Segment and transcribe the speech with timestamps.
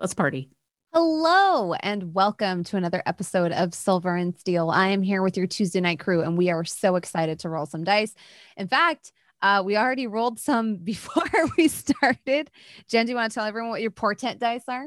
[0.00, 0.48] Let's party.
[0.92, 4.70] Hello and welcome to another episode of Silver and Steel.
[4.70, 7.66] I am here with your Tuesday night crew, and we are so excited to roll
[7.66, 8.14] some dice.
[8.56, 9.10] In fact,
[9.42, 11.24] uh, we already rolled some before
[11.56, 12.48] we started.
[12.88, 14.86] Jen, do you want to tell everyone what your portent dice are?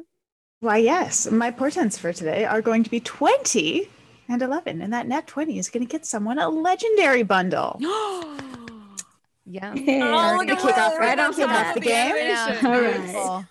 [0.61, 1.29] Why, yes.
[1.29, 3.89] My portents for today are going to be 20
[4.29, 4.81] and 11.
[4.81, 7.75] And that net 20 is going to get someone a legendary bundle.
[9.45, 9.73] yeah.
[9.75, 12.15] Oh, look to at kick off right We're off the gonna the the game.
[12.15, 12.65] animation.
[12.65, 12.95] All right.
[12.95, 13.45] Beautiful.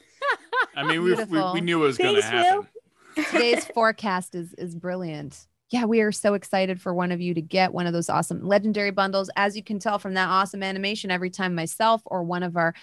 [0.77, 2.69] I mean, we, we, we knew it was going to happen.
[3.17, 3.25] Will.
[3.31, 5.47] Today's forecast is is brilliant.
[5.71, 8.45] Yeah, we are so excited for one of you to get one of those awesome
[8.47, 9.31] legendary bundles.
[9.37, 12.75] As you can tell from that awesome animation, every time myself or one of our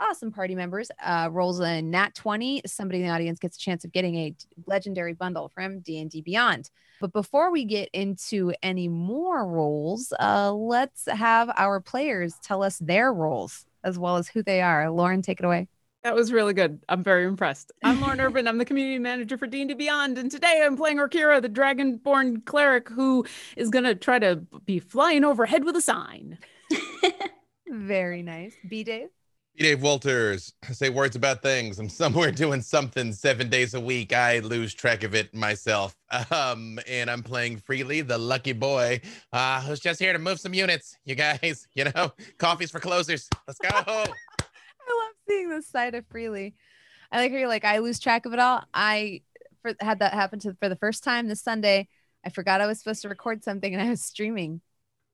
[0.00, 3.84] awesome party members uh, rolls a nat 20, somebody in the audience gets a chance
[3.84, 4.34] of getting a
[4.66, 6.70] legendary bundle from D&D Beyond.
[7.00, 12.78] But before we get into any more rolls, uh, let's have our players tell us
[12.78, 14.90] their roles as well as who they are.
[14.90, 15.68] Lauren, take it away.
[16.02, 16.80] That was really good.
[16.88, 17.72] I'm very impressed.
[17.84, 18.48] I'm Lauren Urban.
[18.48, 22.88] I'm the community manager for D&D Beyond, and today I'm playing Orkira, the dragonborn cleric
[22.88, 23.26] who
[23.56, 26.38] is gonna try to be flying overhead with a sign.
[27.68, 28.54] Very nice.
[28.66, 29.08] B Dave.
[29.56, 31.78] B Dave Walters, I say words about things.
[31.78, 34.14] I'm somewhere doing something seven days a week.
[34.14, 35.94] I lose track of it myself.
[36.30, 39.02] Um, and I'm playing freely, the lucky boy,
[39.34, 40.96] uh, who's just here to move some units.
[41.04, 43.28] You guys, you know, coffees for closers.
[43.46, 44.04] Let's go.
[45.30, 46.54] Seeing this side of freely.
[47.12, 48.64] I like you're like, I lose track of it all.
[48.74, 49.22] I
[49.62, 51.88] for, had that happen to for the first time this Sunday.
[52.24, 54.60] I forgot I was supposed to record something and I was streaming.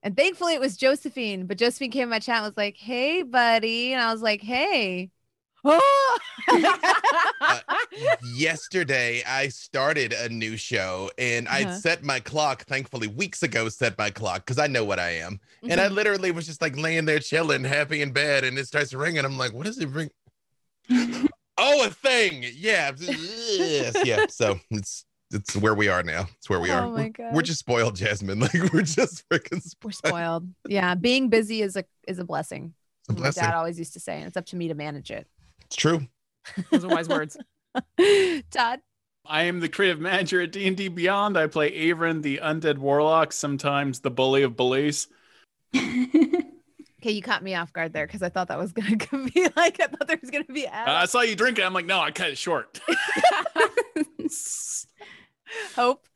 [0.02, 3.22] And thankfully it was Josephine, but Josephine came in my chat and was like, Hey,
[3.22, 3.92] buddy.
[3.92, 5.10] And I was like, Hey.
[5.64, 6.18] Oh!
[8.34, 11.68] Yesterday, I started a new show and Uh-huh.
[11.68, 15.10] I set my clock, thankfully, weeks ago, set my clock because I know what I
[15.16, 15.40] am.
[15.68, 18.92] And I literally was just like laying there chilling, happy in bed, and it starts
[18.94, 19.24] ringing.
[19.24, 20.10] I'm like, what does it ring?
[21.58, 22.44] oh, a thing.
[22.54, 22.92] Yeah.
[22.98, 24.26] yes, yeah.
[24.28, 26.26] So it's it's where we are now.
[26.36, 26.84] It's where we are.
[26.84, 27.34] Oh my We're- God.
[27.34, 28.38] We're just spoiled, Jasmine.
[28.46, 30.12] Like we're just freaking We're spoiled.
[30.12, 30.48] spoiled.
[30.68, 30.94] Yeah.
[30.94, 32.74] Being busy is a is a blessing.
[33.08, 35.26] A My dad always used to say, and it's up to me to manage it.
[35.66, 36.06] It's true.
[36.70, 37.36] Those are wise words.
[38.50, 38.80] Todd.
[39.24, 41.36] I am the creative manager at D&D Beyond.
[41.36, 45.08] I play Avron, the undead warlock, sometimes the bully of bullies.
[47.02, 48.96] Okay, you caught me off guard there because I thought that was gonna
[49.34, 51.64] be like I thought there was gonna be Uh, I saw you drinking.
[51.64, 52.80] I'm like, no, I cut it short.
[55.76, 56.08] hope.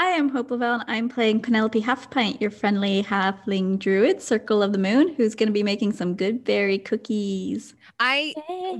[0.00, 4.70] Hi, I'm Hope Lavelle, and I'm playing Penelope Halfpint, your friendly halfling druid, Circle of
[4.70, 7.74] the Moon, who's going to be making some good berry cookies.
[7.98, 8.32] I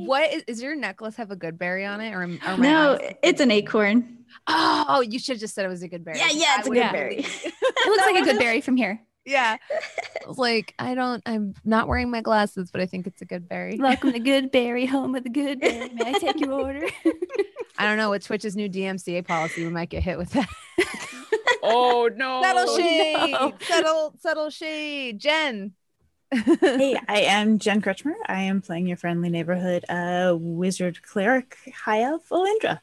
[0.07, 3.41] what is, is your necklace have a good berry on it or, or No, it's
[3.41, 4.19] an acorn.
[4.47, 6.19] Oh, you should have just said it was a good berry.
[6.19, 7.17] Yeah, yeah, it's a would've good berry.
[7.25, 9.01] It looks like a good berry from here.
[9.29, 9.59] Yeah.
[10.25, 11.23] I was like, I don't.
[11.27, 13.77] I'm not wearing my glasses, but I think it's a good berry.
[13.79, 15.91] Welcome to Good Berry, home of the Good Berry.
[15.91, 16.87] May I take your order?
[17.79, 18.11] I don't know.
[18.11, 20.49] With Twitch's new DMCA policy, we might get hit with that.
[21.63, 22.41] Oh no.
[22.43, 23.31] Settle shade.
[23.33, 23.55] no.
[23.61, 24.15] Settle.
[24.19, 25.19] Settle shade.
[25.21, 25.75] Jen.
[26.33, 28.15] hey, I am Jen Kretchmer.
[28.27, 32.81] I am playing your friendly neighborhood uh, wizard cleric, High Elf Olindra.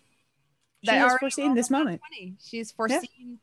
[0.83, 2.01] She That has foreseen this moment.
[2.15, 2.35] 20.
[2.39, 3.39] She's foreseen.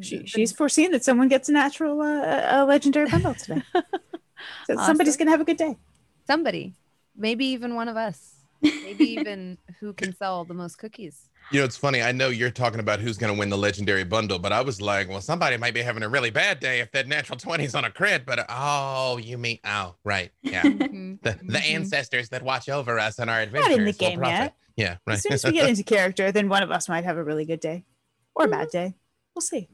[0.00, 3.62] She, she's foreseen that someone gets a natural, uh, a legendary bundle today.
[4.66, 5.76] So somebody's going to have a good day.
[6.26, 6.74] somebody,
[7.16, 11.28] maybe even one of us, maybe even who can sell the most cookies.
[11.52, 12.00] You know, it's funny.
[12.00, 14.80] I know you're talking about who's going to win the legendary bundle, but I was
[14.80, 17.84] like, well, somebody might be having a really bad day if that natural 20's on
[17.84, 18.24] a crit.
[18.24, 20.30] But oh, you mean, oh, right.
[20.42, 20.62] Yeah.
[20.70, 21.20] Mhm.
[21.22, 21.74] The, the Mhm.
[21.74, 23.68] ancestors that watch over us on our adventures.
[23.70, 24.40] Not in the game profit.
[24.40, 24.54] yet.
[24.76, 25.14] Yeah, right.
[25.14, 27.44] As soon as we get into character, then one of us might have a really
[27.44, 27.84] good day
[28.34, 28.94] or a bad day.
[29.34, 29.68] We'll see.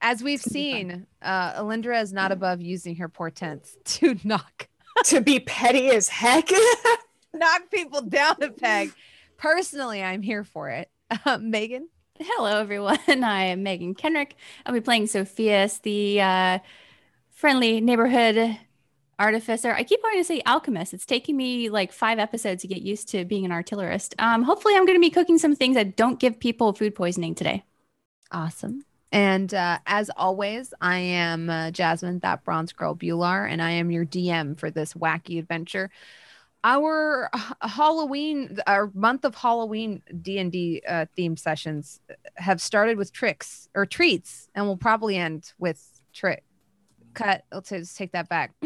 [0.00, 0.90] As we've gonna be fun.
[0.90, 4.68] seen, uh, Alindra is not above using her portents to knock
[5.04, 6.48] to be petty as heck.
[7.34, 8.92] knock people down a peg.
[9.36, 10.90] Personally, I'm here for it.
[11.24, 11.88] Uh, Megan.
[12.18, 12.98] Hello, everyone.
[13.08, 14.36] I am Megan Kenrick.
[14.64, 16.58] I'll be playing Sophia's, the uh,
[17.30, 18.58] friendly neighborhood
[19.18, 19.72] artificer.
[19.72, 20.94] I keep wanting to say alchemist.
[20.94, 24.14] It's taking me like five episodes to get used to being an artillerist.
[24.18, 27.34] Um, hopefully, I'm going to be cooking some things that don't give people food poisoning
[27.34, 27.64] today.
[28.32, 28.84] Awesome.
[29.12, 33.90] And uh, as always, I am uh, Jasmine, that bronze girl Bhullar, and I am
[33.90, 35.90] your DM for this wacky adventure.
[36.64, 37.28] Our
[37.60, 42.00] Halloween, our month of Halloween D and D uh, theme sessions
[42.36, 46.42] have started with tricks or treats, and will probably end with trick.
[47.14, 47.44] Cut.
[47.52, 48.52] Let's take that back.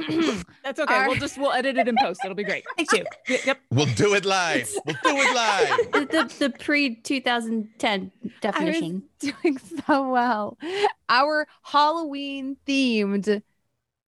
[0.64, 0.94] That's okay.
[0.94, 2.20] Our- We'll just we'll edit it in post.
[2.24, 2.64] It'll be great.
[2.76, 3.04] Thank you.
[3.44, 3.58] Yep.
[3.70, 4.70] We'll do it live.
[4.86, 5.92] We'll do it live.
[5.92, 9.02] The, the, the pre 2010 definition.
[9.18, 10.58] doing so well.
[11.08, 13.42] Our Halloween themed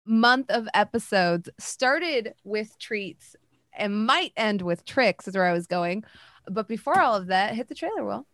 [0.07, 3.37] month of episodes started with treats
[3.73, 6.05] and might end with tricks, is where I was going.
[6.51, 8.27] But before all of that, hit the trailer, Will.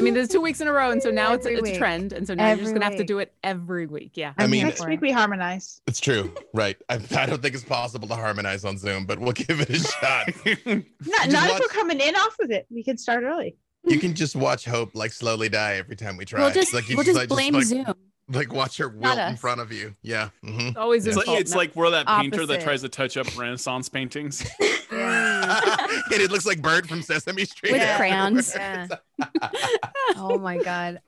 [0.00, 1.72] I mean, there's two weeks in a row, and so now it's Every it's a
[1.72, 1.78] week.
[1.78, 3.06] trend, and so now you're just gonna have to week.
[3.06, 4.12] do it every week.
[4.14, 4.32] Yeah.
[4.38, 5.80] I I'm mean, Next week we harmonize.
[5.86, 6.76] It's true, right?
[6.88, 9.78] I, I don't think it's possible to harmonize on Zoom, but we'll give it a
[9.78, 10.28] shot.
[10.66, 12.66] Not, Just not if watch- we're coming in off of it.
[12.70, 13.56] We can start early.
[13.84, 16.40] You can just watch Hope like slowly die every time we try.
[16.40, 17.94] We'll It's just like you we'll just like, blame like, Zoom.
[18.30, 19.94] Like watch her Not wilt in front of you.
[20.02, 20.30] Yeah.
[20.44, 20.68] mhm.
[20.68, 21.10] It's always Yeah.
[21.10, 24.48] his It's like, it's like we're that painter that tries to touch up Renaissance paintings.
[24.90, 27.72] and it looks like Bird from Sesame Street.
[27.72, 28.52] With afterwards.
[28.54, 28.92] crayons.
[30.16, 31.00] oh my god.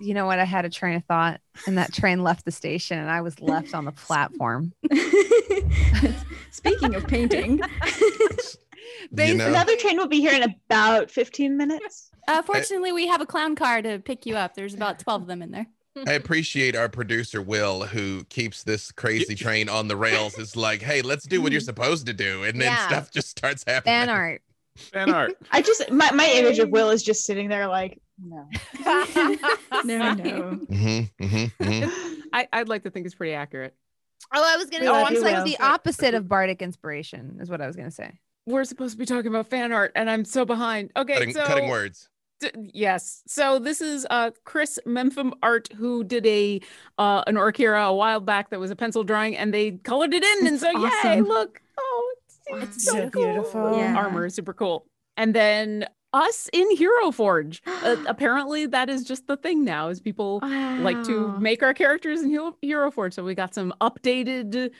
[0.00, 0.38] You know what?
[0.38, 3.38] I had a train of thought, and that train left the station, and I was
[3.40, 4.72] left on the platform.
[6.52, 7.60] Speaking of painting,
[9.12, 9.48] You know?
[9.48, 12.10] Another train will be here in about 15 minutes.
[12.28, 14.54] Uh, fortunately, we have a clown car to pick you up.
[14.54, 15.66] There's about 12 of them in there.
[16.06, 20.38] I appreciate our producer Will, who keeps this crazy train on the rails.
[20.38, 22.86] Is like, hey, let's do what you're supposed to do, and then Yeah.
[22.86, 23.94] stuff just starts happening.
[24.00, 24.42] Fan art.
[24.76, 25.36] Fan art.
[25.50, 28.46] I just my, my image of Will is just sitting there like no.
[29.84, 30.60] no, no.
[30.68, 31.84] hmm hmm hmm
[32.32, 33.74] I, I'd like to think it's pretty accurate.
[34.32, 34.84] Oh, I was gonna.
[34.84, 37.74] We Oh, love I'm you, like the opposite of bardic inspiration is what I was
[37.76, 38.12] gonna say.
[38.46, 40.92] We're supposed to be talking about fan art, and I'm so behind.
[40.96, 42.08] Okay, Cutting, so cutting words.
[42.72, 43.22] Yes.
[43.26, 46.60] So this is uh Chris Mempham Art who did a
[46.98, 50.22] uh an Orkira a while back that was a pencil drawing and they colored it
[50.24, 51.60] in and so It's yay, look.
[51.78, 53.24] Oh, it's, Wow, it's so so, cool.
[53.24, 53.76] beautiful.
[53.76, 53.96] Yeah.
[53.96, 54.86] Armor is super cool.
[55.16, 57.62] And then us in Hero Forge.
[57.66, 62.22] Uh, apparently that is just the thing now is people like to make our characters
[62.22, 63.14] in Hero, Hero Forge.
[63.14, 64.72] So we got some updated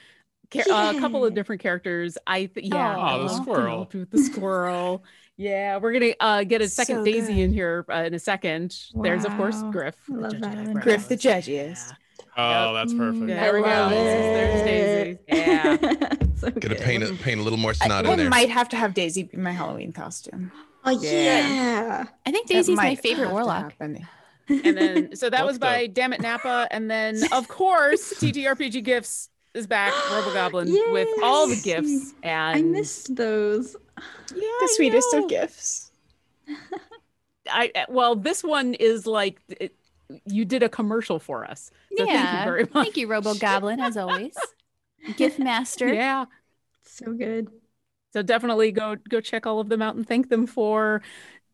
[0.54, 2.18] a couple of different characters.
[2.26, 3.88] I th- yeah, Aw, the squirrel.
[4.10, 5.04] The squirrel.
[5.40, 7.40] Yeah, we're gonna uh, get a second So Daisy good.
[7.42, 8.76] in here uh, in a second.
[8.94, 9.96] There's of course Griff.
[10.10, 10.72] I the love that one.
[10.74, 11.44] Griff the eyebrows.
[11.46, 11.92] judgiest.
[12.36, 13.24] Oh, that's perfect.
[13.24, 13.66] Mm, There we go.
[13.66, 15.18] love There's Daisy.
[15.28, 15.76] Yeah.
[16.36, 18.28] so Gonna paint a paint a little more I, snot I in there.
[18.28, 20.52] might have to have Daisy be my Halloween costume.
[20.84, 21.10] Oh Yeah.
[21.10, 22.04] yeah.
[22.26, 23.74] I think Daisy's my favorite warlock.
[23.80, 24.04] And
[24.48, 26.68] then so that was by Dammit Napa.
[26.70, 32.14] And then of course TTRPG Gifts is back, RoboGoblin, with all the gifts.
[32.22, 33.74] And I missed those.
[34.34, 35.24] Yeah, The sweetest know.
[35.24, 35.90] of gifts.
[37.50, 39.74] I well, this one is like it,
[40.26, 41.70] you did a commercial for us.
[41.96, 42.72] So thank you very much.
[42.72, 44.34] Thank you, Robo Goblin, as always.
[45.16, 45.92] Gift master.
[45.92, 46.26] Yeah.
[46.84, 47.48] So good.
[48.12, 51.02] So definitely go go check all of them out and thank them for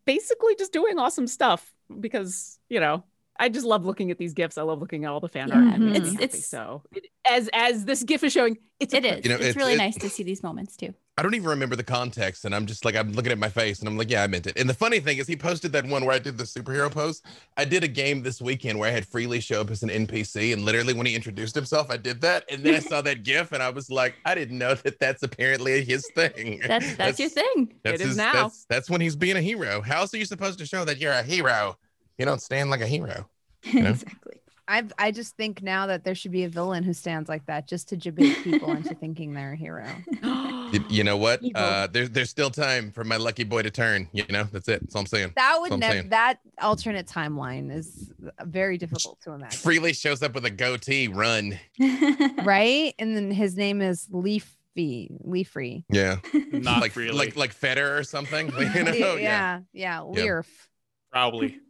[0.04, 3.04] basically just doing awesome stuff because you know
[3.38, 4.59] I just love looking at these gifts.
[4.59, 5.62] I love looking at all the fan art.
[5.75, 5.97] and Mhm.
[5.97, 6.25] It's- happy.
[6.25, 9.25] it's- so it, as as this gif is showing, it's a It is.
[9.25, 10.94] You know, it's, it's- really it- nice to see these moments too.
[11.19, 13.79] I don't even remember the context, and I'm just like I'm looking at my face,
[13.79, 14.58] and I'm like, yeah, I meant it.
[14.58, 17.22] And the funny thing is, he posted that one where I did the superhero pose.
[17.56, 20.53] I did a game this weekend where I had Freely show up as an NPC,
[20.53, 23.53] and literally when he introduced himself, I did that, and then I saw that GIF,
[23.53, 26.60] and I was like, I didn't know that that's apparently his thing.
[26.67, 27.72] That's that's, your thing.
[27.82, 28.32] That's It is his- now.
[28.34, 29.81] That's, that's when he's being a hero.
[29.81, 31.79] How else are you supposed to show that you're a hero?
[32.19, 33.27] You don't stand like a hero.
[33.72, 33.91] know?
[33.91, 34.41] exactly.
[34.69, 37.69] I I just think now that there should be a villain who stands like that
[37.69, 39.86] just to debate people into thinking they're a hero.
[40.72, 41.41] You, you know what?
[41.55, 44.08] Uh, there's there's still time for my lucky boy to turn.
[44.13, 44.81] You know, that's it.
[44.81, 45.32] That's all I'm saying.
[45.36, 48.10] That would That's what I'm never that alternate timeline is
[48.43, 49.56] very difficult to imagine.
[49.60, 51.06] Freely shows up with a goatee.
[51.06, 51.56] Run.
[52.43, 52.96] right?
[52.98, 55.84] And then his name is Leafy, Leafree.
[55.89, 56.17] Yeah.
[56.51, 57.17] Not like really.
[57.17, 58.48] like like Feder or something.
[58.58, 58.93] You know?
[58.93, 59.60] yeah, yeah.
[59.72, 60.69] yeah, Learf.
[61.13, 61.60] Probably.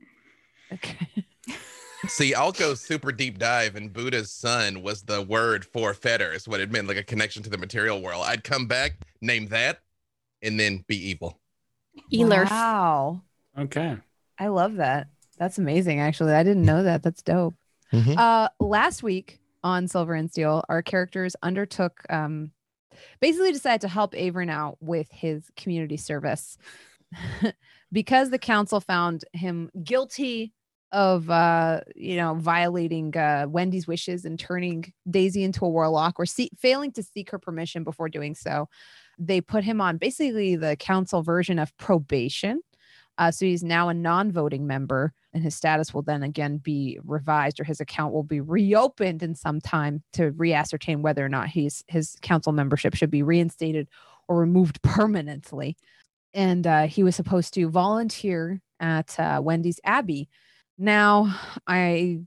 [0.73, 1.27] Okay.
[2.09, 6.47] See, I'll go super deep dive, and Buddha's son was the word for Feder, is
[6.47, 8.25] what it meant, like a connection to the material world.
[8.27, 9.81] I'd come back, name that,
[10.43, 11.41] and then be evil.
[12.13, 12.51] Elerf.
[12.51, 13.23] Wow.
[13.59, 13.97] Okay.
[14.39, 15.09] I love that.
[15.39, 16.33] That's amazing, actually.
[16.33, 17.03] I didn't know that.
[17.03, 17.55] That's dope.
[17.93, 18.17] Mhm.
[18.17, 22.53] Uh, last week on Silver and Steel, our characters undertook um,
[23.21, 26.59] basically decided to help Avern out with his community service
[27.93, 30.53] because the council found him guilty
[30.97, 36.25] of uh you know violating uh wendy's wishes and turning daisy into a warlock or
[36.25, 38.67] see- failing to seek her permission before doing so
[39.19, 42.61] they put him on basically the council version of probation.
[43.19, 47.59] Uh, so he's now a non-voting member and his status will then again be revised
[47.59, 51.83] or his account will be reopened in some time to re-ascertain whether or not he's
[51.89, 53.89] his council membership should be reinstated
[54.29, 55.77] or removed permanently.
[56.35, 60.29] And uh, he was supposed to volunteer at uh, wendy's abbey
[60.79, 61.35] now
[61.67, 62.21] i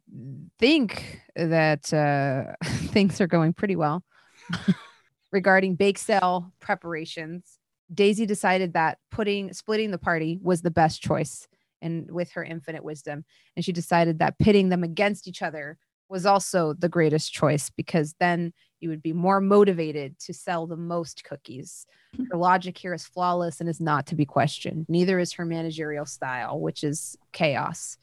[0.60, 4.03] think that uh, things are going pretty well
[5.32, 7.60] regarding bake sale preparations.
[7.94, 11.48] Daisy decided that putting splitting the party was the best choice
[11.82, 13.24] and with her infinite wisdom.
[13.56, 15.77] And she decided that pitting them against each other
[16.08, 20.75] was also the greatest choice because then you would be more motivated to sell the
[20.75, 21.86] most cookies.
[22.32, 24.88] Her logic here is flawless and is not to be questioned.
[24.89, 27.98] Neither is her managerial style which is chaos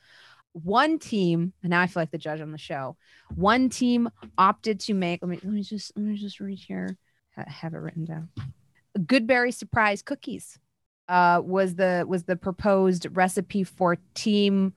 [0.65, 2.97] one team and now i feel like the judge on the show
[3.35, 4.09] one team
[4.39, 6.97] opted to make let me let me just let me just read here
[7.37, 8.31] I have it written down
[8.99, 10.59] goodberry surprise cookies
[11.09, 14.73] uh was the was the proposed recipe for team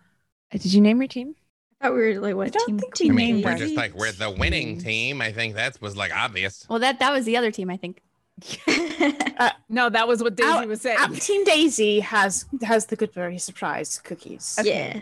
[0.52, 1.36] did you name your team
[1.82, 2.80] I thought we were like what don't team?
[2.84, 4.84] I we team mean, named we're just like we're the winning Team.
[4.84, 5.22] team.
[5.22, 6.66] I think that was like obvious.
[6.70, 8.02] Well, that that was the other team, I think.
[9.70, 10.98] No, that was what Daisy Our- was saying.
[11.00, 15.00] Our Team Daisy has has the Goodberry surprise cookies, yeah.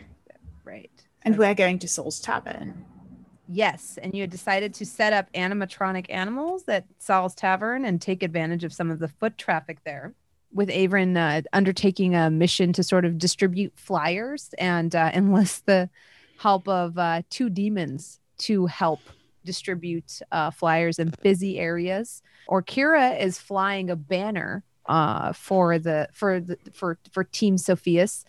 [0.68, 0.92] Right
[1.28, 2.86] and we're going to Sal's Tavern.
[3.50, 8.24] Yes, and you had decided to set up animatronic animals at Sal's Tavern and take
[8.24, 10.14] advantage of some of the foot traffic there.
[10.54, 15.90] With Averin uh, undertaking a mission to sort of distribute flyers and uh, enlist the
[16.38, 19.00] help of uh, two demons to help
[19.44, 22.22] distribute uh, flyers in busy areas.
[22.50, 28.24] Orkira is flying a banner uh, for the for the for for Team Sophias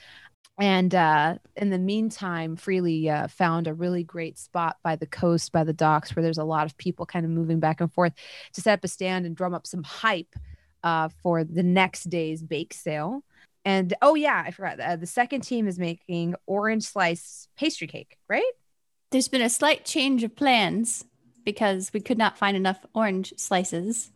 [0.59, 5.53] and uh, in the meantime, Freely uh, found a really great spot by the coast,
[5.53, 8.13] by the docks, where there's a lot of people kind of moving back and forth
[8.55, 10.35] to set up a stand and drum up some hype
[10.83, 13.23] uh, for the next day's bake sale.
[13.65, 14.81] And oh, yeah, I forgot.
[14.81, 18.43] Uh, the second team is making orange slice pastry cake, right?
[19.11, 21.05] There's been a slight change of plans
[21.45, 24.11] because we could not find enough orange slices.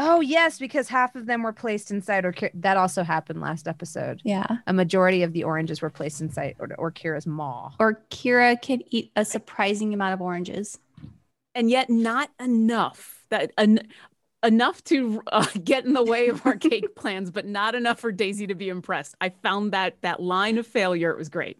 [0.00, 4.20] Oh, yes, because half of them were placed inside, or that also happened last episode.
[4.24, 4.46] Yeah.
[4.68, 7.72] A majority of the oranges were placed inside or, Orkira's maw.
[7.80, 10.78] Or Kira could eat a surprising amount of oranges.
[11.54, 13.88] and yet not enough that en-
[14.44, 18.12] enough to uh, get in the way of our cake plans but not enough for
[18.12, 21.58] daisy to be impressed i found that that line of failure it was great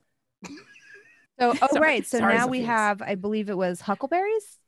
[1.40, 1.80] So, oh, Sorry.
[1.80, 2.06] right.
[2.06, 4.58] So Sorry, now we have, I believe it was huckleberries.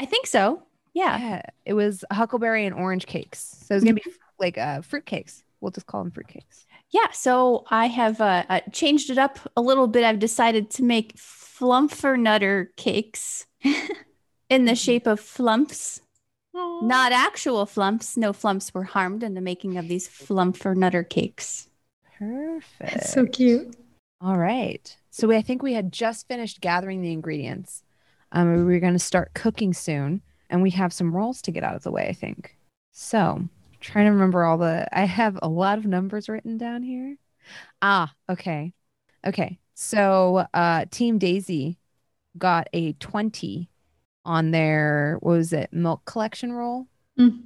[0.00, 0.62] I think so.
[0.98, 1.18] Yeah.
[1.18, 3.56] Yeah, it was huckleberry and orange cakes.
[3.64, 4.02] So it's gonna be
[4.40, 5.44] like uh, fruit cakes.
[5.60, 6.66] We'll just call them fruit cakes.
[6.90, 7.10] Yeah.
[7.12, 10.02] So I have uh, uh, changed it up a little bit.
[10.02, 13.46] I've decided to make flumfernutter cakes
[14.50, 16.00] in the shape of flumphs,
[16.52, 18.16] not actual flumphs.
[18.16, 21.68] No flumphs were harmed in the making of these flumfernutter cakes.
[22.18, 22.80] Perfect.
[22.80, 23.76] That's so cute.
[24.20, 24.96] All right.
[25.10, 27.84] So we, I think we had just finished gathering the ingredients.
[28.32, 31.64] Um, we were going to start cooking soon, and we have some rolls to get
[31.64, 32.08] out of the way.
[32.08, 32.56] I think.
[32.92, 33.42] So
[33.80, 34.86] trying to remember all the.
[34.96, 37.16] I have a lot of numbers written down here.
[37.80, 38.72] Ah, okay,
[39.26, 39.58] okay.
[39.74, 41.78] So uh, Team Daisy
[42.36, 43.70] got a twenty
[44.24, 46.86] on their what was it milk collection roll?
[47.18, 47.40] Mm.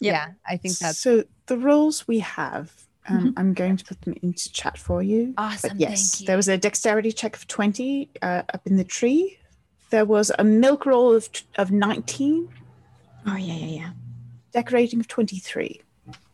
[0.00, 0.14] Yep.
[0.14, 1.24] Yeah, I think that's so.
[1.46, 2.72] The rules we have,
[3.08, 5.34] um, I'm going to put them into chat for you.
[5.36, 5.70] awesome.
[5.70, 6.26] But yes, thank you.
[6.26, 9.38] there was a dexterity check of 20 uh, up in the tree.
[9.90, 12.48] There was a milk roll of, of 19,
[13.26, 13.90] Oh yeah, yeah, yeah.
[14.52, 15.80] decorating of 23.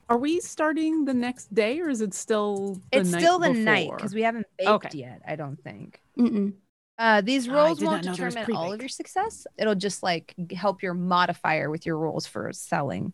[0.08, 3.48] are we starting the next day or is it still the it's night still the
[3.52, 4.98] night because we haven't baked Okay.
[4.98, 5.22] yet.
[5.26, 6.00] I don't think.
[6.18, 6.52] Mm-mm.
[6.98, 9.46] Uh, these Ah, rolls did won't not know there was determine all of your success.
[9.58, 13.12] It'll just like help your modifier with your rolls for selling.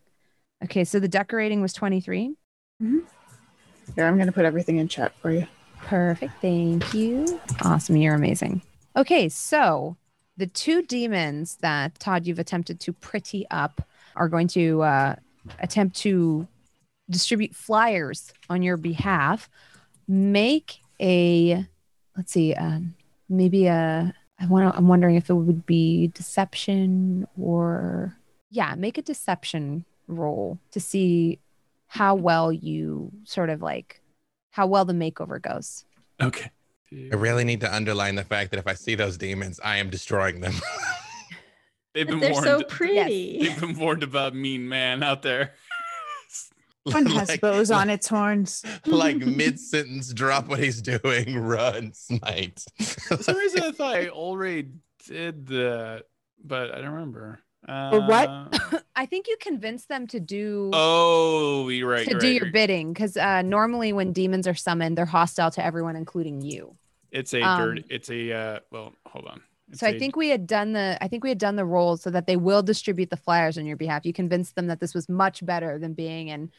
[0.63, 2.35] Okay, so the decorating was 23.
[2.79, 5.47] Here, I'm going to put everything in chat for you.
[5.77, 6.33] Perfect.
[6.41, 7.39] Thank you.
[7.63, 7.97] Awesome.
[7.97, 8.61] You're amazing.
[8.95, 9.97] Okay, so
[10.37, 15.15] the two demons that Todd you've attempted to pretty up are going to uh,
[15.59, 16.47] attempt to
[17.09, 19.49] distribute flyers on your behalf.
[20.07, 21.65] Make a
[22.15, 22.95] let's see, um,
[23.29, 24.13] maybe a.
[24.39, 24.75] I want.
[24.75, 28.17] I'm wondering if it would be deception or
[28.49, 31.39] yeah, make a deception roll to see
[31.87, 34.01] how well you sort of like
[34.51, 35.85] how well the makeover goes.
[36.21, 36.51] Okay.
[36.93, 39.89] I really need to underline the fact that if I see those demons, I am
[39.89, 40.53] destroying them.
[41.93, 42.45] They've been They're warned.
[42.45, 43.39] so pretty.
[43.39, 45.53] They've been warned about mean man out there.
[46.83, 48.63] One has Like- bows on its horns.
[48.85, 52.63] like mid sentence, drop what he's doing, run, smite.
[53.07, 54.69] For some reason, I thought I already
[55.07, 56.03] did that,
[56.43, 57.39] but I don't remember.
[57.69, 58.83] Uh, Or what?
[58.95, 62.05] I think you convinced them to do Oh, you're right.
[62.05, 65.05] to you're do right, your you're- bidding because uh, normally when demons are summoned, they're
[65.05, 66.75] hostile to everyone, including you.
[67.11, 67.79] It's a um.
[67.89, 68.31] It's a.
[68.33, 69.41] Uh, well, hold on.
[69.69, 71.65] It's so I a- think we had done the I think we had done the
[71.65, 74.05] roles so that they will distribute the flyers on your behalf.
[74.05, 76.51] You convinced them that this was much better than being in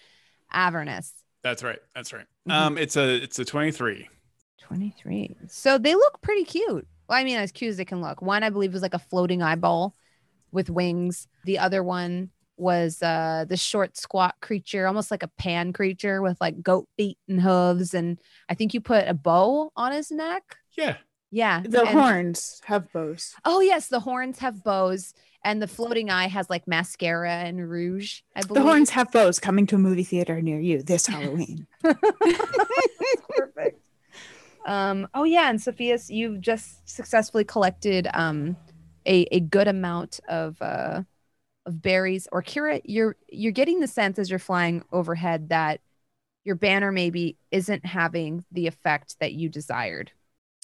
[0.53, 1.13] Avernus.
[1.43, 1.79] that's right.
[1.95, 2.27] That's right.
[2.49, 2.53] Mhm.
[2.53, 3.23] Um, it's a.
[3.23, 4.09] It's a 23.
[4.59, 5.37] 23.
[5.49, 6.87] So they look pretty cute.
[7.09, 8.23] Well, I mean, as cute as they can look.
[8.23, 9.95] One, I believe, was like a floating eyeball
[10.53, 11.27] with wings.
[11.45, 12.31] The other one
[12.63, 17.19] was uh the short, squat creature, almost like a pan creature with like goat feet
[17.29, 17.93] and hooves.
[17.93, 20.57] And I think you put a bow on his neck.
[20.79, 20.97] Yeah.
[21.31, 21.63] Yeah.
[21.67, 23.35] The and- horns have bows.
[23.45, 23.89] Oh, yes.
[23.89, 25.13] The horns have bows.
[25.45, 28.21] And the floating eye has like mascara and rouge.
[28.37, 28.63] I believe.
[28.63, 31.67] The horns have bows coming to a movie theater near you this Halloween.
[31.83, 33.81] perfect.
[34.65, 38.57] Um, oh yeah, and Sophia's, you've just successfully collected um
[39.05, 41.03] a, a good amount of uh
[41.67, 42.29] of berries.
[42.33, 45.81] Orkira, you're you're getting the sense as you're flying overhead that
[46.45, 50.11] your banner maybe isn't having the effect that you desired.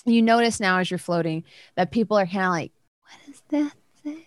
[0.04, 1.44] You notice now as you're floating
[1.76, 4.24] that people are kind of like, what is that thing?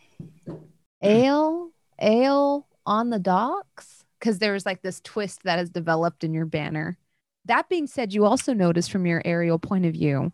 [1.01, 1.71] Ale?
[1.99, 4.05] Ale on the docks?
[4.19, 6.97] Because there's like this twist that has developed in your banner.
[7.45, 10.31] That being said, you also notice from your aerial point of view,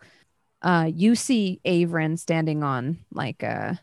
[0.61, 3.79] uh, you see Avrin standing on like a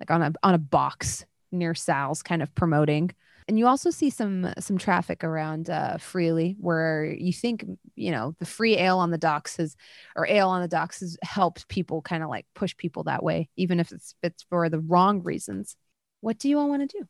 [0.00, 3.10] like on a on a box near Sal's, kind of promoting.
[3.48, 7.64] And you also see some some traffic around uh, Freely, where you think
[7.96, 9.76] you know the free ale on the docks has
[10.14, 13.48] or ale on the docks has helped people kind of like push people that way,
[13.56, 15.76] even if it's it's for the wrong reasons.
[16.20, 17.08] What do you all want to do?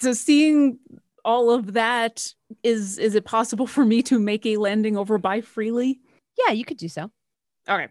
[0.00, 0.78] So seeing
[1.24, 5.40] all of that, is is it possible for me to make a landing over by
[5.40, 6.00] freely?
[6.38, 7.10] Yeah, you could do so.
[7.68, 7.88] Okay.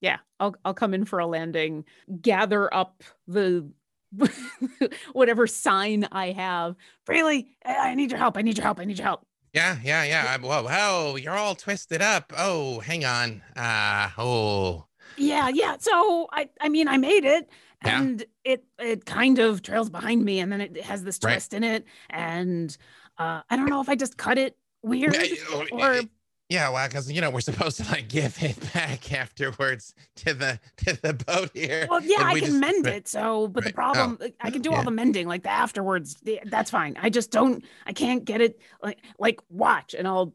[0.00, 1.84] Yeah, I'll I'll come in for a landing,
[2.20, 3.70] gather up the
[5.12, 6.76] whatever sign I have.
[7.04, 8.36] Freely, I need your help.
[8.36, 8.80] I need your help.
[8.80, 9.26] I need your help.
[9.52, 10.26] Yeah, yeah, yeah.
[10.28, 12.32] I, well, oh, you're all twisted up.
[12.36, 13.42] Oh, hang on.
[13.56, 14.86] Ah, oh.
[15.16, 15.76] Yeah, yeah.
[15.78, 17.50] So I I mean I made it
[17.84, 18.00] Yeah.
[18.00, 21.32] and it it kind of trails behind me and then it has this Right.
[21.32, 22.76] twist in it and
[23.18, 25.16] uh I don't know if I just cut it weird
[25.50, 26.00] oh, or
[26.50, 30.58] Yeah, well, because you know we're supposed to like give it back afterwards to the
[30.84, 31.86] to the boat here.
[31.88, 33.70] well yeah I we can just- mend it so but right.
[33.70, 34.78] the problem like, I can do yeah.
[34.78, 36.96] all the mending like the afterwards the- that's fine.
[37.00, 40.34] I just don't I can't get it like like watch and I'll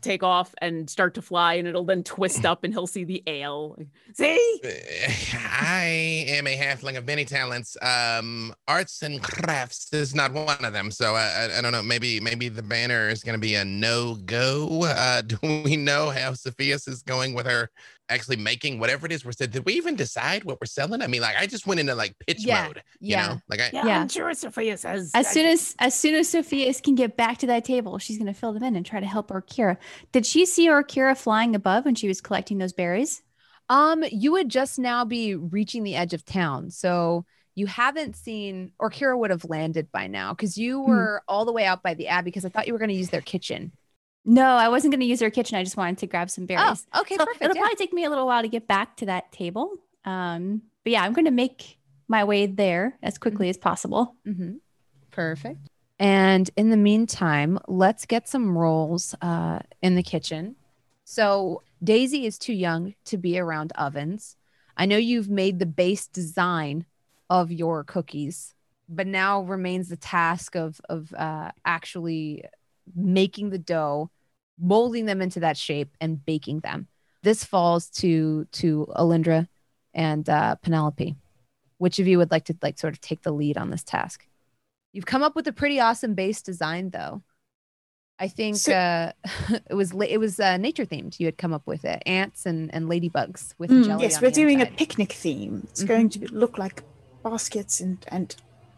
[0.00, 3.22] take off and start to fly and it'll then twist up and he'll see the
[3.26, 3.76] ale.
[4.14, 4.60] See?
[5.34, 7.76] I am a halfling of many talents.
[7.82, 10.90] Um, arts and crafts is not one of them.
[10.90, 11.82] So I, I, I don't know.
[11.82, 14.84] Maybe maybe the banner is going to be a no go.
[14.84, 17.70] Uh, do we know how Sophia's is going with her
[18.08, 19.50] actually making whatever it is we're said?
[19.50, 21.02] Did we even decide what we're selling?
[21.02, 22.82] I mean, like I just went into like pitch Yeah, mode.
[23.00, 23.26] You yeah.
[23.28, 24.00] know, like I, Yeah, Yeah.
[24.00, 27.38] I'm sure Sophia says As I- soon as as soon as Sophia can get back
[27.38, 29.76] to that table, she's gonna fill them in and try to help Orkira.
[30.12, 33.22] Did she see Orkira flying above when she was collecting those berries?
[33.70, 36.70] Um, you would just now be reaching the edge of town.
[36.70, 40.88] So you haven't seen, Orkira would have landed by now because you Hmm.
[40.90, 42.94] were all the way out by the Abbey because I thought you were going to
[42.96, 43.72] use their kitchen.
[44.24, 45.56] No, I wasn't gonna use her kitchen.
[45.58, 46.86] I just wanted to grab some berries.
[46.92, 47.42] Oh, okay, So perfect.
[47.44, 47.62] It'll yeah.
[47.62, 49.72] probably take me a little while to get back to that table.
[50.04, 54.16] Um, but yeah, I'm going to make my way there as quickly as possible.
[54.26, 54.60] Mhm.
[55.10, 55.60] Perfect.
[55.98, 60.56] And in the meantime, let's get some rolls uh, in the kitchen.
[61.04, 64.36] So Daisy is too young to be around ovens.
[64.76, 66.86] I know you've made the base design
[67.30, 68.54] of your cookies,
[68.88, 72.44] but now remains the task of of uh, actually
[72.94, 74.10] making the dough,
[74.58, 76.88] molding them into that shape, and baking them.
[77.22, 79.48] This falls to to Alindra
[79.94, 81.16] and uh, Penelope.
[81.78, 84.26] Which of you would like to like sort of take the lead on this task?
[84.92, 87.22] You've come up with a pretty awesome base design, though.
[88.18, 89.12] I think So- uh,
[89.70, 91.18] it was la- it was uh, nature themed.
[91.18, 94.02] You had come up with it, ants and and ladybugs with Mm, jelly.
[94.04, 95.62] yes, on we're the doing a picnic theme.
[95.70, 95.88] It's Mhm.
[95.88, 96.84] going to look like
[97.24, 98.36] baskets and and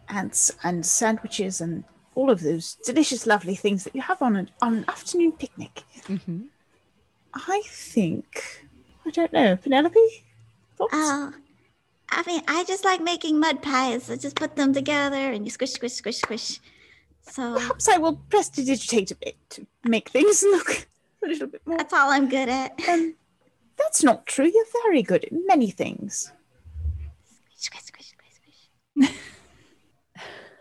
[0.09, 1.83] ants and sandwiches and
[2.17, 5.83] all of those delicious, lovely things that you have on an on an afternoon picnic.
[6.07, 6.47] Mhm.
[7.33, 8.27] I think
[9.05, 10.25] I don't know, Penelope.
[10.77, 10.93] Thoughts?
[10.93, 11.31] Oh,
[12.09, 14.09] I mean, I just like making mud pies.
[14.09, 16.59] I just put them together and you squish, squish, squish, squish.
[17.21, 20.87] So Perhaps I will prestidigitate a bit to make things look
[21.23, 21.77] a little bit more.
[21.77, 22.71] that's all I'm good at.
[22.89, 23.15] Um,
[23.77, 24.49] that's not true.
[24.53, 26.31] You're very good at many things.
[27.55, 28.33] Squish, squish, squish,
[28.95, 29.11] squish.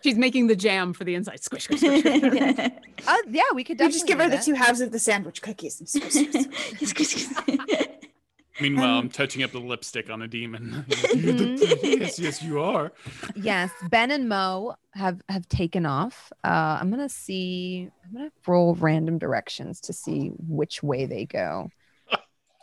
[0.07, 1.43] She's making the jam for the inside.
[1.43, 2.01] Squish, squish, squish.
[2.03, 2.71] squish.
[3.09, 5.43] Uh, yeah, we could You just give her do the two halves of the sandwich
[5.43, 5.81] cookies.
[5.81, 7.27] And squish, squish, squish.
[8.61, 10.85] Meanwhile, Um, I'm touching up the lipstick on a demon.
[10.89, 12.01] Mhm.
[12.01, 12.93] yes, yes, you are.
[13.35, 18.75] yes ben and mo have have taken off uh i'm gonna see i'm gonna roll
[18.77, 21.69] random directions to see which way they go
[22.11, 22.53] I hope it's.
[22.53, 22.56] to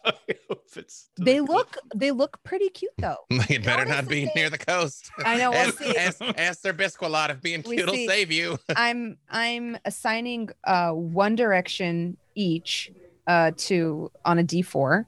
[1.17, 3.17] they the look they look pretty cute though.
[3.49, 5.09] It better not be near the coast.
[5.25, 5.95] i know we'll Ask, see.
[5.97, 8.07] ask, ask their Bisquilot if being We cute will see.
[8.07, 8.57] save you.
[8.75, 12.91] i'm i'm assigning uh one direction each
[13.27, 15.05] uh to on a d4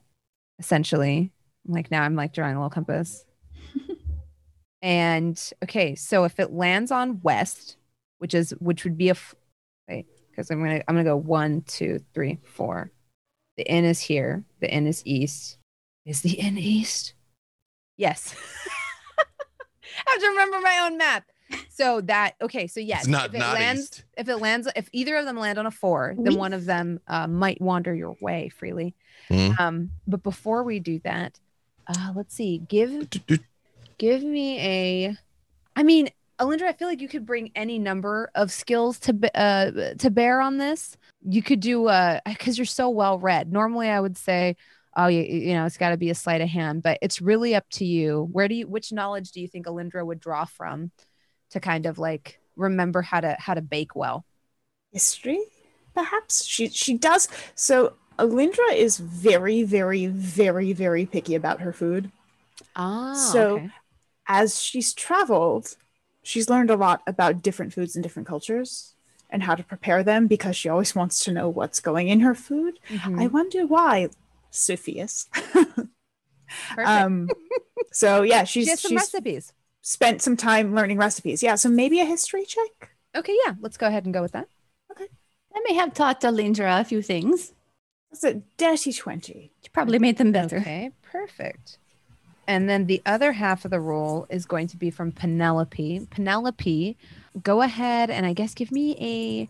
[0.58, 1.32] essentially.
[1.66, 3.24] Like now i'm like drawing a little compass.
[4.82, 7.76] And okay so if it lands on west
[8.18, 9.34] which is which would be a f-
[9.88, 12.92] wait because i'm gonna i'm gonna go one two three four
[13.56, 15.58] the inn is here the inn is east.
[16.04, 17.14] Is the inn east?
[17.96, 18.34] Yes.
[20.06, 21.24] I have to remember my own map
[21.68, 24.04] so that okay so yes it's not if it not lands east.
[24.16, 26.98] if it lands if either of them land on a four then one of them
[27.06, 28.94] uh, might wander your way freely.
[29.28, 29.50] Hmm.
[29.58, 31.38] um but before we do that
[31.86, 32.58] uh let's see.
[32.58, 33.08] Give
[33.98, 35.16] give me a
[35.74, 36.08] i mean
[36.40, 40.40] alindra i feel like you could bring any number of skills to uh to bear
[40.40, 44.54] on this you could do uh because you're so well read normally i would say
[44.96, 47.54] oh you, you know it's got to be a sleight of hand but it's really
[47.54, 50.90] up to you where do you which knowledge do you think alindra would draw from
[51.50, 54.24] to kind of like remember how to how to bake well
[54.92, 55.40] History,
[55.94, 56.44] perhaps.
[56.44, 57.28] She she does.
[57.54, 62.10] So Alindra is very, very, very, very picky about her food.
[62.74, 63.70] ah So- okay.
[64.26, 65.76] As she's traveled,
[66.26, 68.94] she's learned a lot about different foods and different cultures
[69.30, 72.34] and how to prepare them because she always wants to know what's going in her
[72.34, 72.78] food.
[72.90, 73.20] Mhm.
[73.22, 74.08] I wonder why,
[74.50, 75.26] Sophias.
[76.68, 76.88] Perfect.
[76.88, 77.28] um,
[77.92, 81.42] so yeah, she she's has some she's recipes spent some time learning recipes.
[81.42, 82.90] Yeah, so maybe a history check.
[83.14, 84.48] okay yeah let's go ahead and go with that
[84.92, 85.08] Okay,
[85.54, 87.52] I may have taught Alindra a few things.
[88.10, 89.52] That's a dirty twenty.
[89.62, 90.58] She probably made them better.
[90.58, 91.78] Okay, perfect.
[92.48, 96.06] And then the other half of the roll is going to be from Penelope.
[96.10, 96.96] Penelope,
[97.42, 99.48] go ahead and I guess give me a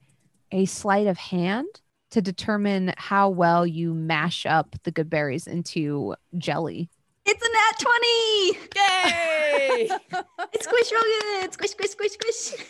[0.56, 1.66] a sleight of hand
[2.11, 6.88] to determine how well you mash up the good berries into jelly.
[7.24, 8.59] It's a nat 20.
[8.76, 9.90] Yay!
[10.52, 11.52] It squish real good.
[11.52, 12.66] Squish, squish, squish, squish.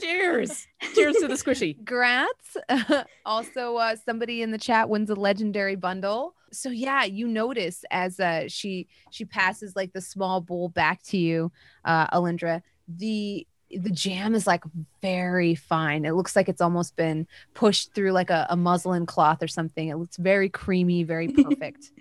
[0.00, 0.66] Cheers.
[0.94, 1.82] Cheers to the squishy.
[1.82, 3.04] Grats.
[3.26, 6.34] also, uh, somebody in the chat wins a legendary bundle.
[6.52, 11.16] So yeah, you notice as uh, she she passes like the small bowl back to
[11.16, 11.50] you,
[11.84, 12.62] uh, Alindra.
[12.88, 14.64] The the jam is like
[15.00, 16.04] very fine.
[16.04, 19.88] It looks like it's almost been pushed through like a, a muslin cloth or something.
[19.88, 21.90] It looks very creamy, very perfect.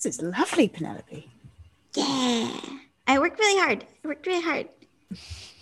[0.00, 1.28] This is lovely, Penelope.
[1.94, 2.60] Yeah.
[3.08, 3.84] I worked really hard.
[4.04, 4.68] I worked really hard.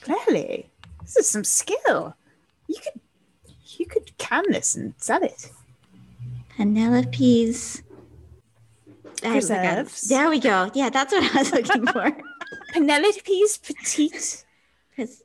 [0.03, 0.69] Clearly,
[1.01, 2.15] this is some skill.
[2.67, 3.01] You could
[3.79, 5.51] you could can this and sell it.
[6.57, 7.83] Penelope's.
[9.07, 10.01] I was like, uh, Preserves.
[10.03, 10.71] There we go.
[10.75, 12.17] Yeah, that's what I was looking for.
[12.73, 14.45] Penelope's petite.
[14.95, 15.23] Pres-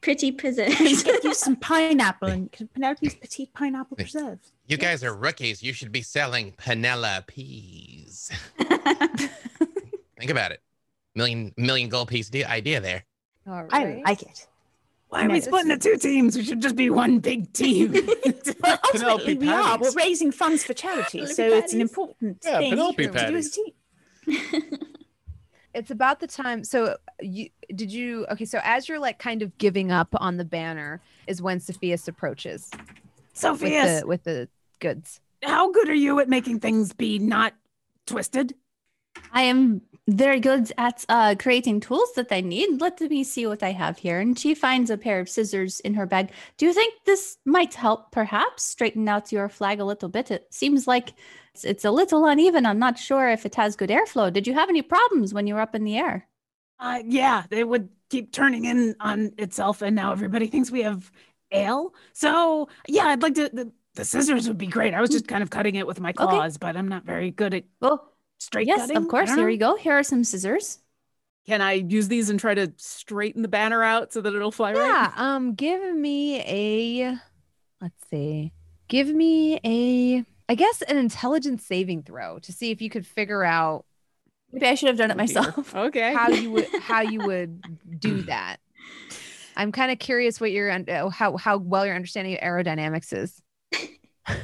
[0.00, 0.74] Pretty preserves.
[0.76, 0.96] preserved.
[0.96, 4.40] should get you some pineapple and Penelope's petite pineapple preserve.
[4.66, 5.62] You guys are rookies.
[5.62, 8.30] You should be selling Penelope's.
[10.18, 10.60] Think about it.
[11.14, 13.04] Million million gold piece idea there.
[13.46, 14.04] All I right.
[14.04, 14.46] like it.
[15.12, 16.38] Why are we splitting the two teams?
[16.38, 17.92] We should just be one big team.
[18.62, 19.78] Well, ultimately, Penelope we are.
[19.78, 23.36] We're raising funds for charity, Penelope so it's an important Yeah, thing Penelope to do
[23.36, 24.78] as a team.
[25.74, 29.56] it's about the time so you did you okay so as you're like kind of
[29.58, 34.48] giving up on the banner is when sophias approaches with Sophia, the with the
[34.78, 37.52] goods how good are you at making things be not
[38.06, 38.54] twisted?
[39.32, 42.80] I am very good at uh, creating tools that I need.
[42.80, 44.20] Let me see what I have here.
[44.20, 46.32] And she finds a pair of scissors in her bag.
[46.58, 50.30] Do you think this might help, perhaps, straighten out your flag a little bit?
[50.30, 51.14] It seems like
[51.54, 52.66] it's, it's a little uneven.
[52.66, 54.32] I'm not sure if it has good airflow.
[54.32, 56.28] Did you have any problems when you were up in the air?
[56.78, 61.10] Uh, yeah, they would keep turning in on itself, and now everybody thinks we have
[61.52, 61.94] ale.
[62.12, 63.48] So yeah, I'd like to.
[63.52, 64.94] The, the scissors would be great.
[64.94, 67.54] I was just kind of cutting it with my claws, but I'm not very good
[67.54, 68.11] at Well,
[68.42, 68.96] straight yes, cutting.
[68.96, 69.28] of course.
[69.30, 69.44] Here know.
[69.46, 69.76] we go.
[69.76, 70.78] Here are some scissors.
[71.46, 74.74] Can I use these and try to straighten the banner out so that it'll fly
[74.74, 75.12] yeah right?
[75.18, 77.16] um give me a
[77.80, 78.52] let's see
[78.86, 83.42] give me a i guess an intelligence saving throw to see if you could figure
[83.42, 83.84] out
[84.52, 85.74] Maybe I should have done it Oh, myself.
[85.88, 86.12] Okay.
[86.14, 87.60] how you would how you would
[87.98, 88.58] do that
[89.56, 93.12] i'm kind of curious what your un- uh, how how well your understanding of aerodynamics
[93.12, 93.42] is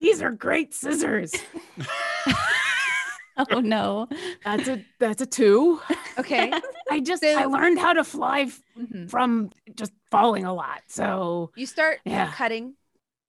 [0.00, 1.32] These are great scissors.
[3.50, 4.08] oh no.
[4.44, 5.80] That's a that's a two.
[6.18, 6.52] okay
[6.90, 9.10] I just So- I learned how to fly f- Mhm.
[9.10, 10.82] from just falling a lot.
[10.88, 12.30] So You start Yeah.
[12.32, 12.74] cutting,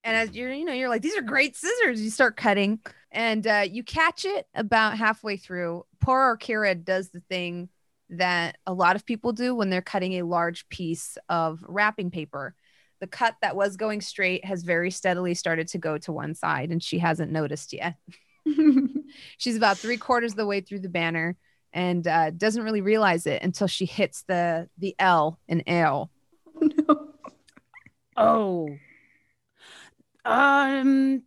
[0.03, 2.01] and as you're, you know, you're like, these are great scissors.
[2.01, 2.79] You start cutting,
[3.11, 5.85] and uh, you catch it about halfway through.
[6.01, 7.69] Poor Kira does the thing
[8.09, 12.53] that a lot of people do when they're cutting a large piece of wrapping paper.
[12.99, 16.69] The cut that was going straight has very steadily started to go to one side,
[16.71, 17.95] and she hasn't noticed yet.
[19.37, 21.35] She's about three quarters of the way through the banner
[21.71, 26.11] and uh, doesn't really realize it until she hits the the L in L.
[28.17, 28.69] oh.
[30.25, 31.23] Um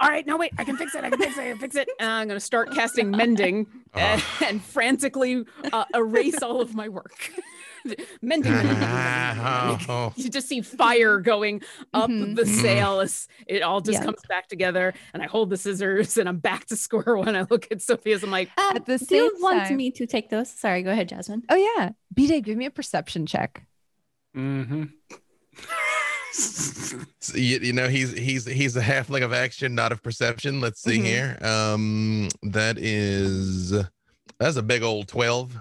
[0.00, 1.04] all right, no wait, I can fix it.
[1.04, 1.40] I can fix it.
[1.40, 1.88] I can fix it.
[2.00, 6.88] And I'm going to start casting mending and, and frantically uh, erase all of my
[6.88, 7.30] work.
[8.22, 8.52] mending.
[8.54, 11.62] Oh, You just see fire going
[11.94, 12.34] up Mhm.
[12.36, 13.00] the sail
[13.46, 14.04] it all just Yeah.
[14.04, 14.94] comes back together.
[15.14, 17.36] And I hold the scissors and I'm back to square one.
[17.36, 18.22] I look at Sophia's.
[18.22, 20.48] I'm like, At the do you same want time- me to take those?
[20.50, 21.42] Sorry, go ahead, Jasmine.
[21.48, 21.90] Oh yeah.
[22.14, 23.66] B-Day, give me a perception check.
[24.36, 24.84] Mm-hmm.
[26.38, 30.60] So, you, you know he's he's he's a halfling of action, not of perception.
[30.60, 31.04] Let's see Mhm.
[31.04, 31.38] here.
[31.40, 33.70] Um, that is
[34.38, 35.56] that's a big old twelve.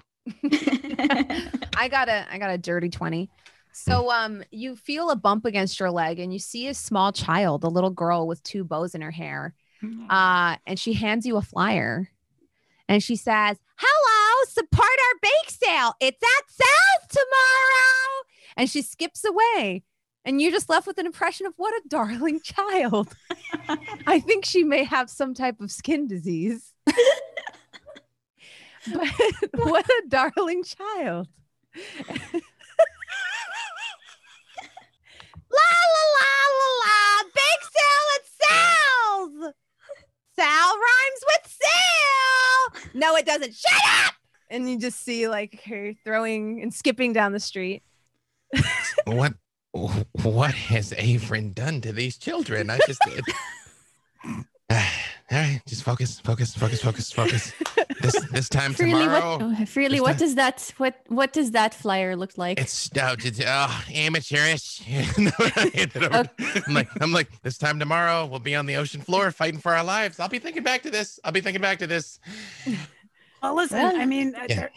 [1.75, 3.29] I got a I got a dirty 20.
[3.71, 7.63] So um you feel a bump against your leg and you see a small child,
[7.63, 9.53] a little girl with two bows in her hair.
[10.09, 12.09] Uh and she hands you a flyer.
[12.87, 15.93] And she says, "Hello, support our bake sale.
[15.99, 18.23] It's at Sal's tomorrow."
[18.57, 19.83] And she skips away.
[20.23, 23.15] And you're just left with an impression of what a darling child.
[24.07, 26.73] I think she may have some type of skin disease.
[26.85, 26.95] but
[29.53, 31.27] what a darling child.
[35.51, 36.97] La la la la la
[37.33, 39.53] bake sale at Sal's.
[40.37, 42.91] Sal rhymes with sale.
[42.93, 43.55] No, it doesn't.
[43.55, 44.15] Shut up.
[44.49, 47.83] And you just see like her throwing and skipping down the street.
[49.05, 49.33] What
[49.71, 52.69] what has Avrin done to these children?
[52.69, 52.99] I just
[54.71, 54.77] all
[55.31, 57.53] right, just focus, focus, focus, focus, focus.
[58.01, 59.37] This this time Freely, tomorrow.
[59.49, 59.67] what?
[59.69, 60.73] Freely, what that- does that?
[60.77, 62.59] What What does that flyer look like?
[62.59, 64.81] It's oh, it's, oh amateurish.
[65.17, 66.29] No, I hand it over.
[66.67, 69.73] I'm like, I'm like, this time tomorrow we'll be on the ocean floor fighting for
[69.75, 70.19] our lives.
[70.19, 71.19] I'll be thinking back to this.
[71.23, 72.19] I'll be thinking back to this.
[73.43, 74.69] Well, listen, Well, I mean, Yeah.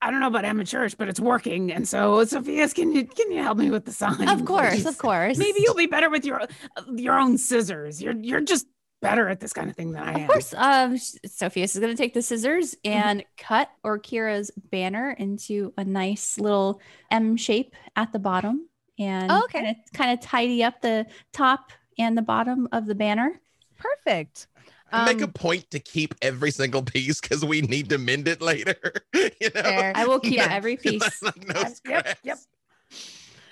[0.00, 1.70] I don't know about amateurish, but it's working.
[1.70, 4.26] And so, Sophia's, can you can you help me with the sign?
[4.28, 4.86] of course, please?
[4.86, 5.36] of course.
[5.36, 6.46] Maybe you'll be better with your uh,
[6.94, 8.00] your own scissors.
[8.00, 8.66] You're you're just
[9.10, 10.20] better at this kind of thing than I am.
[10.22, 12.92] Of course, um, Sophia's is going to take the scissors Mm-hmm.
[12.98, 19.42] and cut Orkira's banner into a nice little M shape at the bottom, and Oh,
[19.44, 19.76] okay.
[19.94, 23.40] kind of tidy up the top and the bottom of the banner.
[23.78, 24.46] Perfect.
[24.92, 28.40] Make a Um, point to keep every single piece because we need to mend it
[28.40, 28.76] later.
[29.14, 29.92] you know, Fair.
[29.96, 30.48] I will keep Yeah.
[30.50, 31.22] every piece.
[31.22, 32.38] like no Yep, yep.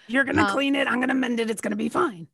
[0.06, 0.86] You're gonna Um, clean it.
[0.86, 1.50] I'm gonna mend it.
[1.50, 2.28] It's gonna be fine.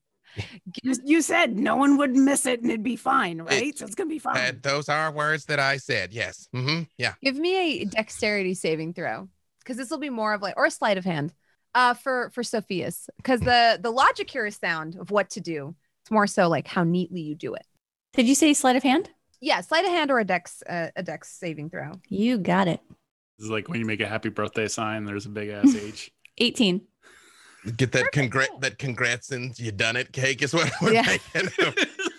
[0.82, 3.76] You, you said no one would miss it and it'd be fine, right?
[3.76, 4.36] so it's gonna be fine.
[4.36, 6.12] Uh, those are words that I said.
[6.12, 6.48] Yes.
[6.54, 6.84] Mm-hmm.
[6.98, 7.14] Yeah.
[7.22, 10.70] Give me a dexterity saving throw because this will be more of like or a
[10.70, 11.32] sleight of hand
[11.74, 15.74] uh for for Sophia's because the the logic here is sound of what to do.
[16.02, 17.66] It's more so like how neatly you do it.
[18.14, 19.10] Did you say sleight of hand?
[19.40, 21.92] Yeah, sleight of hand or a dex uh, a dex saving throw.
[22.08, 22.80] You got it.
[23.38, 25.04] This is like when you make a happy birthday sign.
[25.04, 26.12] There's a big ass H.
[26.38, 26.82] 18.
[27.76, 31.16] Get that congrat that congrats and you done it cake is what we're Yeah.
[31.32, 31.50] making.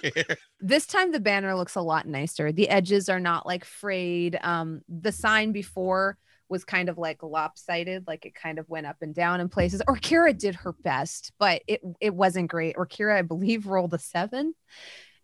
[0.60, 2.52] This time the banner looks a lot nicer.
[2.52, 4.38] The edges are not like frayed.
[4.42, 6.18] Um, the sign before
[6.50, 9.82] was kind of like lopsided, like it kind of went up and down in places.
[9.88, 12.76] Orkira did her best, but it it wasn't great.
[12.76, 14.54] Orkira, I believe, rolled a seven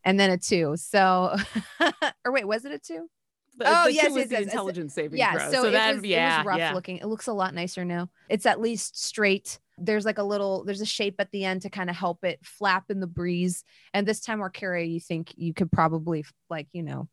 [0.04, 0.76] and then a two.
[0.78, 1.36] So,
[2.26, 3.10] or wait, was it a two?
[3.58, 4.44] The, Oh, the yes, yes, the yes.
[4.44, 5.52] intelligence saving Yeah, throw.
[5.52, 6.74] so, it, that was, yeah, it was rough yeah.
[6.74, 6.98] looking.
[6.98, 8.10] It looks a lot nicer now.
[8.30, 9.60] It's at least straight.
[9.80, 12.40] There's like a little, there's a shape at the end to kind of help it
[12.44, 13.64] flap in the breeze.
[13.94, 17.10] And this time, Orkira, you think you could probably like, you know,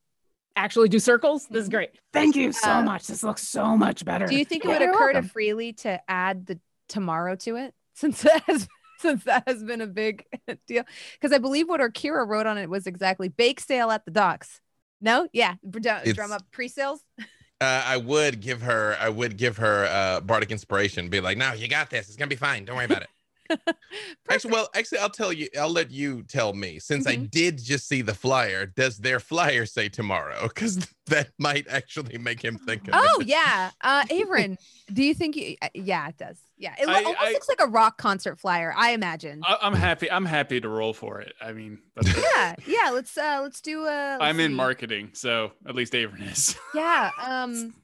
[0.56, 1.46] Actually, do circles.
[1.48, 1.90] This is great.
[2.12, 3.08] Thank you so Uh, much.
[3.08, 4.26] This looks so much better.
[4.26, 5.22] Do you think it would occur to.
[5.22, 8.68] Freely to add the tomorrow to it since that has
[9.00, 10.24] since that has been a big
[10.68, 10.84] deal?
[11.20, 14.60] Because I believe what Orkira wrote on it was exactly bake sale at the docks.
[15.04, 15.56] No, yeah,
[16.14, 17.00] drum up pre-sales.
[17.60, 21.08] Uh, I would give her, I would give her uh, bardic inspiration.
[21.08, 22.08] Be like, no, you got this.
[22.08, 22.64] It's gonna be fine.
[22.64, 23.08] Don't worry about it.
[24.30, 25.48] Actually, well, actually, I'll tell you.
[25.58, 26.78] I'll let you tell me.
[26.78, 27.30] Since I Mhm.
[27.30, 30.48] did just see the flyer, does their flyer say tomorrow?
[30.48, 33.26] Because that might actually make him think of Oh it.
[33.28, 34.56] yeah, uh, Averin,
[34.92, 35.36] do you think?
[35.36, 36.38] You, uh, yeah, it does.
[36.56, 38.72] Yeah, it I- almost I- looks like a rock concert flyer.
[38.76, 39.42] I imagine.
[39.44, 40.10] I, I'm happy.
[40.10, 41.34] I'm happy to roll for it.
[41.40, 42.90] I mean, but yeah, yeah.
[42.90, 43.82] Let's uh, let's do.
[43.82, 46.56] Uh, let's I'm in marketing, so at least Avon is.
[46.74, 47.10] Yeah.
[47.22, 47.74] Um.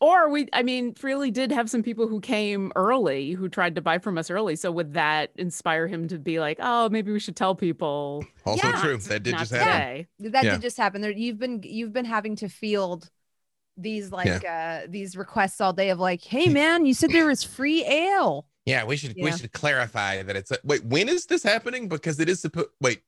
[0.00, 3.82] Or we, I mean, Freely did have some people who came early who tried to
[3.82, 4.56] buy from us early.
[4.56, 8.24] So would that inspire him to be like, oh, maybe we should tell people?
[8.46, 8.80] Also Yeah.
[8.80, 8.96] true.
[8.96, 10.06] That did not just happen.
[10.18, 10.30] today.
[10.30, 10.52] That Yeah.
[10.52, 11.02] did just happen.
[11.02, 13.10] There, you've been you've been having to field
[13.76, 17.42] these like uh these requests all day of like, hey man, you said there was
[17.44, 18.46] free ale.
[18.64, 20.84] Yeah, we should we should clarify that it's a, wait.
[20.84, 21.88] When is this happening?
[21.88, 22.68] Because it is supposed.
[22.80, 23.02] Wait,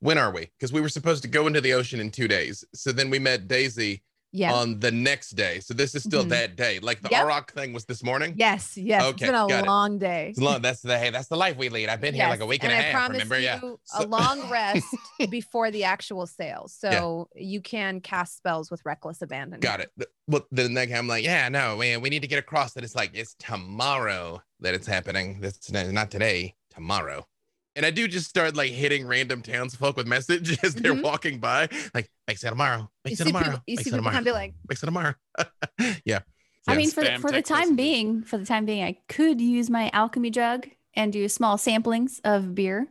[0.00, 0.50] when are we?
[0.58, 2.64] Because we were supposed to go into the ocean in two days.
[2.74, 4.52] So then we met Daisy Yeah.
[4.52, 5.60] on the next day.
[5.60, 6.28] So this is still Mhm.
[6.30, 6.78] that day.
[6.80, 7.24] Like the Yep.
[7.26, 8.34] Auroch thing was this morning.
[8.36, 9.02] yes, yes.
[9.02, 9.66] Okay, it's been a got it.
[9.66, 10.28] long day.
[10.30, 10.60] It's long.
[10.60, 11.10] That's the hey.
[11.10, 11.88] That's the life we lead.
[11.88, 13.10] I've been here like a week and, a I half.
[13.10, 13.38] Remember?
[13.38, 13.58] Yeah.
[13.60, 14.84] So- a long rest
[15.30, 19.60] before the actual sale, so you can cast spells with reckless abandon.
[19.60, 19.90] Got it.
[20.26, 22.94] Well, then like, I'm like, yeah, no, man, we need to get across that it's
[22.94, 25.40] like it's tomorrow that it's happening.
[25.40, 27.26] That's n- not today, tomorrow.
[27.78, 31.02] And I do just start like hitting random townsfolk with message as they're Mhm.
[31.04, 33.94] walking by, like, make it tomorrow, You make it tomorrow, people, you make see it
[33.96, 35.14] tomorrow, kind of be like, make it tomorrow.
[36.04, 36.18] yeah.
[36.66, 37.76] I mean, for the, for the time messages.
[37.76, 42.20] being, for the time being, I could use my alchemy jug and do small samplings
[42.24, 42.88] of beer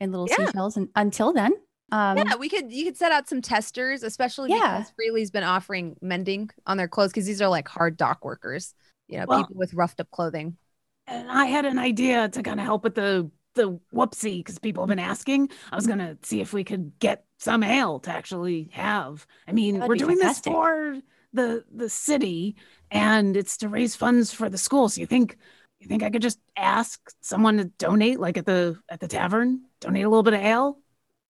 [0.00, 0.46] and little Yeah.
[0.46, 0.76] seashells.
[0.76, 1.52] And until then,
[1.92, 4.78] um, yeah, we could you could set out some testers, especially Yeah.
[4.78, 8.74] because Freely's been offering mending on their clothes because these are like hard dock workers,
[9.06, 10.56] you know, Well- people with roughed up clothing.
[11.06, 14.82] And I had an idea to kind of help with the the whoopsie because people
[14.82, 15.50] have been asking.
[15.72, 19.26] I was gonna see if we could get some ale to actually have.
[19.46, 20.44] I mean, we're doing fantastic.
[20.44, 20.96] this for
[21.32, 22.56] the the city,
[22.90, 24.88] and it's to raise funds for the school.
[24.88, 25.36] So you think
[25.80, 29.62] you think I could just ask someone to donate, like at the at the tavern,
[29.80, 30.78] donate a little bit of ale,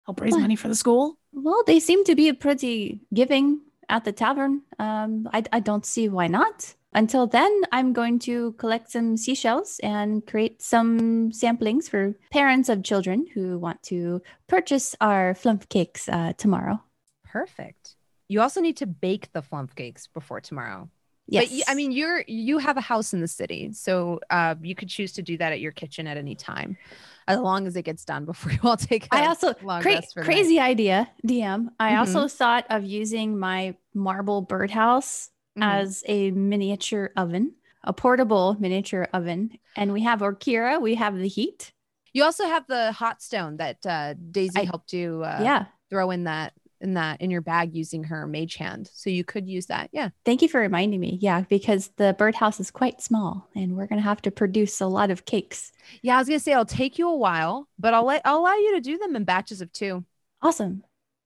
[0.07, 1.18] help raise Well, money for the school?
[1.33, 4.62] well, they seem to be pretty giving at the tavern.
[4.79, 6.74] Um, I, I don't see why not.
[6.95, 12.85] Until then, I'm going to collect some seashells and create some samplings for parents of
[12.85, 16.81] children who want to purchase our flumph cakes uh, tomorrow.
[17.25, 17.97] Perfect.
[18.29, 20.89] You also need to bake the flumph cakes before tomorrow.
[21.27, 21.51] Yes.
[21.51, 24.89] But I mean, you're you have a house in the city, so uh, you could
[24.91, 26.77] choose to do that at your kitchen at any time,
[27.27, 29.09] as long as it gets done before you all take.
[29.11, 30.35] I also cra- rest for the night.
[30.35, 31.69] crazy idea, DM.
[31.81, 31.99] I Mhm.
[32.01, 35.62] also thought of using my marble birdhouse Mhm.
[35.62, 40.81] as a miniature oven, a portable miniature oven, and we have Orkira.
[40.81, 41.73] We have the heat.
[42.12, 45.67] You also have the hot stone that uh, Daisy I- helped you uh, yeah.
[45.90, 49.49] throw in that in that in your bag using her mage hand, so you could
[49.49, 49.88] use that.
[49.93, 50.11] Yeah.
[50.25, 51.19] Thank you for reminding me.
[51.23, 55.11] Yeah, because the birdhouse is quite small, and we're gonna have to produce a lot
[55.11, 55.73] of cakes.
[56.03, 58.55] Yeah, I was gonna say it'll take you a while, but I'll let I'll allow
[58.55, 60.05] you to do them in batches of two.
[60.43, 60.83] Awesome.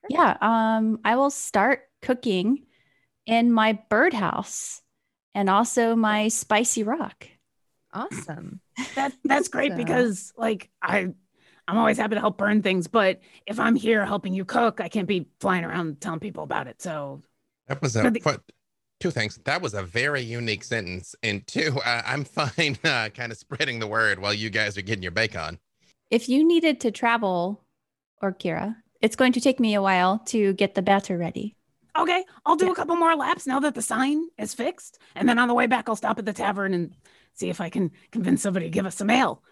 [0.08, 0.36] Yeah.
[0.40, 2.64] Um, I will start cooking
[3.28, 4.82] in my birdhouse
[5.34, 7.28] and also my spicy rock.
[7.92, 8.60] Awesome.
[8.94, 11.08] That that's great So- because like I
[11.68, 14.88] I'm always happy to help burn things, but if I'm here helping you cook, I
[14.88, 16.80] can't be flying around telling people about it.
[16.80, 17.22] So
[17.66, 18.42] That was a For the- for-
[19.00, 19.38] two things.
[19.44, 23.78] That was a very unique sentence, and two, uh, I'm fine uh, kind of spreading
[23.80, 25.58] the word while you guys are getting your bacon.
[26.10, 27.62] If you needed to travel,
[28.22, 31.54] Orkira, it's going to take me a while to get the batter ready.
[31.98, 32.72] Okay, I'll do Yeah.
[32.72, 35.66] a couple more laps now that the sign is fixed, and then on the way
[35.66, 36.94] back, I'll stop at the tavern and
[37.34, 39.42] see if I can convince somebody to give us some ale,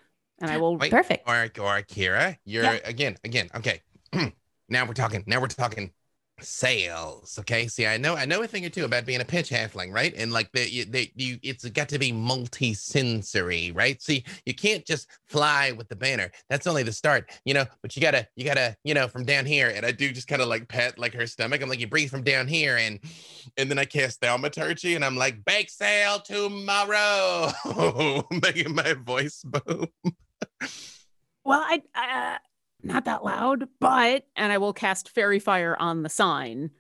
[0.41, 0.77] and I will.
[0.77, 1.29] Wait, Perfect.
[1.29, 2.79] Or, or Kira, you're Yeah.
[2.85, 3.49] again, again.
[3.55, 3.83] Okay,
[4.69, 5.25] now we're talking.
[5.27, 5.93] Now we're talking
[6.41, 7.39] sales.
[7.41, 9.93] Okay, see, I know, I know a thing or two about being a pitch halfling,
[9.93, 10.15] right?
[10.17, 14.01] And like the, they, you, it's got to be multi-sensory, right?
[14.03, 16.31] See, you can't just fly with the banner.
[16.51, 17.65] That's only the start, you know.
[17.83, 19.73] But you gotta, you gotta, you know, from down here.
[19.75, 21.63] And I do just kind of like pat like her stomach.
[21.63, 23.01] I'm like, you breathe from down here, and
[23.57, 27.53] and then I cast thaumaturgy, and I'm like, bake sale tomorrow,
[28.43, 29.87] making my voice boom.
[31.45, 32.39] Well, I uh,
[32.87, 36.71] not that loud, but And I will cast faerie fire on the sign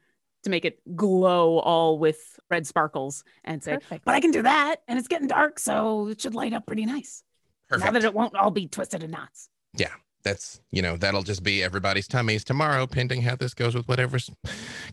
[0.44, 4.04] to make it glow all with red sparkles and say, Perfect.
[4.04, 6.86] but I can do that, and it's getting dark, so it should light up pretty
[6.86, 7.24] nice.
[7.68, 7.84] Perfect.
[7.84, 9.48] Now that it won't all be twisted in knots.
[9.76, 9.90] Yeah.
[10.22, 14.16] That's you know that'll just be everybody's tummies tomorrow pending how this goes with whatever
[14.16, 14.28] s-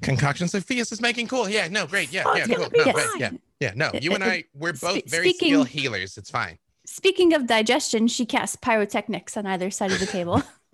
[0.04, 3.32] concoction sophia's is making cool yeah no great yeah Oh, yeah cool no, great, yeah
[3.60, 7.48] yeah no you and i we're both spe- very skilled healers it's fine Speaking of
[7.48, 10.44] digestion, she casts pyrotechnics on either side of the table.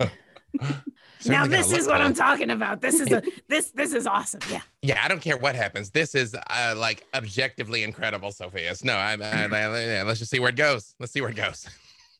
[1.26, 2.00] now this is what.
[2.00, 2.80] I'm talking about.
[2.80, 4.40] This is a this this is awesome.
[4.50, 4.60] Yeah.
[4.82, 9.22] yeah i don't care what happens this is uh, like objectively incredible sophia's no i'm
[9.22, 11.68] I, I- yeah, let's just see where it goes let's see where it goes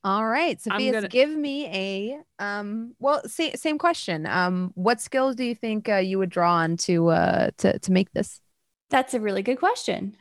[0.03, 2.95] All right, I'm Sophia, gonna- give me a um.
[2.99, 4.27] Well, sa- same question.
[4.27, 7.93] Um, what skills do you think uh, you would draw on to uh to to
[7.93, 8.41] make this?
[8.89, 10.17] That's a really good question.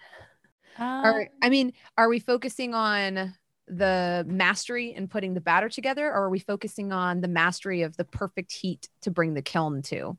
[0.78, 3.34] Uh, Are I mean, are we focusing on
[3.70, 7.96] the mastery and putting the batter together, or are we focusing on the mastery of
[7.98, 10.18] the perfect heat to bring the kiln to?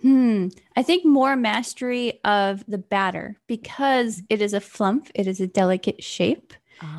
[0.00, 0.48] Hmm.
[0.76, 5.10] I think more mastery of the batter because it is a flumph.
[5.14, 6.54] It is a delicate shape.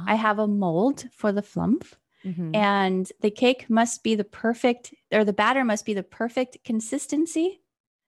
[0.08, 1.93] I have a mold for the flumph,
[2.24, 2.56] Mhm.
[2.56, 7.62] and the cake must be the perfect, or the batter must be the perfect consistency,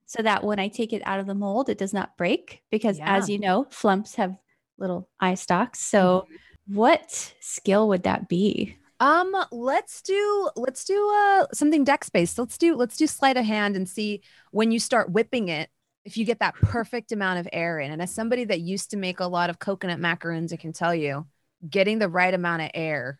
[0.05, 2.61] so that when I take it out of the mold, it does not break.
[2.71, 4.37] Because as you know, flumphs have
[4.77, 5.81] little eye stalks.
[5.81, 6.27] So,
[6.67, 8.77] what skill would that be?
[8.99, 12.39] Um, let's do let's do uh something deck based.
[12.39, 15.69] Let's do let's do sleight of hand and see when you start whipping it
[16.05, 17.91] if you get that perfect amount of air in.
[17.91, 20.95] And as somebody that used to make a lot of coconut macaroons, I can tell
[20.95, 21.27] you,
[21.69, 23.19] getting the right amount of air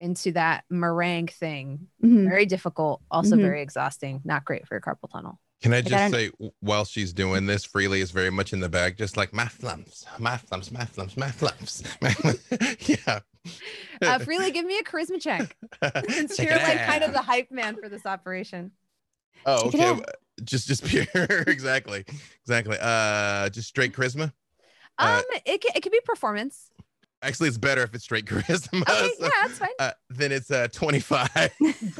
[0.00, 2.24] into that meringue thing Mhm.
[2.28, 3.40] very difficult, also Mhm.
[3.40, 5.40] very exhausting, not great for your carpal tunnel.
[5.62, 6.30] Can I just an- say,
[6.60, 10.04] while she's doing this, Freely is very much in the bag, just like my flumphs,
[10.18, 12.88] my flumphs, my flumphs, my flumphs.
[13.06, 13.20] yeah.
[14.02, 15.56] Uh, freely give me a charisma check.
[16.10, 18.72] Since Check you're it like kind of the hype man for this operation.
[19.46, 20.02] Oh, Check okay.
[20.02, 20.12] uh,
[20.44, 21.06] Just, just pure.
[21.46, 22.04] exactly,
[22.42, 22.76] exactly.
[22.80, 24.32] Uh, just straight charisma.
[24.98, 26.70] Uh, Um, it, ca- it could be performance.
[27.22, 28.82] Actually, it's better if it's straight charisma.
[28.82, 29.68] Okay, so, yeah, that's fine.
[29.78, 31.52] uh, then it's uh 25.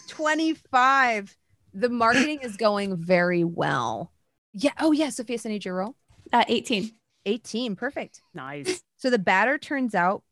[0.08, 1.36] 25.
[1.78, 4.12] The marketing is going very well.
[4.54, 4.70] Yeah.
[4.80, 5.10] Oh, yeah.
[5.10, 5.94] Sophia, I need your roll.
[6.32, 6.90] Uh, 18.
[7.26, 7.76] 18.
[7.76, 8.22] Perfect.
[8.34, 8.82] Nice.
[8.98, 10.22] So the batter turns out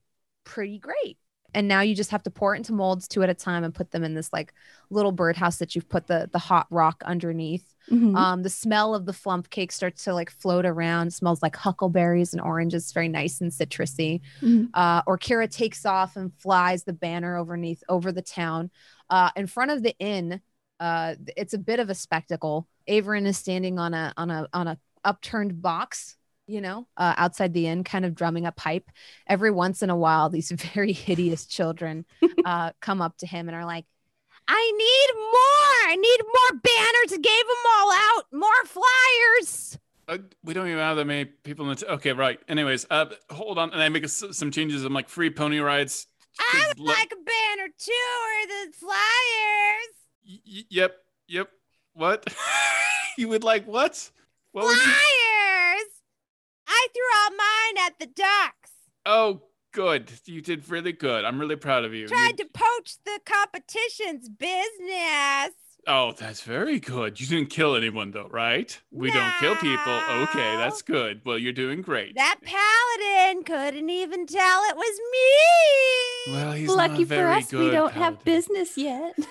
[0.45, 1.19] pretty great.
[1.53, 3.75] And now you just have to pour it into molds two at a time and
[3.75, 4.55] put them in this like
[4.89, 7.75] little birdhouse that you've put the the hot rock underneath.
[7.91, 8.17] Mhm.
[8.17, 11.13] Um, the smell of the flumph cake starts to like float around.
[11.13, 14.23] smells like huckleberries and oranges, very nice and citrusy.
[14.41, 14.71] Mhm.
[14.73, 18.71] Uh, Orkira takes off and flies the banner overneath over the town.
[19.11, 20.41] Uh, in front of the inn,
[20.81, 22.67] uh, it's a bit of a spectacle.
[22.89, 26.17] Averin is standing on a on a on a upturned box,
[26.47, 28.91] you know, uh, outside the inn, kind of drumming a pipe.
[29.27, 32.05] Every once in a while, these very hideous children
[32.45, 33.87] uh, come up to him and are like,
[34.47, 35.93] I need more.
[35.93, 37.11] I need more banners.
[37.11, 38.25] Gave them all out.
[38.33, 39.79] More flyers.
[40.07, 41.77] Uh, we don't even have that many people in the.
[41.77, 42.39] T- okay, right.
[42.47, 44.85] Anyways, uh, hold on, and I make a s some changes.
[44.85, 46.07] I'm like free pony rides.
[46.39, 50.04] I would lo- like a banner too, or the flyers.
[50.27, 50.97] Y- yep,
[51.29, 51.49] yep.
[51.93, 52.25] What?
[53.19, 54.11] you would like what?
[54.53, 54.83] What would you?
[54.83, 55.91] Flyers.
[56.67, 58.71] I threw all mine at the ducks.
[59.07, 60.11] Oh, good.
[60.25, 61.25] You did really good.
[61.25, 62.03] I'm really proud of you.
[62.03, 65.51] You- Tried to poach the competition's business.
[65.87, 67.21] Oh, that's very good.
[67.21, 68.79] You didn't kill anyone though, right?
[68.91, 70.01] We don't kill people.
[70.23, 71.21] Okay, that's good.
[71.25, 72.15] Well, you're doing great.
[72.17, 76.33] That paladin couldn't even tell it was me.
[76.33, 79.15] well, he's not Lucky for very us, we don't have business yet.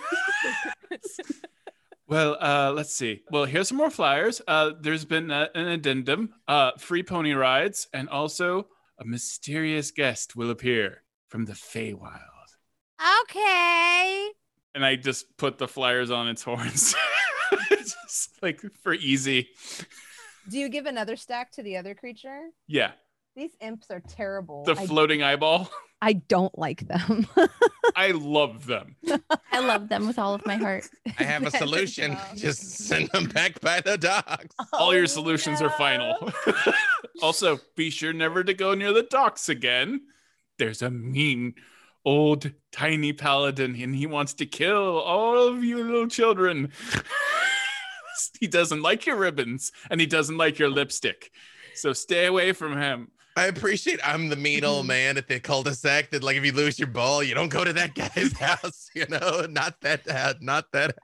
[2.05, 3.23] Well, uh, let's see.
[3.31, 4.39] Well, here's some more flyers.
[4.47, 8.67] Uh, there's been uh, an addendum, uh, free pony rides, and also
[8.99, 12.19] a mysterious guest will appear from the Feywild.
[13.23, 14.29] Okay.
[14.75, 16.95] And I just put the flyers on its horns,
[17.69, 19.49] just like for easy.
[20.49, 22.49] Do you give another stack to the other creature?
[22.67, 22.91] Yeah,
[23.35, 24.63] These imps are terrible.
[24.63, 25.69] the I, floating eyeball.
[26.01, 27.27] I don't like them.
[27.95, 28.95] I love them.
[29.51, 30.85] I love them with all of my heart.
[31.19, 32.17] I have a solution.
[32.35, 34.55] Just send them back by the docks.
[34.73, 36.31] All your Oh, solutions are final.
[37.21, 40.01] also, be sure never to go near the docks again.
[40.57, 41.53] There's a mean
[42.05, 46.71] old tiny paladin and he wants to kill all of you little children.
[48.39, 51.31] he doesn't like your ribbons and he doesn't like your lipstick.
[51.75, 53.09] So stay away from him.
[53.35, 56.77] I appreciate I'm the mean old man at the cul-de-sac that like if you lose
[56.77, 60.71] your ball, you don't go to that guy's house, you know, not that uh, not
[60.73, 60.97] that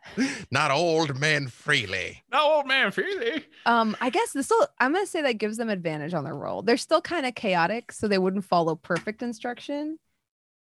[0.52, 2.24] not old man freely.
[2.32, 3.46] No, old man, Freely.
[3.66, 4.68] Um, I guess this will.
[4.80, 6.62] I'm gonna say that gives them advantage on their roll.
[6.62, 9.98] They're still kind of chaotic, so they wouldn't follow perfect instruction.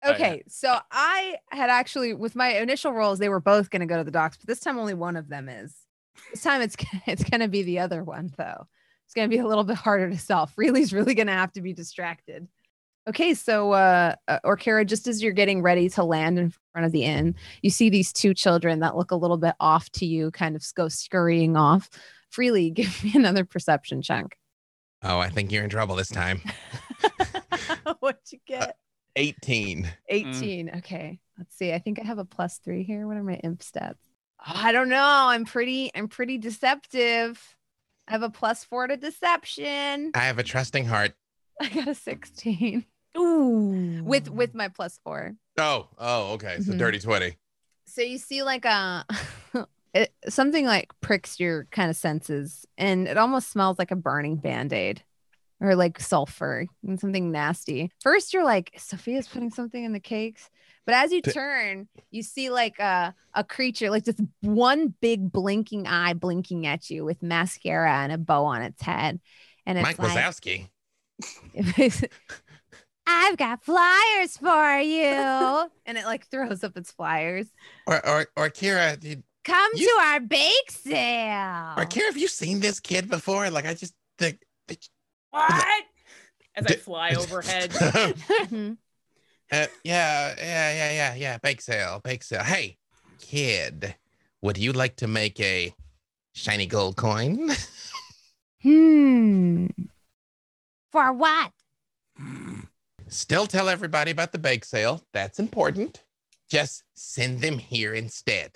[0.05, 0.15] Oh, yeah.
[0.15, 4.05] Okay, so I had actually with my initial roles, they were both gonna go to
[4.05, 5.75] the docks, but this time only one of them is.
[6.31, 6.77] This time it's
[7.07, 8.67] it's gonna be the other one though.
[9.07, 10.47] It's gonna be a little bit harder to sell.
[10.55, 12.49] Freely's really gonna have to be distracted.
[13.09, 16.93] Okay, so uh, uh Orkira, just as you're getting ready to land in front of
[16.93, 20.31] the inn, you see these two children that look a little bit off to you,
[20.31, 21.89] kind of go scurrying off.
[22.31, 24.37] Freely, give me another perception check.
[25.03, 26.41] Oh, I think you're in trouble this time.
[28.01, 28.79] What'd you get?
[29.17, 29.89] 18.
[30.09, 30.71] 18.
[30.79, 31.19] Okay.
[31.39, 31.73] Let's see.
[31.73, 33.07] I think I have a plus three here.
[33.07, 33.97] What are my imp stats?
[34.47, 35.03] Oh, I don't know.
[35.29, 37.57] I'm pretty, I'm pretty deceptive.
[38.09, 40.11] I have a plus four to deception.
[40.15, 41.13] I have a trusting heart.
[41.61, 42.85] I got a 16
[43.17, 44.03] Ooh.
[44.05, 45.35] with with my plus four.
[45.57, 46.59] Oh, oh, okay.
[46.61, 46.79] So Mhm.
[46.79, 47.37] dirty 20.
[47.87, 49.07] So you see like a
[49.95, 54.37] it, something like pricks your kind of senses and it almost smells like a burning
[54.37, 55.03] band-aid
[55.65, 57.91] or like sulfur and something nasty.
[58.03, 60.51] First, you're like, Sophia's putting something in the cakes.
[60.85, 65.87] But as you turn, you see like a, a creature, like this one big blinking
[65.87, 69.21] eye blinking at you with mascara and a bow on its head.
[69.65, 70.69] And it's Mike like, Wazowski.
[73.07, 75.71] I've got flyers for you.
[75.87, 77.47] and it like throws up its flyers.
[77.87, 81.77] Or or or Kira, did, Come You- to our bake sale.
[81.79, 83.49] Orkira, have you seen this kid before?
[83.49, 84.41] Like I just think
[85.35, 85.85] What?
[86.57, 87.71] As I fly overhead.
[88.45, 88.77] Mhm.
[89.53, 91.39] Uh, yeah, yeah, yeah, yeah, yeah.
[91.39, 92.43] Bake sale, bake sale.
[92.43, 92.79] Hey,
[93.21, 93.95] kid,
[94.43, 95.75] would you like to make a
[96.33, 97.51] shiny gold coin?
[98.63, 99.67] Hmm.
[100.91, 101.53] For what?
[103.09, 105.05] Still tell everybody about the bake sale.
[105.13, 106.03] That's important.
[106.49, 108.53] Just send them here instead.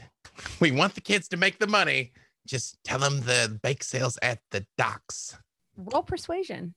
[0.59, 2.13] We want the kids to make the money.
[2.47, 5.37] Just tell them the bake sale's at the docks.
[5.79, 6.75] Roll persuasion.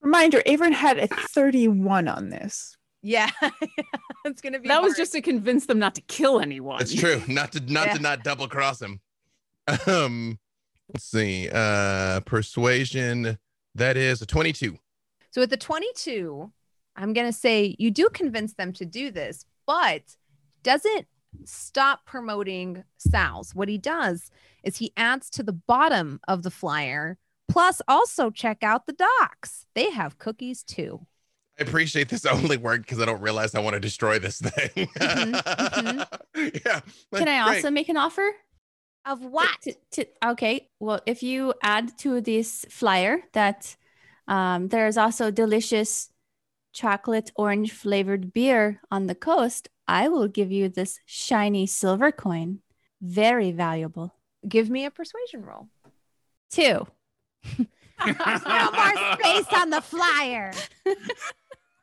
[0.00, 2.76] Reminder, Avon had a 31 on this.
[3.02, 3.30] Yeah.
[4.24, 6.78] it's gonna be that was just to convince them not to kill anyone.
[6.78, 7.22] That's true.
[7.28, 7.94] Not to not Yeah.
[7.94, 9.00] to not double cross him.
[9.86, 10.38] Um,
[10.92, 11.48] let's see.
[11.52, 13.38] Uh, persuasion.
[13.76, 14.76] That is a twenty-two.
[15.30, 16.50] So with the 22,
[16.96, 20.02] I'm going to say you do convince them to do this, but
[20.64, 21.06] doesn't
[21.44, 23.54] stop promoting Sal's.
[23.54, 24.32] What he does
[24.64, 27.16] is he adds to the bottom of the flyer,
[27.50, 29.66] plus also check out the docks.
[29.74, 31.06] They have cookies too.
[31.58, 34.88] I appreciate this only worked because I don't realize I want to destroy this thing.
[34.98, 36.06] Mhm,
[36.64, 36.80] yeah.
[37.14, 37.56] Can I great.
[37.56, 38.34] also make an offer?
[39.04, 39.48] Of what?
[39.62, 40.68] To, to, okay.
[40.78, 43.76] Well, if you add to this flyer that
[44.28, 46.10] um, there's also delicious
[46.72, 52.60] chocolate orange flavored beer on the coast, I will give you this shiny silver coin.
[53.02, 54.14] Very valuable.
[54.46, 55.68] Give me a persuasion roll.
[56.50, 56.86] Two.
[57.44, 60.52] There's no more space on the flyer.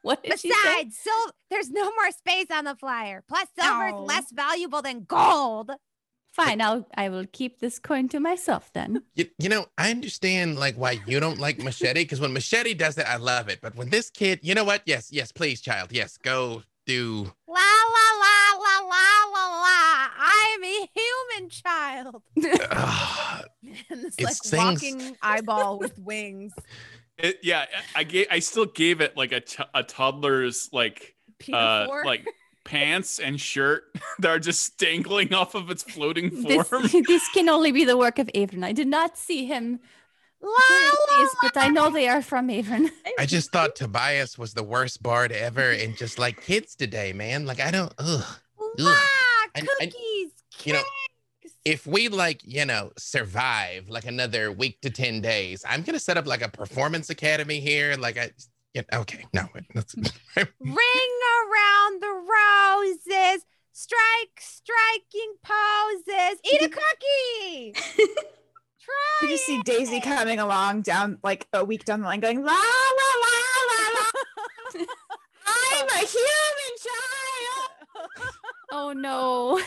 [0.03, 0.55] What did she say?
[0.63, 3.25] Besides, sil- there's no more space on the flyer.
[3.27, 5.71] Plus, silver is less valuable than gold.
[6.31, 9.03] Fine, I'll I will keep this coin to myself then.
[9.15, 12.97] You, you know, I understand like why you don't like machete because when machete does
[12.97, 13.59] it, I love it.
[13.61, 14.83] But when this kid, you know what?
[14.85, 15.91] Yes, yes, please, child.
[15.91, 17.33] Yes, go do.
[17.47, 20.09] La la la la la la la.
[20.19, 20.63] I'm
[21.38, 22.23] a human child.
[23.89, 26.53] And this It like sings- walking eyeball with wings.
[27.17, 27.65] It, yeah,
[27.95, 28.27] I gave.
[28.31, 31.15] I still gave it like a, t- a toddler's like
[31.51, 32.25] uh like
[32.63, 33.83] pants and shirt
[34.19, 36.83] that are just dangling off of its floating form.
[37.07, 38.63] this can only be the work of Avon.
[38.63, 39.79] I did not see him
[40.41, 42.89] la wearing la but I know they are from Avon.
[43.19, 47.45] I just thought Tobias was the worst bard ever, and just like kids today, man.
[47.45, 47.93] Like I don't.
[47.97, 48.23] Ugh.
[48.77, 48.95] la
[49.55, 50.31] And- and, cookies.
[50.65, 50.89] you know, cakes.
[51.68, 56.15] If we like you know survive like another week to 10 days i'm gonna set
[56.15, 58.32] up like a performance academy here like i
[58.74, 63.43] yeah, okay no wait, that's Ring around the roses.
[63.72, 66.39] Strike, striking poses.
[66.43, 67.74] Eat a cookie.
[68.80, 69.61] Try You just see.
[69.63, 73.36] Daisy coming along down like a week down the line going, la la la
[73.72, 74.05] la la.
[75.47, 78.32] I'm a human child.
[78.72, 79.59] Oh no.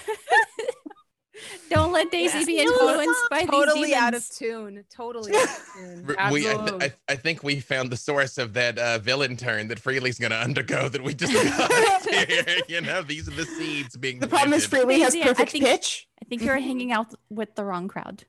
[1.70, 2.46] Don't let Daisy Yes.
[2.46, 4.74] be influenced by totally these out of demons.
[4.74, 4.84] tune.
[4.90, 6.14] Totally out of tune.
[6.18, 6.86] R- we I, th- Absolutely.
[6.86, 10.34] I, I think we found the source of that uh, villain turn that freely's gonna
[10.36, 14.52] undergo that we just got here you know these are the seeds being The problem
[14.54, 14.66] is.
[14.66, 16.08] Freely has Daisy, I perfect think- pitch.
[16.22, 18.24] I think you're hanging out with the wrong crowd.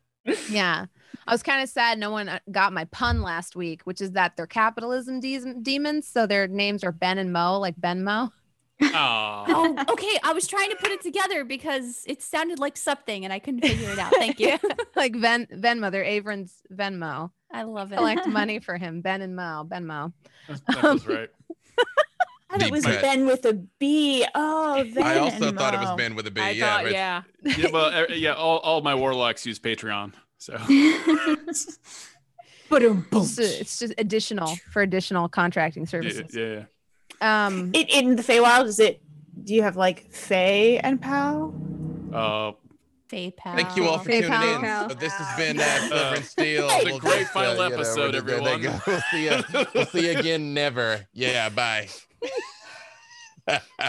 [0.50, 0.86] Yeah.
[1.28, 4.12] I was kind of sad no one uh, got my pun last week, which is
[4.12, 6.08] that they're capitalism de- demons.
[6.08, 8.32] So their names are Ben and Mo, like Ben Mo.
[8.82, 9.46] Aw.
[9.48, 10.20] Oh, okay.
[10.24, 13.62] I was trying to put it together because it sounded like something and I couldn't
[13.62, 14.14] figure it out.
[14.14, 14.58] Thank you.
[14.96, 15.92] like Ven Venmo.
[15.92, 17.32] They're Avron's Venmo.
[17.52, 17.98] I love it.
[17.98, 19.02] Collect money for him.
[19.02, 19.66] Ben and Mo.
[19.68, 20.14] Ben Mo.
[20.48, 21.30] That- that was right.
[22.50, 23.00] I thought it was Deep.
[23.02, 24.26] Ben with a B.
[24.36, 25.04] Oh, Ben.
[25.04, 27.22] i also and thought it was ben with a b I yeah, thought, yeah.
[27.58, 28.34] Yeah, well, uh, yeah.
[28.34, 30.58] All, all my warlocks use Patreon, so
[32.70, 36.36] But um, It's, it's just additional for additional contracting yeah, services.
[36.36, 36.46] yeah.
[36.46, 36.64] yeah.
[37.22, 39.02] Um, In, in the Feywild, is it?
[39.44, 41.54] Do you have like Fey and Pow?
[42.14, 42.52] Uh,
[43.10, 43.56] PayPal.
[43.56, 44.42] Thank you all for PayPal.
[44.42, 44.62] tuning in.
[44.62, 44.90] PayPal.
[44.90, 46.68] So this has been uh, Silver and Steel.
[46.70, 48.62] It's a We'll great just, final you know, episode, we're- everyone.
[48.62, 48.80] go.
[48.88, 49.44] We'll see you.
[49.74, 50.54] We'll see you again.
[50.54, 51.06] Never.
[51.14, 51.50] Yeah.
[51.50, 51.90] Bye.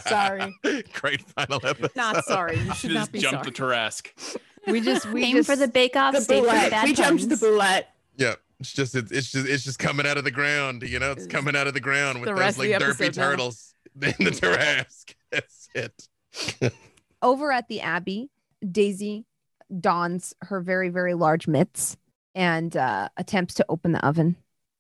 [0.08, 0.54] Sorry.
[0.94, 1.94] Great final episode.
[1.94, 2.56] not sorry.
[2.58, 3.44] You you should just not be jump sorry.
[3.44, 4.36] the Tarrasque.
[4.66, 6.14] we just we Aim just for the bake off.
[6.14, 6.70] The stay for the boulette.
[6.70, 7.40] bad We jumped the puns.
[7.40, 7.94] boulette.
[8.16, 10.82] Yeah, it's just it's, it's just it's just coming out of the ground.
[10.82, 13.30] You know, it's coming out of the ground with The those like the derpy now.
[13.30, 15.14] turtles in the Tarrasque.
[15.30, 16.72] That's it.
[17.22, 18.30] over at the Abbey.
[18.68, 19.26] Daisy
[19.80, 21.96] dons her very very large mitts
[22.34, 24.36] and uh, attempts to open the oven.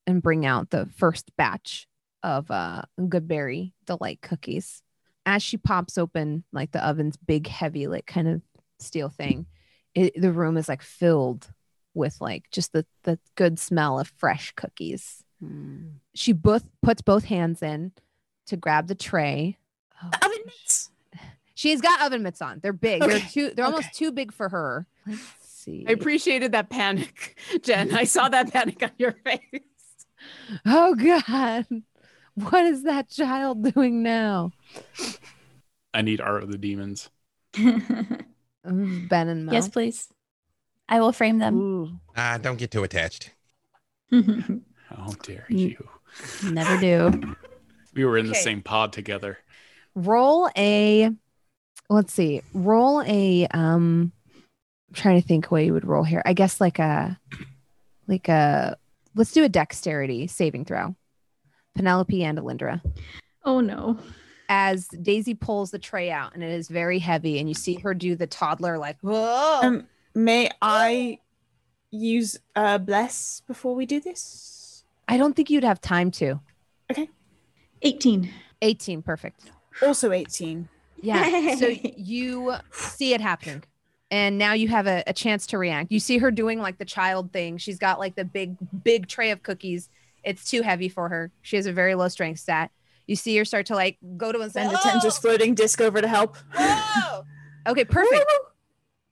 [0.06, 1.86] and bring out the first batch
[2.22, 4.82] of uh goodberry delight cookies.
[5.26, 8.42] As she pops open like the oven's big, heavy, like kind of
[8.78, 9.46] steel thing,
[9.94, 11.48] it, the room is like filled
[11.94, 15.24] with like just the the good smell of fresh cookies.
[15.42, 15.94] Mm.
[16.14, 17.92] She both puts both hands in
[18.46, 19.58] to grab the tray.
[20.02, 20.90] Oh, oven mitts.
[21.54, 22.60] She's got oven mitts on.
[22.62, 23.02] They're big.
[23.02, 23.50] They're too.
[23.54, 24.86] They're almost too big for her.
[25.06, 25.84] Let's see.
[25.88, 27.94] I appreciated that panic, Jen.
[27.94, 29.40] I saw that panic on your face.
[30.66, 31.66] oh God,
[32.34, 34.52] what is that child doing now?
[35.94, 37.10] I need Art of the Demons.
[38.64, 39.52] Mm, Ben and Mo.
[39.52, 40.08] Yes, please.
[40.88, 41.56] I will frame them.
[41.58, 41.90] Ooh.
[42.16, 43.30] Ah, don't get too attached.
[44.10, 45.76] How dare you?
[46.44, 47.36] Never do.
[47.94, 49.36] We were in the same pod together.
[49.94, 51.10] Roll a.
[51.90, 52.40] Let's see.
[52.54, 53.46] Roll a.
[53.48, 54.12] Um.
[54.88, 56.22] I'm trying to think what you would roll here.
[56.24, 57.18] I guess like a,
[58.08, 58.78] like a.
[59.14, 60.96] Let's do a dexterity saving throw.
[61.74, 62.80] Penelope and Alindra.
[63.44, 63.98] oh no.
[64.48, 67.92] as Daisy pulls the tray out and it is very heavy, and you see her
[67.92, 69.60] do the toddler like, whoa.
[69.62, 71.18] Um, may I
[71.90, 74.84] use uh bless before we do this?
[75.08, 76.40] I don't think you'd have time to.
[76.90, 77.10] Okay.
[77.82, 78.30] 18.
[78.62, 79.50] 18, perfect.
[79.82, 80.68] Also 18.
[81.02, 81.54] Yeah.
[81.56, 83.64] so you see it happening.
[84.10, 85.90] And now you have a, a chance to react.
[85.90, 87.56] You see her doing like the child thing.
[87.56, 89.88] She's got like the big, big tray of cookies.
[90.22, 91.30] It's too heavy for her.
[91.40, 92.70] She has a very low strength stat.
[93.06, 95.80] You see her start to like go to and Send say, a Tenser's floating disc
[95.80, 96.36] over to help.
[97.66, 98.24] Okay, perfect.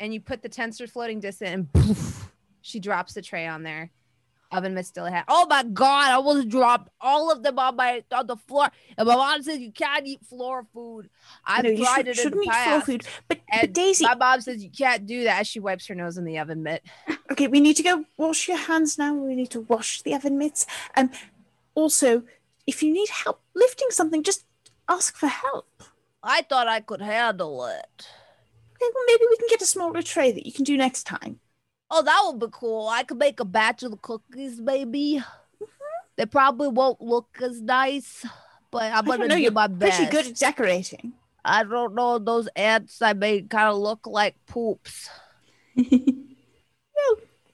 [0.01, 2.33] And you put the Tenser floating disc in, and poof,
[2.63, 3.93] she drops the tray on there.
[4.53, 5.25] Oven mitt still had.
[5.29, 6.11] Oh my god!
[6.11, 8.69] I almost dropped all of them on my on the floor.
[8.99, 11.09] And my mom says you can't eat floor food.
[11.45, 13.05] I've no, you tried should, it in shouldn't eat floor food.
[13.29, 15.41] But, but Daisy, my mom says you can't do that.
[15.41, 16.83] As she wipes her nose in the oven mitt.
[17.31, 19.15] okay, we need to go wash your hands now.
[19.15, 20.67] We need to wash the oven mitts.
[20.97, 21.11] Um,
[21.77, 22.25] also,
[22.67, 24.45] if you need help lifting something, just
[24.89, 25.85] ask for help.
[26.25, 28.09] I thought I could handle it.
[28.81, 31.41] Well, maybe we can get a smaller tray that you can do next time.
[31.91, 32.89] Oh, that would be cool.
[32.89, 35.23] I could make a batch of the cookies, maybe.
[36.17, 38.25] They probably won't look as nice,
[38.71, 39.97] but I'm gonna know, do you're my best.
[39.97, 41.13] pretty good at decorating.
[41.45, 42.19] I don't know.
[42.19, 45.09] Those ants I made kind of look like poops.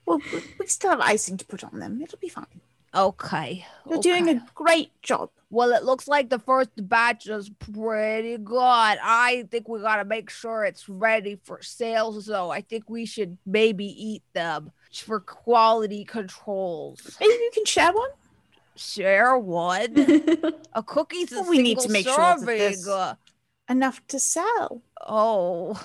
[0.08, 2.00] Well, we- we still have icing to put on them.
[2.00, 2.60] It'll be fine.
[2.94, 3.66] Okay.
[3.88, 5.30] You're doing a great job.
[5.50, 8.56] Well, it looks like the first batch is pretty good.
[8.58, 13.38] I think we gotta make sure it's ready for sale, so I think we should
[13.46, 17.16] maybe eat them for quality controls.
[17.20, 18.10] Maybe you can share one.
[18.76, 19.94] Share one.
[20.74, 22.76] A cookie's a Well, we need to make sure that serving.
[22.92, 23.14] uh,
[23.68, 24.82] Enough to sell.
[25.06, 25.80] Oh,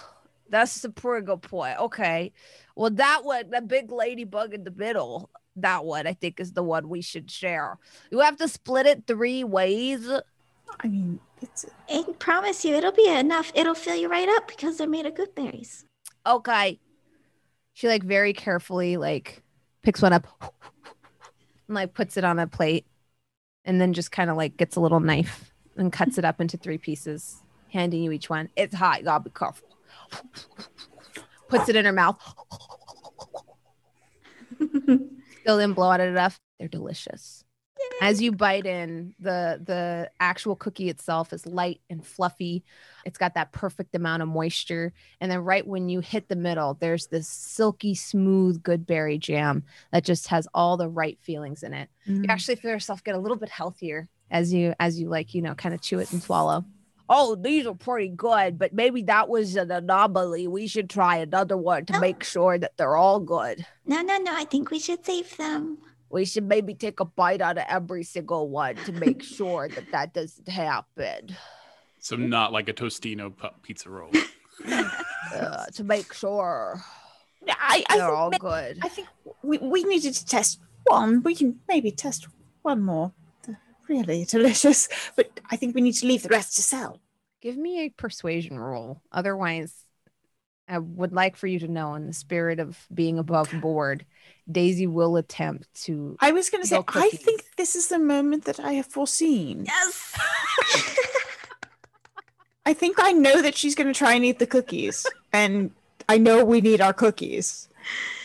[0.49, 1.78] that's a pretty good point.
[1.80, 2.32] Okay.
[2.76, 6.64] Well, that one, the big ladybug in the middle, that one I think is the
[6.64, 7.78] one we should share.
[8.10, 10.10] You have to split it three ways.
[10.80, 13.52] I mean, it's I promise you, it'll be enough.
[13.56, 15.86] It'll fill you right up because they're made of goodberries.
[16.26, 16.80] Okay.
[17.74, 19.41] She like very carefully like
[19.82, 20.28] picks one up
[21.68, 22.86] and like puts it on a plate
[23.66, 26.58] and then just kind of like gets a little knife and cuts it up into
[26.58, 27.41] three pieces,
[27.72, 28.49] handing you each one.
[28.56, 28.99] It's hot.
[28.99, 29.68] You gotta be careful.
[31.47, 32.22] Puts it in her mouth.
[35.41, 36.39] Still didn't blow out enough.
[36.59, 37.43] They're delicious.
[38.01, 42.63] As you bite in, the the actual cookie itself is light and fluffy.
[43.05, 44.93] It's got that perfect amount of moisture.
[45.19, 50.03] And then right when you hit the middle, there's this silky smooth goodberry jam that
[50.03, 51.89] just has all the right feelings in it.
[52.05, 52.29] You mm.
[52.29, 55.55] actually feel yourself get a little bit healthier as you as you like, you know,
[55.55, 56.65] kind of chew it and swallow.
[57.10, 60.47] Oh, these are pretty good, but maybe that was an anomaly.
[60.47, 61.99] We should try another one to Oh.
[61.99, 63.66] make sure that they're all good.
[63.86, 64.34] No, no, no.
[64.34, 65.78] I think we should save them.
[66.10, 69.91] We should maybe take a bite out of every single one to make sure that
[69.91, 71.36] that doesn't happen.
[71.99, 74.12] So not like a Tostino pu- pizza roll.
[75.34, 76.82] Uh, to make sure
[77.49, 78.78] I, I they're all ma- good.
[78.84, 79.08] I think
[79.41, 81.24] we, we needed to test one.
[81.24, 82.28] We can maybe test
[82.62, 83.12] one more.
[83.91, 86.99] They're really delicious, but I think we need to leave the rest to sell.
[87.41, 89.01] Give me a persuasion roll.
[89.11, 89.73] Otherwise,
[90.67, 94.05] I would like for you to know, in the spirit of being above board,
[94.49, 96.15] Daisy will attempt to.
[96.19, 98.85] I was going to say, No I think this is the moment that I have
[98.85, 99.65] foreseen.
[99.65, 100.17] Yes.
[102.65, 105.71] I think I know that she's going to try and eat the cookies, and
[106.07, 107.67] I know we need our cookies.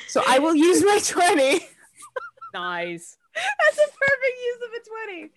[0.09, 1.61] So I will use my 20.
[2.55, 3.17] Nice.
[3.35, 5.31] That's a perfect use of a 20.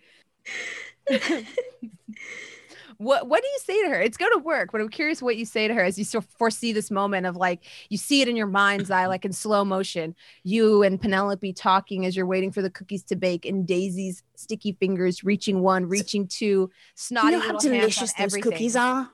[2.99, 4.01] What what do you say to her?
[4.01, 6.73] It's go to work, but I'm curious what you say to her as you foresee
[6.73, 10.15] this moment of like you see it in your mind's eye, like in slow motion.
[10.43, 14.73] You and Penelope talking as you're waiting for the cookies to bake, and Daisy's sticky
[14.73, 18.51] fingers reaching one, reaching two, snotty you know how delicious those everything.
[18.51, 19.09] cookies are?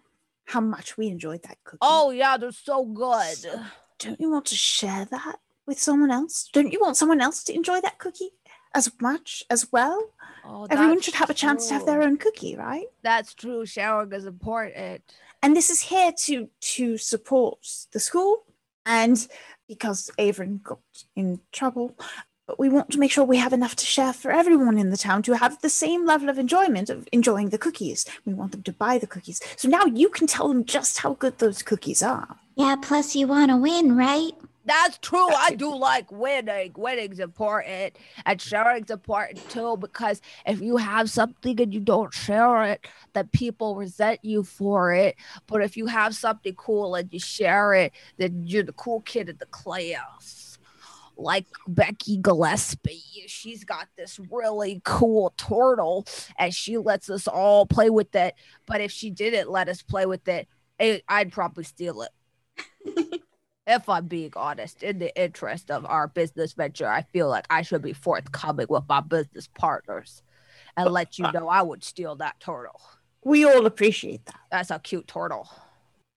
[0.45, 1.79] How much we enjoyed that cookie.
[1.81, 3.37] Oh yeah, they're so good.
[3.37, 3.63] So,
[3.99, 5.35] don't you want to share that
[5.67, 6.49] with someone else?
[6.53, 8.31] Don't you want someone else to enjoy that cookie
[8.75, 10.09] as much as well?
[10.45, 12.85] Oh, Everyone should have a chance to have their own cookie, right?
[13.01, 13.65] That's true.
[13.65, 15.01] Sharing is important.
[15.41, 17.59] And this is here to to support
[17.91, 18.43] the school
[18.85, 19.27] and
[19.67, 20.79] because Avon got
[21.15, 21.95] in trouble.
[22.47, 24.97] But we want to make sure we have enough to share for everyone in the
[24.97, 28.05] town to have the same level of enjoyment of enjoying the cookies.
[28.23, 29.41] We want them to buy the cookies.
[29.57, 32.37] So now you can tell them just how good those cookies are.
[32.55, 34.33] Yeah, plus you want to win, right?
[34.65, 35.27] That's true.
[35.27, 36.73] I do like winning.
[36.75, 39.77] Winning's important, and sharing's important too.
[39.77, 44.91] Because if you have something and you don't share it, then people resent you for
[44.91, 45.15] it.
[45.45, 49.29] But if you have something cool and you share it, then you're the cool kid
[49.29, 50.57] in the class.
[51.17, 56.05] Like Becky Gillespie, she's got this really cool turtle,
[56.37, 58.33] and she lets us all play with it.
[58.65, 63.21] But if she didn't let us play with it, it I'd probably steal it
[63.67, 67.61] if I'm being honest, in the interest of our business venture, I feel like I
[67.61, 70.21] should be forthcoming with my business partners
[70.77, 72.81] and let you know I would steal that turtle.
[73.23, 74.39] We all appreciate that.
[74.51, 75.49] That's a cute turtle.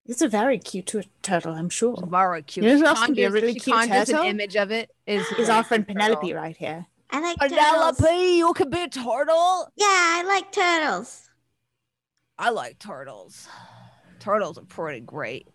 [0.07, 1.94] It's a very cute tur- turtle, I'm sure.
[1.94, 2.64] It's very cute.
[2.64, 4.22] You know who else can be a really cute conjures turtle?
[4.22, 4.90] an image of it.
[5.07, 6.03] Is Is our friend turtle.
[6.03, 6.86] Penelope right here?
[7.11, 7.59] I like turtles.
[7.59, 9.68] Penelope, you could be a turtle.
[9.76, 11.30] Yeah, I like turtles.
[12.38, 13.49] I like turtles.
[14.20, 15.49] Turtles are pretty great.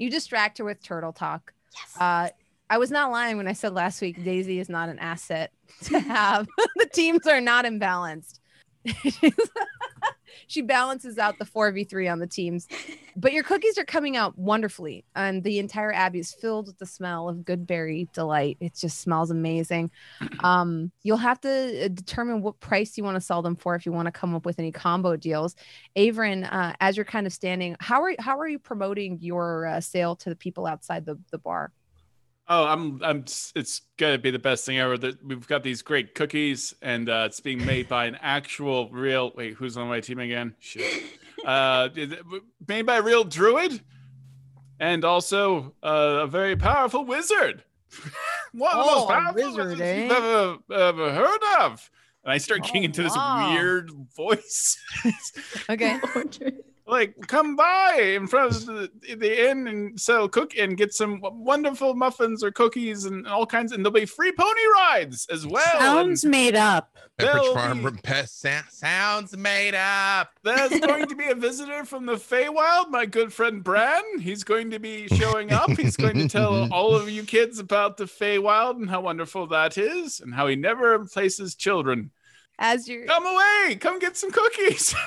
[0.00, 1.52] You distract her with turtle talk.
[1.76, 1.96] Yes.
[2.00, 2.30] Uh,
[2.70, 5.52] I was not lying when I said last week Daisy is not an asset
[5.84, 6.48] to have.
[6.76, 8.40] the teams are not imbalanced.
[10.46, 12.66] she balances out the 4v3 on the teams.
[13.16, 16.86] But your cookies are coming out wonderfully, and the entire abbey is filled with the
[16.86, 18.56] smell of goodberry delight.
[18.60, 19.90] It just smells amazing.
[20.42, 23.84] Um, you'll have to uh, determine what price you want to sell them for if
[23.84, 25.54] you want to come up with any combo deals.
[25.96, 29.80] Avrin, uh, as you're kind of standing, how are how are you promoting your uh,
[29.80, 31.72] sale to the people outside the, the bar?
[32.52, 33.18] Oh, I'm, I'm.
[33.54, 34.98] It's gonna be the best thing ever.
[34.98, 39.30] That we've got these great cookies, and uh, it's being made by an actual, real.
[39.36, 40.56] Wait, who's on my team again?
[40.58, 41.04] Shit.
[41.46, 41.88] Uh,
[42.66, 43.80] made by a real druid,
[44.80, 47.62] and also uh, a very powerful wizard.
[48.52, 50.02] One of the Oh, most powerful wizard, wizards eh?
[50.02, 51.88] you've ever, ever heard of.
[52.24, 54.76] And I start getting Oh, into this weird voice.
[55.70, 56.00] Okay.
[56.90, 61.20] Like come by in front of the, the inn and sell cook and get some
[61.22, 65.64] wonderful muffins or cookies and all kinds and there'll be free pony rides as well
[65.74, 66.90] and Sounds made up.
[67.18, 70.30] Pepperidge There'll Farm be- Pest sounds made up.
[70.42, 74.02] there's going to be a visitor from the Feywild, my good friend Bran.
[74.20, 75.70] He's going to be showing up.
[75.70, 79.76] He's going to tell all of you kids about the Feywild and how wonderful that
[79.76, 82.10] is, and how he never replaces children.
[82.58, 84.94] As you're Come away, come get some cookies.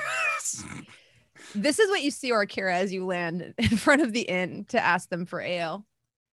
[1.55, 4.83] this is what you see Orkira as you land in front of the inn to
[4.83, 5.85] ask them for ale.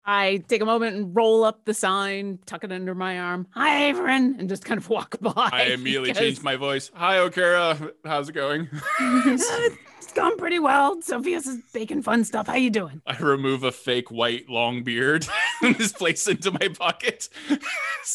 [0.05, 3.47] I take a moment and roll up the sign, tuck it under my arm.
[3.51, 5.31] Hi, Averin, and just kind of walk by.
[5.35, 6.91] I immediately because changed my voice.
[6.93, 7.93] Hi, Orkira.
[8.03, 8.67] How's it going?
[8.99, 11.01] it's gone pretty well.
[11.01, 12.47] Sophia's is baking fun stuff.
[12.47, 13.01] How you doing?
[13.07, 15.25] I remove a fake white long beard
[15.61, 17.29] and just place into my pocket.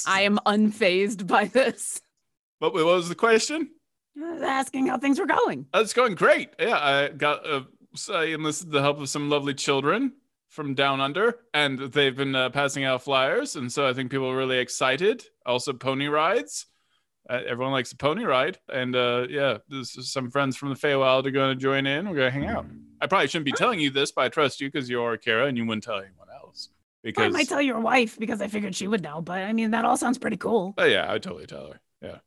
[0.07, 2.03] I am unfazed by this.
[2.59, 3.71] What, what was the question?
[4.43, 5.67] Asking how things were going.
[5.73, 6.51] Oh, it's going great.
[6.59, 7.63] Yeah, I got uh,
[8.13, 10.13] I enlisted the help of some lovely children
[10.49, 14.29] from down under, and they've been uh, passing out flyers, and so I think people
[14.29, 15.25] are really excited.
[15.47, 16.67] Also, pony rides.
[17.29, 21.27] Uh, everyone likes a pony ride, and uh, yeah, there's some friends from the Feywild
[21.27, 22.09] are going to join in.
[22.09, 22.65] We're going to hang out.
[23.01, 25.57] I probably shouldn't be telling you this, but I trust you because you're Kara, and
[25.57, 26.71] you wouldn't tell anyone else.
[27.17, 29.85] I might tell your wife because I figured she would know, but I mean, that
[29.85, 30.75] all sounds pretty cool.
[30.79, 31.81] oh yeah, I would totally tell her.
[32.03, 32.19] Yeah.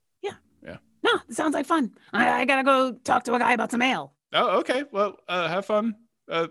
[1.04, 1.92] No, it sounds like fun.
[2.14, 4.14] I, I gotta go talk to a guy about some ale.
[4.34, 4.84] Oh, okay.
[4.92, 5.96] Well, uh, have fun.
[6.30, 6.48] Uh,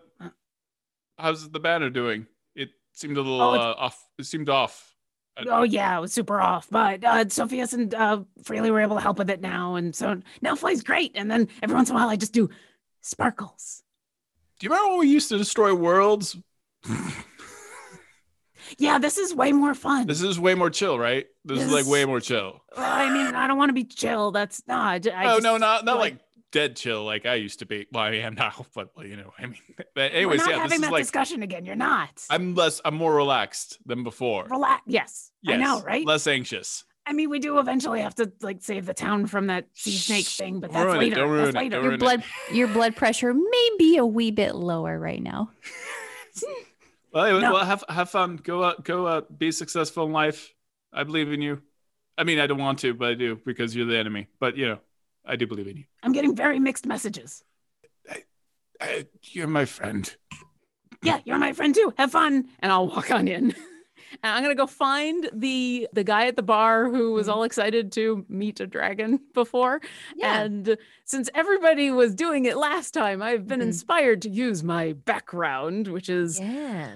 [1.18, 2.26] how's the banner doing?
[2.54, 4.04] It seemed a little Oh, uh, off.
[4.18, 4.94] It seemed off.
[5.36, 6.68] Uh, Oh yeah, it was super off.
[6.70, 9.76] But uh Sophia's and uh Freely were able to help with it now.
[9.76, 11.12] And so now fly's great.
[11.14, 12.50] And then every once in a while I just do
[13.00, 13.82] sparkles.
[14.58, 16.36] Do you remember when we used to destroy worlds?
[18.78, 20.06] Yeah, this is way more fun.
[20.06, 21.26] This is way more chill, right?
[21.44, 22.62] This is like way more chill.
[22.76, 24.30] Well, I mean, I don't want to be chill.
[24.30, 24.86] That's not.
[24.86, 26.20] I, ju- I oh just, no, not not like- like
[26.52, 27.86] dead chill like I used to be.
[27.92, 29.56] Well, I am now, but well, you know, I mean.
[29.76, 31.64] But We're anyways, not yeah, this having is that like discussion again.
[31.64, 32.10] You're not.
[32.30, 32.80] I'm less.
[32.84, 34.46] I'm more relaxed than before.
[34.50, 34.82] Relax.
[34.86, 36.06] Yes, Yes, I know, right?
[36.06, 36.84] Less anxious.
[37.06, 40.26] I mean, we do eventually have to like save the town from that sea snake
[40.26, 41.16] thing, but that's ruin later.
[41.16, 42.00] don't that's ruin it, don't Your ruin it.
[42.00, 45.50] blood your blood pressure may be a wee bit lower right now.
[47.12, 47.52] Well, anyway, No.
[47.54, 48.36] well, have have fun.
[48.36, 50.54] Go out, go out, be successful in life.
[50.92, 51.60] I believe in you.
[52.16, 54.28] I mean, I don't want to, but I do because you're the enemy.
[54.38, 54.78] But you know,
[55.24, 55.84] I do believe in you.
[56.02, 57.42] I'm getting very mixed messages.
[58.80, 60.14] I, you're my friend.
[61.02, 61.92] Yeah, you're my friend too.
[61.98, 62.48] Have fun.
[62.60, 63.54] And I'll walk on in.
[64.22, 67.92] And I'm gonna go find the the guy at the bar who was all excited
[67.92, 69.80] to meet a dragon before.
[70.16, 70.42] Yeah.
[70.42, 73.64] And since everybody was doing it last time, I've been Mhm.
[73.64, 76.94] inspired to use my background, which is yeah.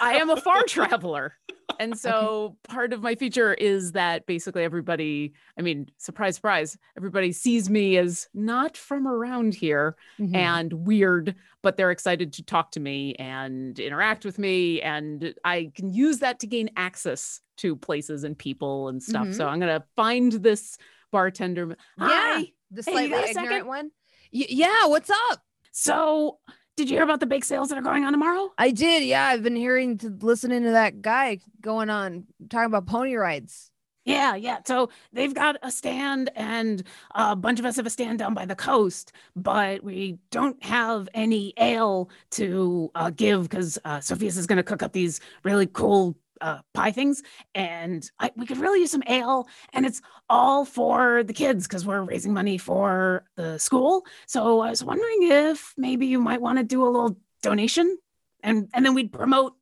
[0.00, 1.34] I am a far traveler.
[1.80, 7.32] And so part of my feature is that basically everybody, I mean, surprise, surprise, everybody
[7.32, 10.36] sees me as not from around here Mhm.
[10.36, 14.82] and weird, but they're excited to talk to me and interact with me.
[14.82, 19.32] And I can use that to gain access to places and people and stuff.
[19.32, 20.76] So I'm going to find this
[21.10, 21.76] bartender.
[21.98, 22.06] Yeah.
[22.08, 22.52] Hi.
[22.70, 23.66] the slightly a ignorant second?
[23.66, 23.90] one.
[24.32, 25.42] Y- yeah, what's up?
[25.72, 26.38] So
[26.80, 28.50] did you hear about the bake sales that are going on tomorrow?
[28.56, 29.02] I did.
[29.02, 33.70] Yeah, I've been hearing to listening to that guy going on talking about pony rides.
[34.06, 34.60] Yeah, yeah.
[34.66, 36.82] So they've got a stand, and
[37.14, 41.06] a bunch of us have a stand down by the coast, but we don't have
[41.12, 45.66] any ale to uh, give because uh, Sophia's is going to cook up these really
[45.66, 47.22] cool uh, pie things,
[47.54, 51.86] and I, we could really use some ale, and it's all for the kids because
[51.86, 54.04] we're raising money for the school.
[54.26, 57.98] So I was wondering if maybe you might want to do a little donation,
[58.42, 59.54] and and then we'd promote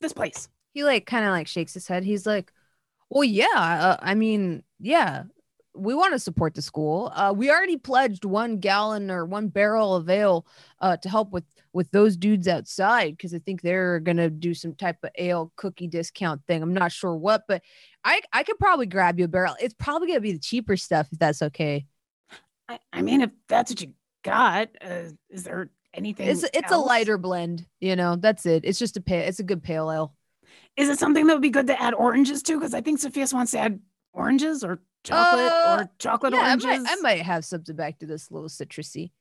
[0.00, 0.48] this place.
[0.74, 2.04] He like kind of like shakes his head.
[2.04, 2.52] He's like,
[3.10, 3.46] "Well, yeah.
[3.56, 5.24] Uh, I mean, yeah.
[5.74, 7.12] We want to support the school.
[7.14, 10.44] Uh, we already pledged one gallon or one barrel of ale
[10.80, 11.44] uh, to help with
[11.78, 15.86] with those dudes outside because I think they're gonna do some type of ale cookie
[15.86, 16.60] discount thing.
[16.60, 17.62] I'm not sure what, but
[18.04, 19.54] I I could probably grab you a barrel.
[19.60, 21.86] It's probably gonna be the cheaper stuff if that's okay.
[22.68, 23.92] I, I mean, if that's what you
[24.24, 26.26] got, uh, is there anything?
[26.28, 28.16] It's it's a lighter blend, you know.
[28.16, 28.64] That's it.
[28.64, 29.28] It's just a pale.
[29.28, 30.14] It's a good pale ale.
[30.76, 32.54] Is it something that would be good to add oranges to?
[32.58, 33.80] Because I think Sophia's wants to add
[34.12, 36.66] oranges or chocolate Uh, or chocolate Yeah, I oranges.
[36.66, 39.12] might, I might have something back to this little citrusy.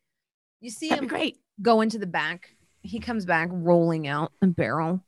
[0.62, 1.38] You see That'd him great.
[1.62, 2.56] go into the back.
[2.82, 5.04] He comes back rolling out a barrel,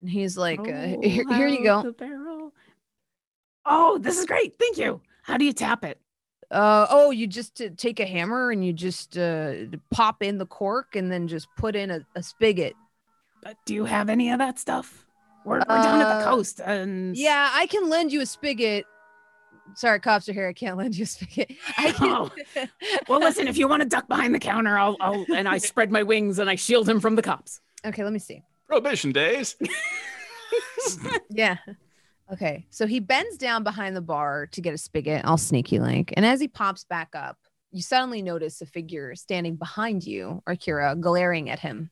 [0.00, 2.52] and he's like, uh, here, "Here you go." the barrel.
[3.66, 4.56] Oh, this is great.
[4.58, 5.00] Thank you.
[5.22, 6.00] How do you tap it?
[6.50, 9.54] Uh, oh, you just uh, take a hammer and you just uh,
[9.90, 12.74] pop in the cork and then just put in a, a spigot.
[13.44, 15.06] Uh, Do you have any of that stuff?
[15.44, 18.84] We're, we're down at the Uh, coast, and Yeah, I can lend you a spigot.
[19.74, 20.46] Sorry, cops are here.
[20.46, 21.50] I can't lend you a spigot.
[21.78, 22.08] I can.
[22.10, 22.30] Oh.
[23.08, 23.48] Well, listen.
[23.48, 26.38] If you want to duck behind the counter, I'll, I'll and I spread my wings
[26.38, 27.60] and I shield him from the cops.
[27.84, 28.42] okay, let me see.
[28.66, 29.56] Prohibition days.
[31.30, 31.56] Yeah.
[32.32, 32.66] Okay.
[32.70, 36.12] So he bends down behind the bar to get a spigot, all sneaky like.
[36.16, 37.38] And as he pops back up,
[37.72, 41.90] you suddenly notice a figure standing behind you, Orkira, glaring at him.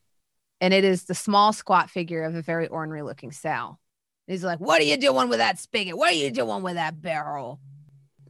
[0.61, 3.81] And it is the small, squat figure of a very ornery looking Sal.
[4.27, 5.97] He's like, What are you doing with that spigot?
[5.97, 7.61] What are you doing with that barrel?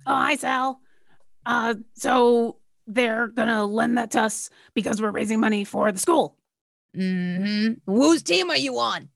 [0.07, 0.81] Oh, hi, Sal.
[1.45, 6.37] Uh, so they're gonna lend that to us because we're raising money for the school.
[6.97, 7.91] Mm-hmm.
[7.91, 9.09] Whose team are you on?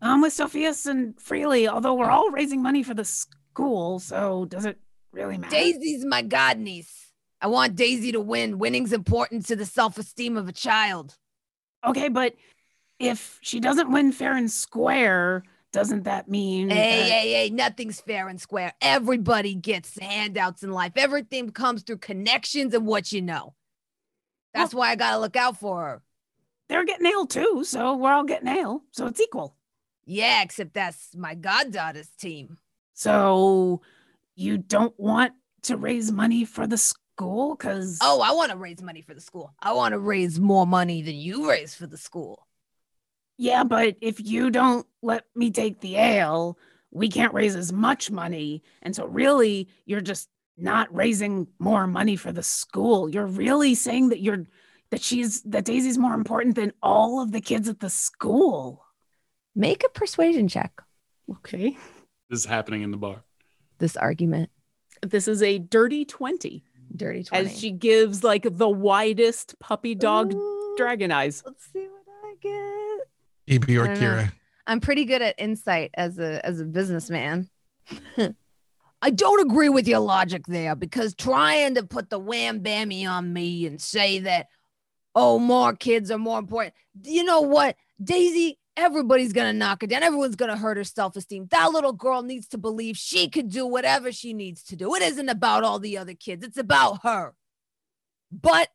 [0.00, 4.64] I'm with Sophia's and Freely, although we're all raising money for the school, so does
[4.64, 4.78] it
[5.12, 5.54] really matter?
[5.54, 7.12] Daisy's my god niece.
[7.40, 8.58] I want Daisy to win.
[8.58, 11.16] Winning's important to the self-esteem of a child.
[11.84, 12.34] Okay, but
[12.98, 15.42] if she doesn't win fair and square,
[15.72, 18.72] doesn't that mean Hey, that- hey, hey, nothing's fair and square.
[18.80, 20.92] Everybody gets handouts in life.
[20.96, 23.54] Everything comes through connections and what you know.
[24.54, 26.02] That's why I gotta look out for her.
[26.68, 29.54] they're getting nailed too, so we're all getting nailed, so it's equal.
[30.06, 32.56] Yeah, except that's my goddaughter's team.
[32.94, 33.82] So
[34.34, 38.80] you don't want to raise money for the school because Oh, I want to raise
[38.82, 39.52] money for the school.
[39.60, 42.46] I want to raise more money than you raise for the school.
[43.42, 46.56] Yeah, but if you don't let me take the ale,
[46.92, 48.62] we can't raise as much money.
[48.82, 53.08] And so, really, you're just not raising more money for the school.
[53.08, 54.46] You're really saying that you're
[54.92, 58.84] that she's that Daisy's more important than all of the kids at the school.
[59.56, 60.80] Make a persuasion check.
[61.28, 61.76] Okay.
[62.30, 63.24] This is happening in the bar.
[63.78, 64.50] This argument.
[65.04, 66.62] This is a dirty 20
[66.94, 67.44] Dirty 20.
[67.44, 71.42] as she gives like the widest puppy dog Ooh, dragon eyes.
[71.44, 72.91] Let's see what I get.
[73.48, 74.06] EB or I don't know.
[74.06, 74.32] Kira.
[74.66, 77.48] I'm pretty good at insight as a as a businessman.
[79.02, 83.32] I don't agree with your logic there because trying to put the wham bammy on
[83.32, 84.46] me and say that
[85.14, 86.74] oh more kids are more important.
[87.02, 87.76] You know what?
[88.02, 90.02] Daisy everybody's gonna knock her down.
[90.02, 91.48] Everyone's gonna hurt her self-esteem.
[91.50, 94.94] That little girl needs to believe she could do whatever she needs to do.
[94.94, 97.34] It isn't about all the other kids, it's about her.
[98.30, 98.68] But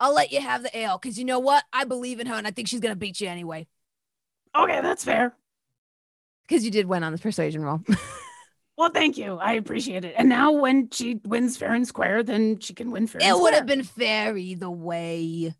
[0.00, 1.64] I'll let you have the ale because you know what?
[1.72, 3.66] I believe in her and I think she's gonna beat you anyway.
[4.56, 5.34] Okay, that's fair.
[6.46, 7.80] Because you did win on this persuasion roll.
[8.76, 9.38] Well, thank you.
[9.38, 10.14] I appreciate it.
[10.18, 13.40] And now when she wins fair and square, then she can win fair and it
[13.40, 15.54] would have been fair either way.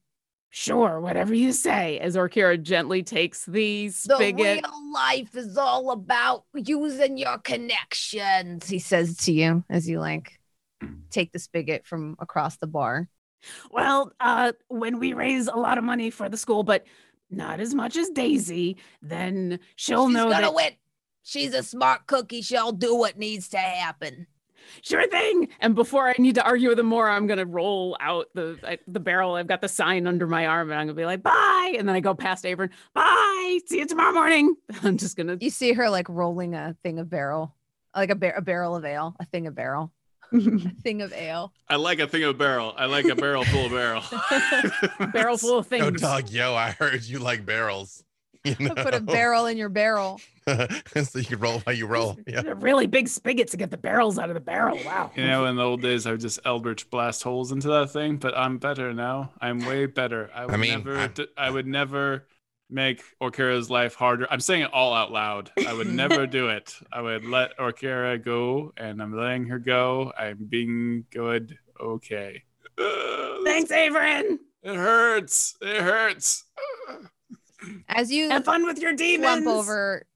[0.50, 1.98] Sure, whatever you say.
[1.98, 4.36] As Orkira gently takes the spigot.
[4.36, 10.00] The real life is all about using your connections, he says to you as you
[10.00, 10.38] like
[11.10, 13.08] take the spigot from across the bar.
[13.70, 16.84] Well, uh, when we raise a lot of money for the school, but
[17.36, 20.54] not as much as Daisy, then she'll She's know gonna that.
[20.54, 20.72] win.
[21.22, 22.42] She's a smart cookie.
[22.42, 24.26] She'll do what needs to happen.
[24.82, 25.48] Sure thing.
[25.60, 28.78] And before I need to argue with him more, I'm gonna roll out the I,
[28.88, 29.34] the barrel.
[29.34, 31.94] I've got the sign under my arm, and I'm gonna be like, "Bye!" And then
[31.96, 32.70] I go past Avern.
[32.94, 33.60] Bye.
[33.66, 34.54] See you tomorrow morning.
[34.82, 35.36] I'm just gonna.
[35.40, 37.54] You see her like rolling a thing of barrel,
[37.94, 39.92] like a, bar- a barrel of ale, a thing of barrel,
[40.34, 41.52] a thing of ale.
[41.68, 42.74] I like a thing of barrel.
[42.76, 44.02] I like a barrel full of barrel.
[45.12, 46.00] barrel full of Yo, things.
[46.00, 48.02] dog, yo, I heard you like barrels.
[48.44, 48.74] You know?
[48.76, 50.20] Put a barrel in your barrel.
[50.46, 52.18] so you can roll while you roll.
[52.26, 52.42] Yeah.
[52.56, 54.78] Really big spigots to get the barrels out of the barrel.
[54.84, 55.10] Wow.
[55.16, 58.16] You know, in the old days, I would just eldritch blast holes into that thing,
[58.18, 59.30] but I'm better now.
[59.40, 60.30] I'm way better.
[60.34, 62.26] I would mean, never, I- d- I would never
[62.70, 64.26] make Orkira's life harder.
[64.30, 65.50] I'm saying it all out loud.
[65.66, 66.74] I would never do it.
[66.92, 70.12] I would let Orkira go, and I'm letting her go.
[70.18, 71.58] I'm being good.
[71.80, 72.42] Okay.
[72.76, 74.38] Thanks, Averin.
[74.62, 75.56] It hurts.
[75.60, 76.44] It hurts.
[77.88, 79.42] As you Have fun with your demons.
[79.42, 80.06] slump over,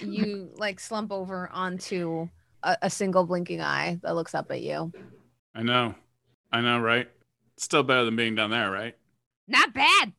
[0.00, 2.28] you like slump over onto
[2.62, 4.92] a, a single blinking eye that looks up at you.
[5.54, 5.94] I know.
[6.52, 7.08] I know, right?
[7.58, 8.94] Still better than being down there, right?
[9.48, 10.12] Not bad.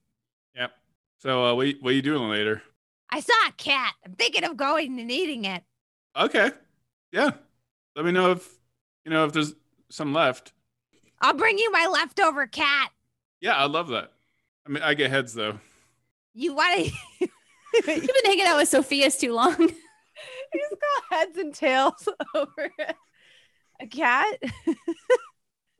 [1.23, 1.31] Yep.
[1.31, 2.61] So, uh, what, what are you doing later?
[3.09, 3.93] I saw a cat.
[4.05, 5.63] I'm thinking of going and eating it.
[6.15, 6.51] Okay.
[7.11, 7.31] Yeah.
[7.95, 8.47] Let me know if
[9.05, 9.53] you know if there's
[9.89, 10.53] some left.
[11.21, 12.91] I'll bring you my leftover cat.
[13.41, 14.11] Yeah, I love that.
[14.67, 15.59] I mean, I get heads though.
[16.33, 16.91] You want to?
[17.73, 19.55] You've been hanging out with Sophia's too long.
[19.57, 22.71] He's got heads and tails over
[23.79, 24.41] a cat.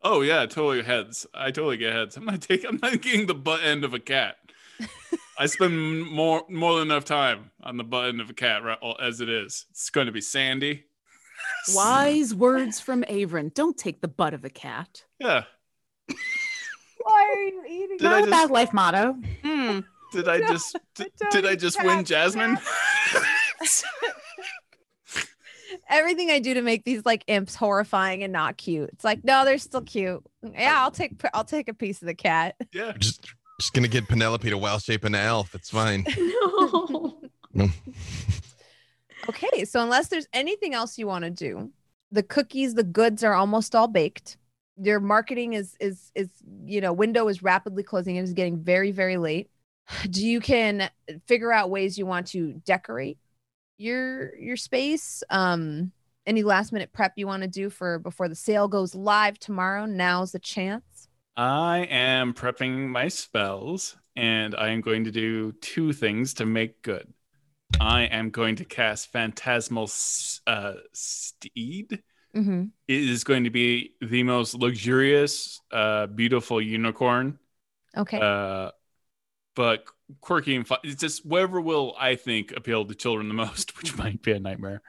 [0.02, 1.28] Oh yeah, totally heads.
[1.34, 2.18] I totally get heads.
[2.18, 2.70] I'm not taking.
[2.70, 4.38] I'm not getting the butt end of a cat.
[5.40, 8.78] I spend more more than enough time on the butt end of a cat right,
[9.02, 9.66] as it is.
[9.72, 10.86] It's going to be sandy.
[11.76, 13.54] Wise words from Averin.
[13.54, 15.04] Don't take the butt of a cat.
[15.20, 15.44] Yeah.
[17.04, 17.98] Why are you eating?
[17.98, 19.16] Did Not I a just bad life motto.
[19.44, 19.80] Hmm.
[20.12, 22.58] did I No, just did, don't did I just win Jasmine?
[25.90, 28.90] Everything I do to make these like imps horrifying and not cute.
[28.94, 30.24] It's like, no, they're still cute.
[30.54, 32.56] Yeah, I'll take I'll take a piece of the cat.
[32.74, 32.94] yeah.
[32.98, 33.30] Just
[33.60, 35.56] just gonna get Penelope to well shape an elf.
[35.56, 36.06] It's fine.
[37.54, 37.72] No.
[39.30, 41.72] Okay, so unless there's anything else you want to do,
[42.12, 44.38] the cookies, the goods are almost all baked.
[44.80, 46.30] Your marketing is is is
[46.66, 48.16] you know window is rapidly closing.
[48.16, 49.50] It is getting very very late.
[50.10, 50.90] Do you can
[51.26, 53.18] figure out ways you want to decorate
[53.78, 55.24] your your space?
[55.30, 55.92] Um,
[56.26, 59.86] any last minute prep you want to do for before the sale goes live tomorrow?
[59.86, 60.84] Now's the chance.
[61.38, 66.82] I am prepping my spells, and I am going to do two things to make
[66.82, 67.08] good.
[67.80, 69.90] I am going to cast Phantasmal
[70.48, 72.02] uh, Steed.
[72.36, 72.64] Mm-hmm.
[72.88, 77.38] It is going to be the most luxurious, uh, beautiful unicorn,
[77.96, 78.20] Okay.
[78.20, 78.72] uh,
[79.56, 79.86] but
[80.22, 80.80] quirky and fun.
[80.84, 84.40] It's just whatever will I think appeal to children the most, which might be a
[84.40, 84.82] nightmare.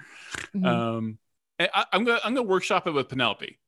[0.55, 0.65] Mhm.
[0.67, 1.19] Um,
[1.61, 3.59] I, I'm gonna I'm gonna workshop it with Penelope.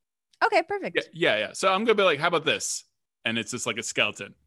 [0.44, 0.62] Okay.
[0.62, 0.96] Perfect.
[0.96, 1.50] Yeah, yeah, yeah.
[1.52, 2.84] So I'm gonna be like, how about this?
[3.24, 4.34] And it's just like a skeleton.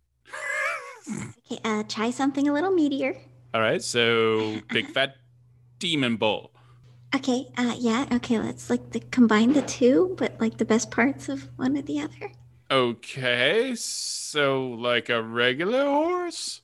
[1.51, 3.17] Okay, uh, try something a little meatier.
[3.53, 5.15] All right, so big fat
[5.77, 6.53] demon bull.
[7.13, 11.27] Okay, uh, yeah, okay, let's like the, combine the two, but like the best parts
[11.29, 12.31] of one or the other.
[12.71, 16.61] Okay, so like a regular horse,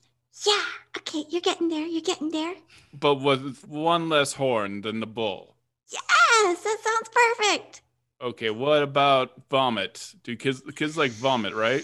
[0.47, 0.63] Yeah,
[0.97, 2.55] okay, you're getting there, you're getting there.
[2.93, 5.57] but with one less horn than the bull.
[5.91, 7.81] Yes, that sounds perfect.
[8.21, 10.13] Okay, what about vomit?
[10.23, 11.83] Do kids kids like vomit, right?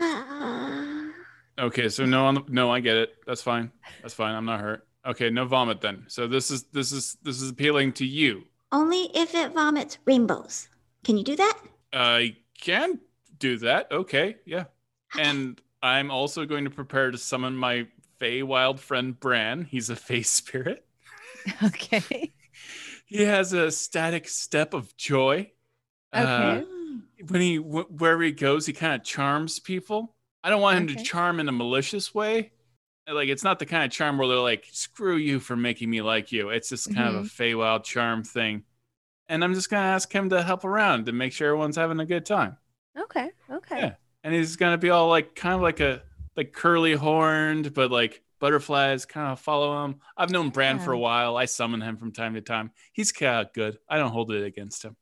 [0.00, 1.10] Uh,
[1.58, 3.14] Okay, so no on the, no, I get it.
[3.26, 3.70] That's fine.
[4.02, 4.34] That's fine.
[4.34, 4.88] I'm not hurt.
[5.06, 6.04] Okay, no vomit then.
[6.08, 8.44] So this is this is this is appealing to you.
[8.72, 10.68] only if it vomits rainbows.
[11.04, 11.58] Can you do that?
[11.92, 12.98] I can
[13.38, 13.92] do that.
[13.92, 14.64] Okay, yeah.
[15.16, 17.86] And I'm also going to prepare to summon my
[18.20, 19.62] Feywild friend Bran.
[19.64, 20.84] He's a Fey spirit.
[21.62, 22.32] Okay.
[23.04, 25.52] He has a static step of joy.
[26.12, 26.66] Uh, Okay.
[27.28, 30.14] when he wh- wherever he goes, he kind of charms people.
[30.42, 30.94] I don't want him Okay.
[30.96, 32.52] to charm in a malicious way,
[33.08, 36.02] like it's not the kind of charm where they're like, screw you for making me
[36.02, 36.50] like you.
[36.50, 38.64] It's just kind of a Feywild charm thing.
[39.28, 42.06] And I'm just gonna ask him to help around to make sure everyone's having a
[42.06, 42.56] good time.
[42.98, 43.30] Okay.
[43.50, 43.78] Okay.
[43.78, 43.94] Yeah.
[44.22, 46.02] And he's gonna be all like kind of like a
[46.36, 50.00] like curly horned, but like butterflies kind of follow him.
[50.16, 51.36] I've known Bran for a while.
[51.36, 52.70] I summon him from time to time.
[52.92, 53.78] He's kind of good.
[53.88, 54.96] I don't hold it against him.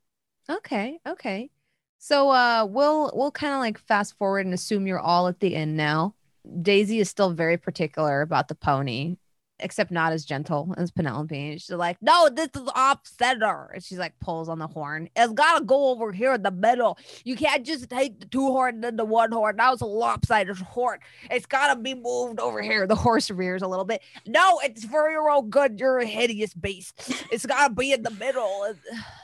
[0.51, 1.51] Okay, okay.
[1.99, 5.55] So uh we'll we'll kind of like fast forward and assume you're all at the
[5.55, 6.14] end now.
[6.62, 9.16] Daisy is still very particular about the pony,
[9.62, 11.58] except not as gentle as Penelope.
[11.58, 13.70] She's like, no, this is off center.
[13.72, 15.08] And she's like pulls on the horn.
[15.16, 16.98] It's gotta go over here in the middle.
[17.24, 19.56] You can't just take the two horn and then the one horn.
[19.56, 20.98] That was a lopsided horn.
[21.30, 22.86] It's gotta be moved over here.
[22.86, 24.02] The horse rears a little bit.
[24.26, 25.78] No, it's for your own good.
[25.78, 26.94] You're a hideous beast.
[27.30, 28.74] It's gotta be in the middle.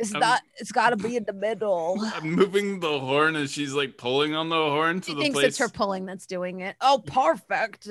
[0.00, 0.42] It's I'm- not.
[0.58, 1.96] It's got to be in the middle.
[2.14, 5.34] I'm moving the horn and she's like pulling on the horn to She the thinks
[5.34, 5.46] place.
[5.48, 6.76] it's her pulling that's doing it.
[6.80, 7.88] Oh, perfect.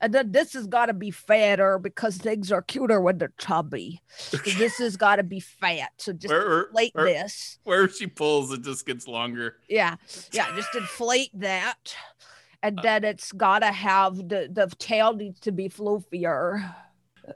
[0.00, 4.00] And then this has got to be fatter because things are cuter when they're chubby.
[4.16, 5.90] So this has got to be fat.
[5.98, 7.58] So just Where- where- inflate where- this.
[7.64, 9.56] Where she pulls, it just gets longer.
[9.68, 9.96] Yeah,
[10.32, 10.54] yeah.
[10.56, 15.52] Just inflate that, Uh and then it's got to have the the tail needs to
[15.52, 16.74] be floofier.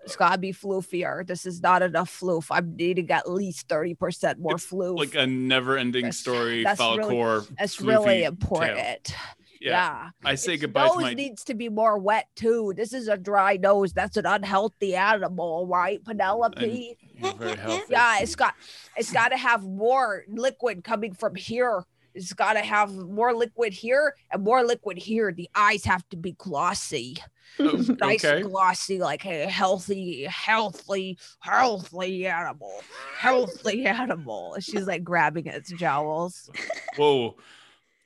[0.04, 1.26] It's got to be floofier.
[1.26, 2.46] This is not enough floof.
[2.50, 4.98] I'm needing at least thirty percent more floof.
[4.98, 6.62] Like a never-ending That's- story.
[6.64, 9.14] that's really- That's really important.
[9.60, 9.70] Yeah.
[9.72, 10.10] Yeah.
[10.24, 11.12] I say Its goodbye nose to my.
[11.14, 12.72] needs to be more wet too.
[12.76, 13.92] This is a dry nose.
[13.92, 16.96] That's an unhealthy animal, right, Penelope?
[17.22, 17.84] You're very healthy.
[17.90, 18.54] Yeah, it's got
[18.96, 21.84] it's got to have more liquid coming from here.
[22.14, 25.32] It's got to have more liquid here and more liquid here.
[25.32, 27.18] The eyes have to be glossy,
[27.58, 28.42] Oh, nice okay.
[28.42, 32.82] glossy, like a healthy, healthy, healthy animal,
[33.16, 34.56] healthy animal.
[34.60, 36.50] She's like grabbing at its jowls.
[36.96, 37.36] Whoa.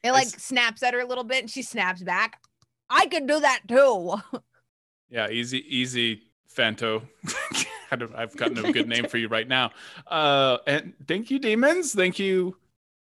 [0.02, 2.40] It like snaps at her a little bit, and she snaps back.
[2.90, 4.16] I can do that too.
[5.08, 6.22] Yeah, easy, easy,
[6.54, 7.02] Fanto.
[7.90, 9.70] I've got no good name for you right now.
[10.06, 11.92] Uh, and thank you, demons.
[11.94, 12.56] Thank you,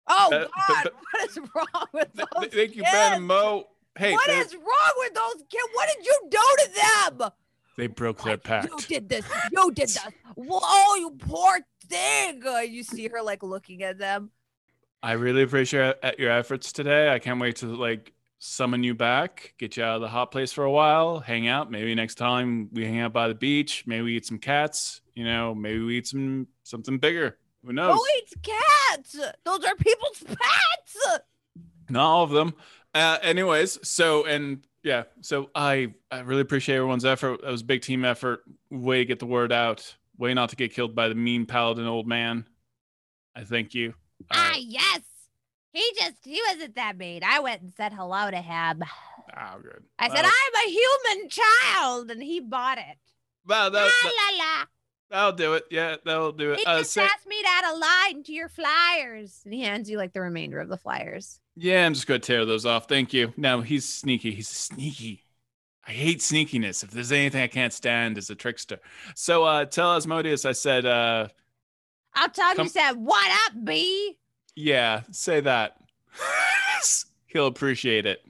[0.08, 2.92] Oh Uh, God, but- what is wrong with th- those th- thank you, kids?
[2.94, 3.68] Ben and Mo.
[3.98, 5.64] Hey, What is wrong with those kids?
[5.74, 6.70] What did you do to
[7.20, 7.32] them?
[7.78, 8.70] they broke their pack.
[8.70, 9.26] You did this.
[9.52, 9.98] You did this.
[10.36, 12.42] Whoa, you poor thing.
[12.46, 14.32] Uh, You see her like looking at them.
[15.04, 17.10] I really appreciate your efforts today.
[17.14, 20.52] I can't wait to like summon you back, get you out of the hot place
[20.52, 21.70] for a while, hang out.
[21.72, 23.84] Maybe next time we hang out by the beach.
[23.88, 25.02] Maybe we eat some cats.
[25.14, 27.38] You know, maybe we eat some something bigger.
[27.66, 27.96] Who knows?
[27.96, 29.20] Who eats cats?
[29.44, 31.20] Those are people's pets.
[31.90, 32.54] Not all of them.
[32.94, 37.42] Uh, anyways, so and yeah, so I I really appreciate everyone's effort.
[37.42, 38.44] That was a big team effort.
[38.70, 39.96] Way to get the word out.
[40.18, 42.48] Way not to get killed by the mean paladin old man.
[43.36, 43.94] I thank you.
[44.32, 45.02] Uh, Ah, yes.
[45.74, 47.22] He just, he wasn't that mean.
[47.26, 48.82] I went and said hello to him.
[49.38, 49.84] oh, good.
[50.00, 52.12] I said, I'm a human child.
[52.12, 52.98] And he bought it.
[53.46, 54.66] well, La that, that, la la.
[55.16, 55.64] That'll do it.
[55.72, 56.60] Yeah, that'll do it.
[56.60, 59.42] He Uh, just say, asked me to add a line to your flyers.
[59.46, 61.40] And he hands you like the remainder of the flyers.
[61.56, 62.88] yeah, I'm just gonna tear those off.
[62.88, 63.34] Thank you.
[63.38, 64.32] No, he's sneaky.
[64.32, 65.24] He's sneaky.
[65.88, 66.84] I hate sneakiness.
[66.84, 68.80] If there's anything I can't stand, is a trickster.
[69.16, 71.28] So uh tell Asmodeus I said uh
[72.14, 74.18] I'll tell him Come- you said, What up, B?
[74.56, 75.78] Yeah, say that.
[77.28, 78.26] He'll appreciate it.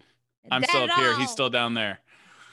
[0.51, 1.17] I'm still Dead up here.
[1.19, 1.99] He's still down there.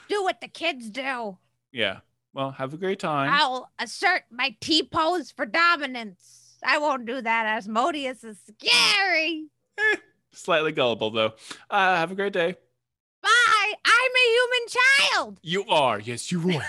[0.09, 1.37] Do what the kids do.
[1.71, 1.99] Yeah.
[2.33, 3.31] Well, have a great time.
[3.31, 6.57] I'll assert my T pose for dominance.
[6.65, 7.45] I won't do that.
[7.45, 9.45] Asmodeus is scary.
[10.31, 11.33] Slightly gullible though.
[11.69, 12.55] Uh, have a great day.
[13.21, 13.73] Bye.
[13.85, 14.67] I'm a human
[15.13, 15.39] child.
[15.43, 15.99] You are.
[15.99, 16.63] Yes, you are.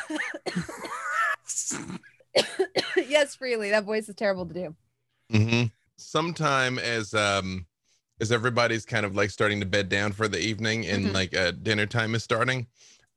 [2.96, 3.70] yes, freely.
[3.70, 4.76] That voice is terrible to do.
[5.30, 5.62] hmm
[5.96, 7.66] Sometime as um
[8.20, 11.14] as everybody's kind of like starting to bed down for the evening and Mhm.
[11.14, 12.66] like uh, dinner time is starting,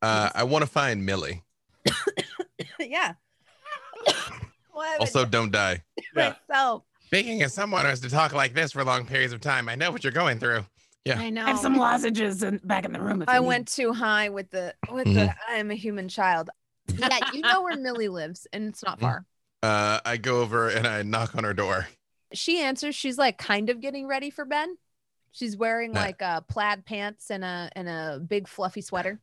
[0.02, 1.44] uh, I want to find Millie.
[2.90, 3.14] yeah.
[4.72, 5.84] What Also, don't die.
[6.16, 6.36] yeah.
[6.52, 9.70] so Speaking as someone who has to talk like this for long periods of time,
[9.70, 10.66] I know what you're going through.
[11.04, 11.18] Yeah.
[11.20, 11.46] I know.
[11.46, 13.22] I have some lozenges in, back in the room.
[13.22, 13.48] If I you need.
[13.48, 16.50] went too high with the with the I am a human child.
[16.96, 19.26] Yeah, you know where Millie lives, and it's not far.
[19.64, 21.88] Uh, I go over and I knock on her door.
[22.34, 22.94] She answers.
[22.94, 24.78] She's like kind of getting ready for Ben.
[25.32, 26.02] She's wearing Yeah.
[26.02, 29.20] like uh, plaid pants and a and a big fluffy sweater.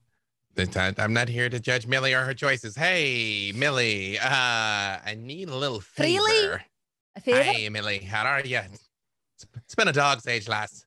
[0.56, 2.76] I'm not here to judge Millie or her choices.
[2.76, 6.06] Hey, Millie, uh, I need a little favor.
[6.06, 6.60] Really?
[7.16, 7.42] A favor?
[7.42, 8.60] Hey, Millie, how are you?
[9.56, 10.84] It's, been a dog's age, lass.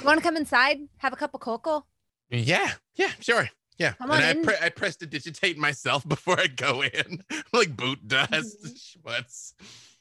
[0.00, 0.78] You want to come inside?
[0.98, 1.84] Have a cup of cocoa?
[2.30, 3.48] Yeah, yeah, sure.
[3.78, 3.92] Yeah.
[3.92, 4.42] Come and on I, in.
[4.42, 8.56] pre- I prestidigitate myself before I go in, like boot dust,
[9.04, 9.54] schmutz.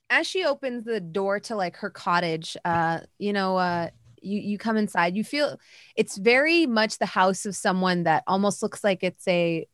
[0.10, 3.90] As she opens the door to like her cottage, uh, you know, uh,
[4.22, 5.16] you you come inside.
[5.16, 5.60] You feel
[5.96, 9.68] it's very much the house of someone that almost looks like it's a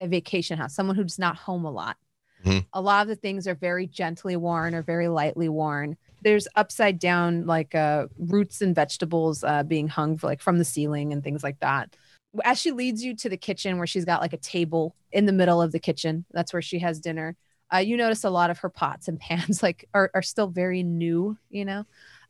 [0.00, 1.96] a vacation house, someone who's not home a lot.
[2.44, 2.66] Mhm.
[2.72, 5.96] A lot of the things are very gently worn or very lightly worn.
[6.22, 11.12] There's upside down like uh, roots and vegetables uh, being hung like from the ceiling
[11.12, 11.96] and things like that.
[12.44, 15.32] As she leads you to the kitchen, where she's got like a table in the
[15.32, 17.36] middle of the kitchen, that's where she has dinner.
[17.72, 20.82] Uh, you notice a lot of her pots and pans like are, are still very
[20.82, 21.84] new, you know,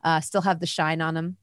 [0.04, 1.36] uh, still have the shine on them.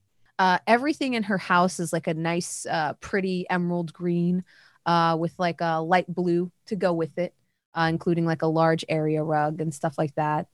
[0.43, 4.43] Uh, everything in her house is like a nice, uh, pretty emerald green
[4.85, 7.33] uh, with like a light blue to go with it,
[7.73, 10.47] uh, including like a large area rug and stuff like that.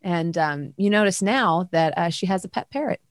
[0.00, 3.02] And um, you notice now that uh, she has a pet parrot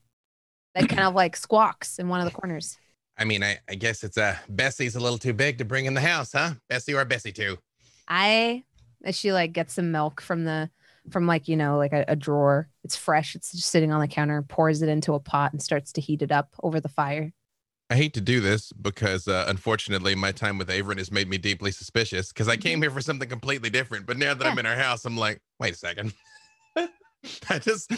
[0.74, 2.80] that kind of like squawks in one of the corners.
[3.16, 5.94] I mean, I, I guess it's uh Bessie's a little too big to bring in
[5.94, 6.56] the house, huh?
[6.68, 7.60] Bessie or Bessie too.
[8.08, 8.64] I,
[9.06, 10.72] as she like gets some milk from the,
[11.10, 12.70] from like, you know, like a, a drawer.
[12.84, 13.36] It's fresh.
[13.36, 16.22] It's just sitting on the counter, pours it into a pot and starts to heat
[16.22, 17.34] it up over the fire.
[17.90, 21.38] I hate to do this because uh, unfortunately my time with Averin has made me
[21.38, 24.06] deeply suspicious because I came here for something completely different.
[24.06, 26.14] But now that I'm in her house, I'm like, wait a second.
[27.50, 27.92] I just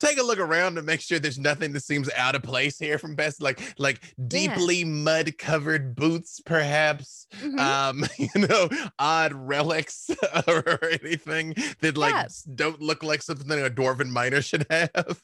[0.00, 2.98] take a look around to make sure there's nothing that seems out of place here
[2.98, 7.26] from Best, like like deeply mud covered boots, perhaps.
[7.42, 7.58] Mhm.
[7.58, 8.68] Um, you know,
[8.98, 10.10] odd relics
[10.46, 12.26] or anything that like Yeah.
[12.54, 15.22] don't look like something a dwarven miner should have.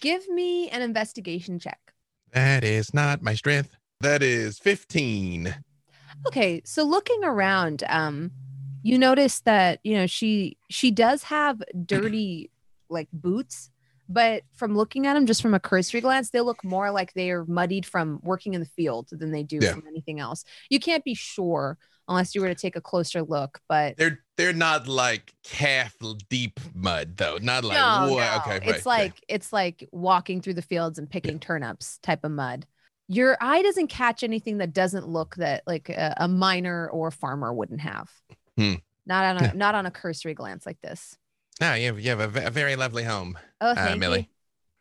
[0.00, 1.78] Give me an investigation check.
[2.32, 3.76] That is not my strength.
[4.00, 5.54] That is 15.
[6.26, 8.30] Okay, so looking around, um,
[8.82, 12.50] you notice that you know she she does have dirty
[12.90, 13.70] like boots,
[14.08, 17.30] but from looking at them just from a cursory glance, they look more like they
[17.30, 19.72] are muddied from working in the field than they do Yeah.
[19.72, 20.44] from anything else.
[20.68, 21.78] You can't be sure
[22.08, 25.96] unless you were to take a closer look, but They're they're not like calf
[26.28, 27.38] deep mud though.
[27.40, 28.36] Not like no, no.
[28.38, 28.92] okay, right, it's yeah.
[28.92, 32.66] like it's like walking through the fields and picking turnips type of mud.
[33.06, 37.52] Your eye doesn't catch anything that doesn't look that like a, a miner or farmer
[37.52, 38.10] wouldn't have.
[38.56, 38.74] Hmm.
[39.06, 41.16] Not on a not on a cursory glance like this.
[41.60, 44.20] No, you have, you have a, a very lovely home, Oh, uh, Millie.
[44.20, 44.26] you.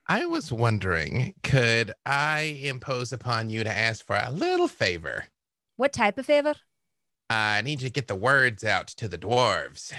[0.07, 5.25] I was wondering, could I impose upon you to ask for a little favor?
[5.77, 6.55] What type of favor?
[7.29, 9.93] I need you to get the words out to the dwarves.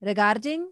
[0.00, 0.70] Regarding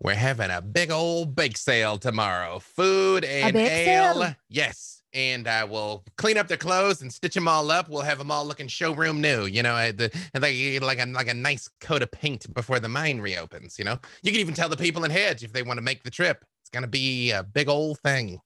[0.00, 2.60] We're having a big old bake sale tomorrow.
[2.60, 4.14] Food and ale.
[4.14, 4.36] sale?
[4.48, 4.97] Yes.
[5.14, 7.88] And I will clean up their clothes and stitch them all up.
[7.88, 9.46] We'll have them all looking showroom new.
[9.46, 12.88] You know, the, and like like a like a nice coat of paint before the
[12.88, 13.78] mine reopens.
[13.78, 16.02] You know, you can even tell the people in Hedge if they want to make
[16.02, 16.44] the trip.
[16.62, 18.40] It's gonna be a big old thing.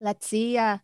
[0.00, 0.78] let's see, uh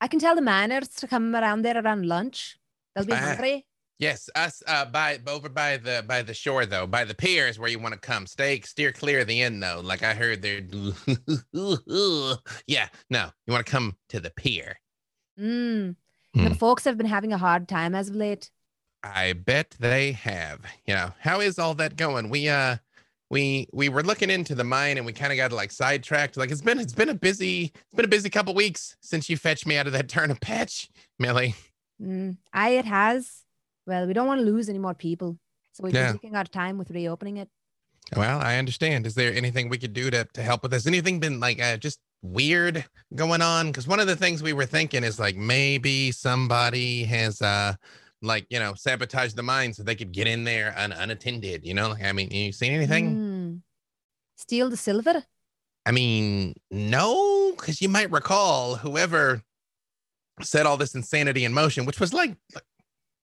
[0.00, 2.58] I can tell the miners to come around there around lunch.
[2.94, 3.66] They'll be hungry.
[3.98, 7.58] Yes, us uh by over by the by the shore though, by the pier is
[7.58, 8.26] where you want to come.
[8.26, 9.80] Stay steer clear of the end though.
[9.82, 10.60] Like I heard they're
[12.66, 14.78] yeah, no, you want to come to the pier.
[15.40, 15.96] Mm.
[16.34, 16.44] Hmm.
[16.44, 18.50] The folks have been having a hard time as of late.
[19.02, 20.60] I bet they have.
[20.86, 22.28] You know, how is all that going?
[22.28, 22.76] We uh
[23.30, 26.36] we we were looking into the mine and we kind of got like sidetracked.
[26.36, 29.38] Like it's been it's been a busy it's been a busy couple weeks since you
[29.38, 31.54] fetched me out of that turnip patch, Millie.
[32.00, 32.36] Mm.
[32.52, 33.45] Aye, it has.
[33.86, 35.38] Well, we don't want to lose any more people.
[35.72, 36.12] So we're Yeah.
[36.12, 37.48] taking our time with reopening it.
[38.16, 39.06] Well, I understand.
[39.06, 40.86] Is there anything we could do to to help with this?
[40.86, 42.84] Anything been like uh, just weird
[43.14, 43.66] going on?
[43.68, 47.74] Because one of the things we were thinking is like maybe somebody has uh
[48.22, 51.64] like you know sabotaged the mine so they could get in there un- unattended.
[51.66, 53.16] You know, I mean, you seen anything?
[53.16, 53.62] Mm.
[54.36, 55.24] Steal the silver?
[55.84, 59.42] I mean, no, because you might recall whoever
[60.42, 62.36] set all this insanity in motion, which was like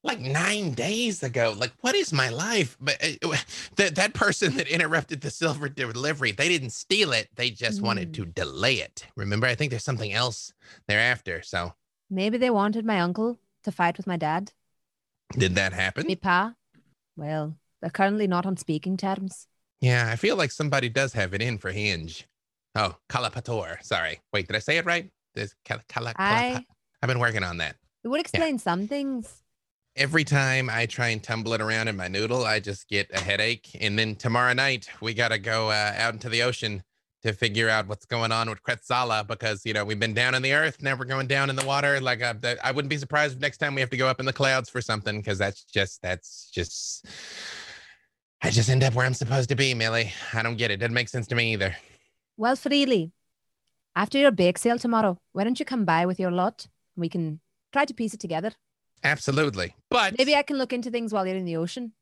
[0.03, 1.53] like, nine days ago.
[1.57, 2.77] Like, what is my life?
[2.80, 3.35] But uh,
[3.77, 7.30] that that person that interrupted the silver delivery, they didn't steal it.
[7.35, 9.05] They just wanted to delay it.
[9.15, 10.53] Remember, I think there's something else
[10.88, 11.41] thereafter.
[11.41, 11.73] So,
[12.09, 14.51] Maybe they wanted my uncle to fight with my dad.
[15.38, 16.05] did that happen?
[16.05, 16.53] Me pa.
[17.15, 19.47] Well, they're currently not on speaking terms.
[19.81, 22.27] Yeah, I feel like somebody does have it in for Hinge.
[22.75, 23.84] Oh, Kalapator.
[23.84, 24.19] Sorry.
[24.31, 25.09] Wait, did I say it right?
[25.35, 26.65] This Kala, Kala, I
[27.01, 27.75] I've been working on that.
[28.03, 29.42] it would explain some things.
[29.95, 33.19] Every time I try and tumble it around in my noodle, I just get a
[33.19, 33.69] headache.
[33.79, 36.83] And then tomorrow night, we got to go uh, out into the ocean
[37.23, 40.41] to figure out what's going on with Kretzala because, you know, we've been down in
[40.41, 40.81] the earth.
[40.81, 42.01] Now we're going down in the water.
[42.01, 42.33] Like, uh,
[42.63, 44.69] I wouldn't be surprised if next time we have to go up in the clouds
[44.69, 47.05] for something because that's just, that's just,
[48.41, 50.11] I just end up where I'm supposed to be, Millie.
[50.33, 50.77] I don't get it.
[50.77, 51.75] Doesn't make sense to me either.
[52.35, 53.13] Well, freely.
[53.95, 56.67] After your bake sale tomorrow, why don't you come by with your lot?
[56.97, 57.39] We can
[57.71, 58.51] try to piece it together.
[59.03, 59.75] Absolutely.
[59.89, 61.93] But, Maybe I can look into things while you're in the ocean.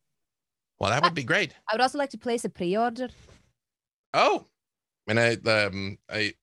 [0.80, 1.54] well, that would be great.
[1.70, 3.10] I would also like to place a pre-order.
[4.14, 4.46] Oh,
[5.08, 6.34] and I um I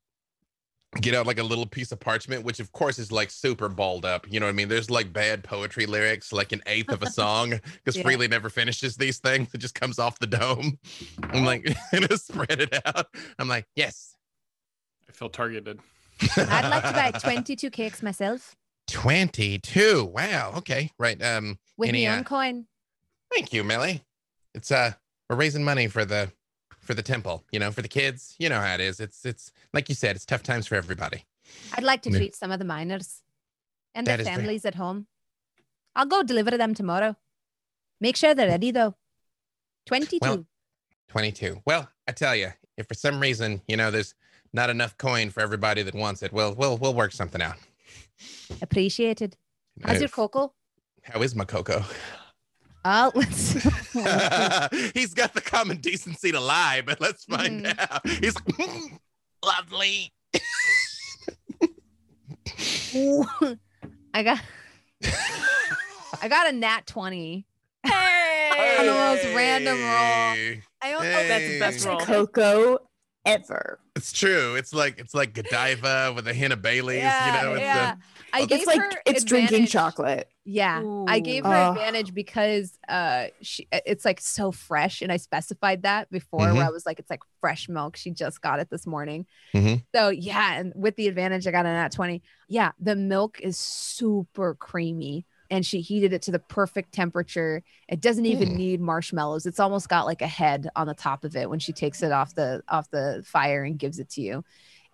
[1.01, 4.05] get out like a little piece of parchment, which of course is like super balled
[4.07, 4.27] up.
[4.31, 4.69] You know what I mean?
[4.69, 8.03] There's like bad poetry lyrics, like an eighth of a song, because Yeah.
[8.03, 9.49] Freely never finishes these things.
[9.55, 10.79] It just comes off the dome.
[11.31, 13.07] I'm like, and just spread it out.
[13.39, 14.15] I'm like, yes.
[15.09, 15.79] I feel targeted.
[16.37, 18.57] I'd like to buy 22 cakes myself
[18.89, 20.05] 22.
[20.13, 20.55] Wow.
[20.59, 20.91] Okay.
[20.99, 21.23] Right.
[21.23, 22.67] Um, with Any, my uh, own coin.
[23.33, 24.03] thank you, Millie.
[24.55, 24.93] It's uh
[25.29, 26.33] we're raising money for the
[26.81, 28.35] for the temple, you know, for the kids.
[28.39, 28.99] You know how it is.
[29.01, 31.25] It's it's like you said, it's tough times for everybody.
[31.75, 33.23] I'd like to treat some of the miners
[33.95, 35.07] and their very- families at home.
[35.95, 37.17] I'll go deliver them tomorrow.
[38.01, 38.95] Make sure they're ready though.
[39.87, 40.19] 22.
[40.23, 40.47] Well,
[41.09, 41.63] 22.
[41.67, 44.15] Well, I tell you, if for some reason, you know, there's
[44.53, 47.57] not enough coin for everybody that wants it, well, we'll we'll work something out.
[48.63, 49.37] Appreciated.
[49.85, 50.53] How's Uh, your cocoa?
[51.03, 51.85] How is my cocoa?
[52.85, 53.53] Oh, let's.
[54.95, 57.79] He's got the common decency to lie, but let's find Mhm.
[57.79, 58.07] out.
[58.09, 58.99] He's like, "Mm,
[59.45, 60.13] lovely.
[64.15, 64.41] I got
[66.23, 67.47] I got a nat 20.
[67.85, 68.77] Hey!
[68.81, 70.57] On the most random roll.
[70.81, 71.29] I don't Hey.
[71.29, 72.01] That's the best roll.
[72.01, 72.88] Cocoa
[73.25, 73.79] ever.
[73.97, 74.55] It's true.
[74.55, 77.03] It's like it's like Godiva with a hint of Bailey's.
[77.03, 77.95] Yeah, you know, it's yeah.
[78.33, 80.29] I gave It's like her it's drinking chocolate.
[80.45, 81.71] Yeah, I gave her Ooh.
[81.73, 86.71] advantage because uh, she it's like so fresh, and I specified that before where I
[86.71, 87.97] was like, it's like fresh milk.
[87.97, 89.27] She just got it this morning.
[89.55, 89.85] Mhm.
[89.95, 92.23] So yeah, and with the advantage, I got an at twenty.
[92.49, 97.63] Yeah, the milk is super creamy, and she heated it to the perfect temperature.
[97.89, 98.57] It doesn't even Hmm.
[98.57, 99.47] need marshmallows.
[99.47, 102.13] It's almost got like a head on the top of it when she takes it
[102.13, 104.45] off the off the fire and gives it to you.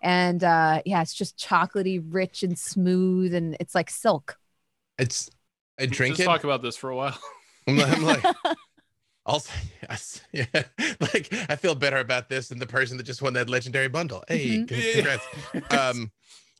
[0.01, 4.37] And uh, yeah, it's just chocolatey, rich and smooth, and it's like silk.
[4.97, 5.29] it's
[5.79, 6.25] I drink Just it.
[6.25, 7.17] talk about this for a while.
[7.67, 8.23] I'm, I'm like,
[9.25, 9.51] also,
[9.89, 10.45] yes, yeah,
[11.01, 14.23] like I feel better about this than the person that just won that legendary bundle.
[14.27, 14.67] Hey, Mhm.
[14.67, 15.29] con- congrats.
[15.69, 16.11] Um,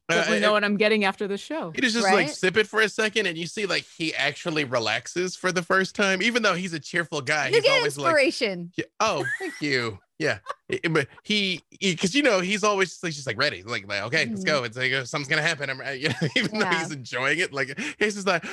[0.10, 1.73] uh, Definitely know what I'm getting after the show.
[1.76, 5.36] you just like sip it for a second, and you see like he actually relaxes
[5.36, 7.48] for the first time, even though he's a cheerful guy.
[7.48, 8.72] you he's get always like, inspiration.
[8.77, 9.98] yeah, oh, thank you.
[10.19, 10.38] Yeah,
[10.72, 13.88] I- I- but he, because you know he's always just, like, just like ready, like,
[13.88, 14.64] like okay, let's go.
[14.64, 15.69] It's like uh, something's gonna happen.
[15.69, 18.45] I'm, uh, you know, even though he's enjoying it, like he's just like,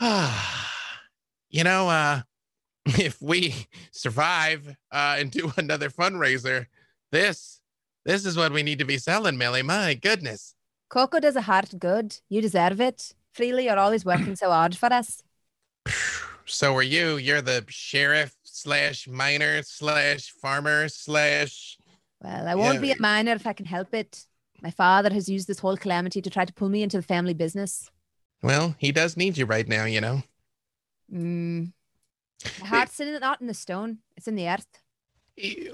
[0.00, 0.70] ah,
[1.50, 2.22] you know, uh,
[2.86, 3.54] if we
[3.92, 6.66] survive uh, and do another fundraiser,
[7.12, 7.60] this,
[8.04, 9.62] this is what we need to be selling, Millie.
[9.62, 10.54] My goodness.
[10.88, 12.18] Cocoa does a heart good.
[12.28, 13.14] You deserve it.
[13.32, 15.22] Freely, you're always working so hard for us.
[16.46, 17.16] So are you?
[17.16, 21.78] You're the sheriff slash miner slash farmer slash.
[22.22, 24.26] Well, I won't be a miner if I can help it.
[24.62, 27.34] My father has used this whole calamity to try to pull me into the family
[27.34, 27.90] business.
[28.42, 30.22] Well, he does need you right now, you know.
[31.12, 31.72] Mm.
[32.60, 34.66] My heart's in, not in the stone; it's in the earth.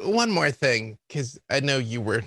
[0.01, 2.23] One more thing, because I know you were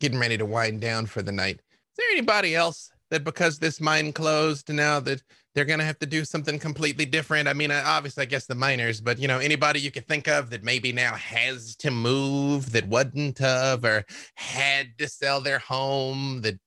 [0.00, 1.60] getting ready to wind down for the night.
[1.96, 5.22] Is there anybody else that because this mine closed now that
[5.54, 7.48] they're gonna have to do something completely different?
[7.48, 10.50] I mean, obviously, I guess the miners, but you know, anybody you could think of
[10.50, 14.04] that maybe now has to move that wouldn't have or
[14.34, 16.60] had to sell their home that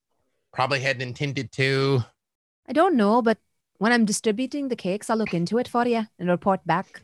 [0.52, 2.04] probably hadn't intended to.
[2.68, 3.38] I don't know, but
[3.78, 7.04] when I'm distributing the cakes, I'll look into it for you and report back.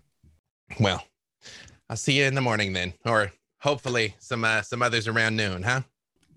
[0.80, 1.04] Well,
[1.92, 5.62] I'll see you in the morning then, or hopefully some uh, some others around noon,
[5.62, 5.82] huh?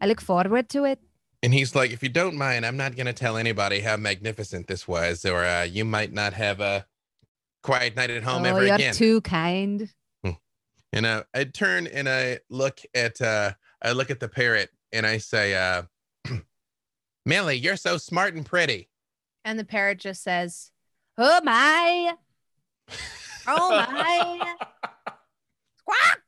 [0.02, 1.01] I look forward to it.
[1.43, 4.66] And he's like, if you don't mind, I'm not going to tell anybody how magnificent
[4.66, 6.85] this was, or uh, you might not have a
[7.62, 8.94] quiet night at home oh, ever you're again.
[8.94, 9.93] too kind.
[10.93, 13.52] and uh, I turn and I look at uh,
[13.82, 15.82] I look at the parrot and I say, uh,
[17.27, 18.89] Millie, you're so smart and pretty.
[19.44, 20.73] And the parrot just says,
[21.16, 22.15] "Oh my,
[23.47, 24.55] oh my."
[25.78, 26.23] Squawk!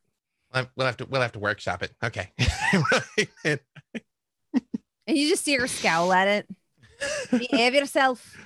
[0.52, 1.92] We'll have- we'll have to we'll have to workshop it.
[2.02, 2.30] Okay.
[5.10, 6.48] And you just see her scowl at it.
[7.36, 8.36] Behave yourself.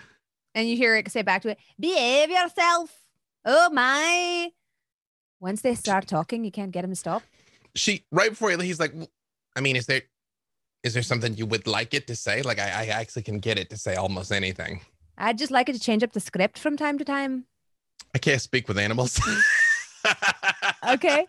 [0.55, 2.91] And you hear it say back to it, behave yourself.
[3.45, 4.51] Oh my.
[5.41, 7.23] Once they start talking, you can't get them to stop.
[7.75, 8.95] she right before he- he's like,
[9.55, 10.01] I mean, is there
[10.85, 12.41] is there something you would like it to say?
[12.41, 14.81] Like I, I actually can get it to say almost anything.
[15.19, 17.45] I'd just like it to change up the script from time to time.
[18.15, 19.21] I can't speak with animals.
[20.89, 21.27] Okay.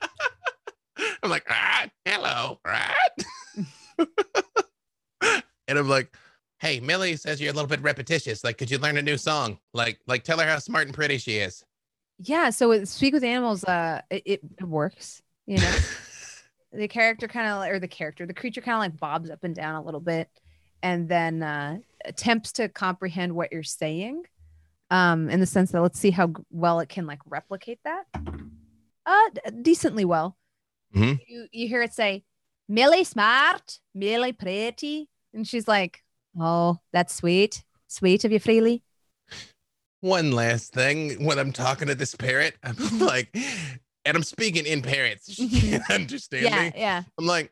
[1.24, 3.26] I'm like, ah, hello, right?
[5.68, 6.16] and I'm like,
[6.60, 8.44] hey, Millie says you're a little bit repetitious.
[8.44, 9.60] Like, could you learn a new song?
[9.74, 11.64] Like, like tell her how smart and pretty she is.
[12.20, 12.50] Yeah.
[12.50, 15.22] So with speak with animals, uh, it, it, works.
[15.46, 15.76] You know,
[16.74, 19.54] the character kind of, or the character, the creature kind of like bobs up and
[19.54, 20.30] down a little bit,
[20.82, 24.24] and then uh, attempts to comprehend what you're saying.
[24.92, 28.06] Um, in the sense that let's see how well it can like replicate that.
[29.06, 30.38] Uh, decently well.
[30.96, 31.20] Mhm.
[31.28, 32.24] You you hear it say,
[32.70, 36.02] "Millie smart, Millie pretty, And she's like,
[36.40, 37.64] Oh, that's sweet.
[37.88, 38.84] Sweet of you, Freely.
[40.02, 43.03] One last thing when I'm talking to this parrot, I'm mm-hmm.
[43.03, 43.30] like,
[44.06, 46.72] and I'm speaking in parrot, so she can't understand Yeah, me.
[46.76, 47.03] yeah.
[47.18, 47.52] I'm like,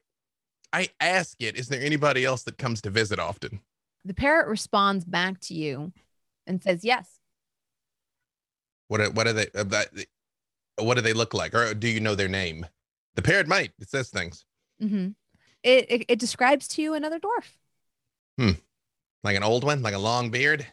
[0.71, 3.59] I ask it, is there anybody else that comes to visit often?
[4.05, 5.93] The parrot responds back to you
[6.47, 7.19] and says, Yes.
[8.87, 9.87] What are, what are they uh, about?
[9.97, 12.65] Uh, what do they look like, or do you know their name?
[13.15, 13.71] The parrot might.
[13.79, 14.45] It says things
[14.79, 15.09] hmm
[15.63, 17.55] It, it it describes to you another dwarf.
[18.37, 20.67] Like an old one, like a long beard.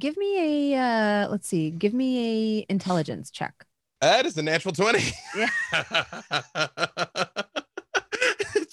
[0.00, 3.64] Give me a uh let's see, give me a intelligence check.
[4.00, 5.04] That is a natural twenty.
[5.36, 5.48] Yeah.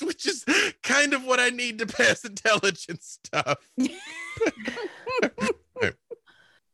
[0.01, 0.45] Which is
[0.83, 3.57] kind of what I need to pass intelligence stuff.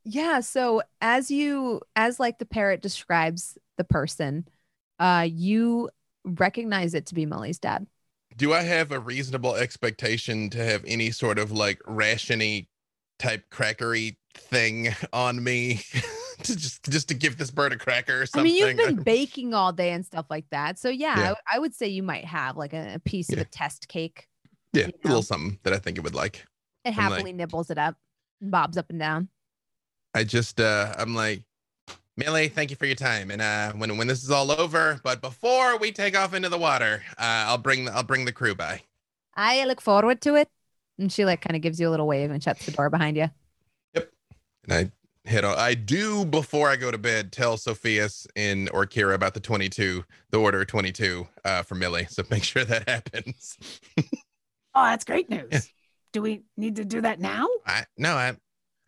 [0.04, 4.48] Yeah, so as you as like the parrot describes the person,
[4.98, 5.90] uh you
[6.24, 7.86] recognize it to be Molly's dad.
[8.36, 12.66] Do I have a reasonable expectation to have any sort of like rationy
[13.18, 15.82] type crackery thing on me
[16.42, 18.40] to just just to give this bird a cracker or something?
[18.40, 20.78] I mean, you've been baking all day and stuff like that.
[20.78, 21.26] So yeah, I Yeah.
[21.28, 24.26] w- I, would say you might have like a, a piece of a test cake.
[24.72, 26.44] yeah, you a little something that I think it would like.
[26.84, 27.96] It I'm like- happily nibbles it up,
[28.40, 29.28] bobs up and down.
[30.14, 31.44] I just uh I'm like,
[32.24, 33.32] Millie, thank you for your time.
[33.32, 36.58] And uh when when this is all over, but before we take off into the
[36.58, 38.82] water, uh I'll bring the, I'll bring the crew by.
[39.36, 40.48] I look forward to it.
[40.98, 43.16] And she like kind of gives you a little wave and shuts the door behind
[43.16, 43.28] you.
[43.94, 44.10] Yep.
[44.68, 48.86] And I hit on I do before I go to bed tell Sophia's in or
[48.86, 52.06] Kira about the 22, the order 22 uh for Millie.
[52.08, 53.58] So make sure that happens.
[54.74, 55.48] Oh, that's great news.
[55.50, 55.60] Yeah.
[56.12, 57.48] Do we need to do that now?
[57.66, 58.36] I no, I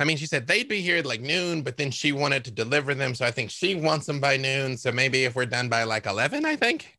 [0.01, 2.51] I mean she said they'd be here at like noon, but then she wanted to
[2.51, 3.15] deliver them.
[3.15, 4.77] So I think she wants them by noon.
[4.77, 6.99] So maybe if we're done by like 11, I think.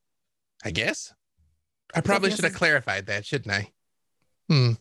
[0.63, 1.13] I guess.
[1.93, 3.71] I probably Sophia's should have is- clarified that, shouldn't I?
[4.49, 4.71] Hmm.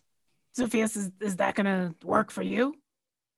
[0.57, 2.73] Sophias, is, is that going to work for you?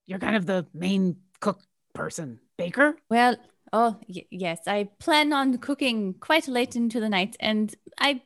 [0.06, 1.60] You're kind of the main cook
[1.94, 2.95] person, baker.
[3.10, 3.38] Well,
[3.74, 8.22] oh y- yes, I plan on cooking quite late into the night, and I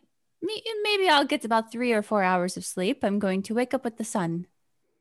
[0.84, 3.00] maybe I'll get about three or four hours of sleep.
[3.04, 4.46] I'm going to wake up with the sun,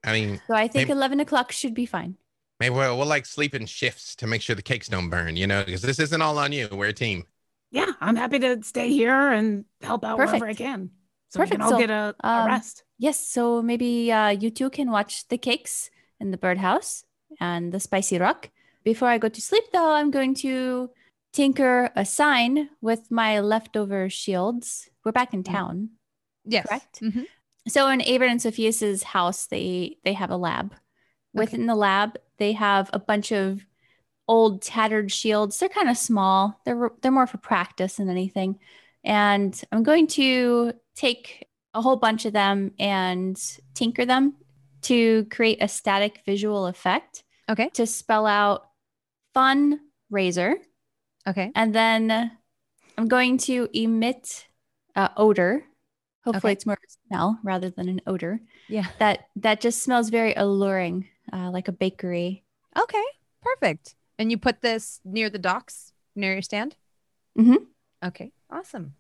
[0.05, 2.17] I mean, so I think Maybe- eleven o'clock should be fine.
[2.59, 5.47] maybe we'll, we'll like sleep in shifts to make sure the cakes don't burn, you
[5.47, 6.69] know, because this isn't all on you.
[6.73, 7.25] We're a team.
[7.71, 10.91] Yeah, I'm happy to stay here and help out wherever I can.
[11.29, 11.61] So we Perfect.
[11.61, 12.83] can all So, get a, a um, rest.
[12.99, 17.05] Yes, so maybe uh, you two can watch the cakes in the birdhouse
[17.39, 18.51] and the spicy rock.
[18.83, 20.91] Before I go to sleep, though, I'm going to
[21.33, 24.89] tinker a sign with my leftover shields.
[25.05, 25.91] We're back in town.
[26.45, 26.67] Yes.
[26.67, 27.01] Correct.
[27.01, 27.27] Mhm.
[27.69, 30.75] So in Averin and Sophia's house, they they have a lab.
[31.33, 33.65] Within the lab, they have a bunch of
[34.27, 35.59] old tattered shields.
[35.59, 36.61] They're kind of small.
[36.65, 38.59] They're they're more for practice than anything.
[39.05, 43.41] And I'm going to take a whole bunch of them and
[43.75, 44.35] tinker them
[44.83, 47.69] to create a static visual effect Okay.
[47.75, 48.69] to spell out
[49.35, 49.81] fun
[50.11, 50.57] razor.
[51.29, 51.53] Okay.
[51.55, 52.31] And then
[52.99, 54.47] I'm going to emit
[54.97, 55.65] uh, odor.
[56.25, 56.57] Hopefully, Okay.
[56.57, 58.41] it's more of a smell rather than an odor.
[58.69, 58.87] Yeah.
[58.99, 62.45] That that just smells very alluring, uh, like a bakery.
[62.79, 63.05] Okay.
[63.43, 63.95] Perfect.
[64.19, 66.77] And you put this near the docks, near your stand?
[67.39, 67.67] Mhm.
[68.05, 68.33] Okay.
[68.51, 68.95] Awesome.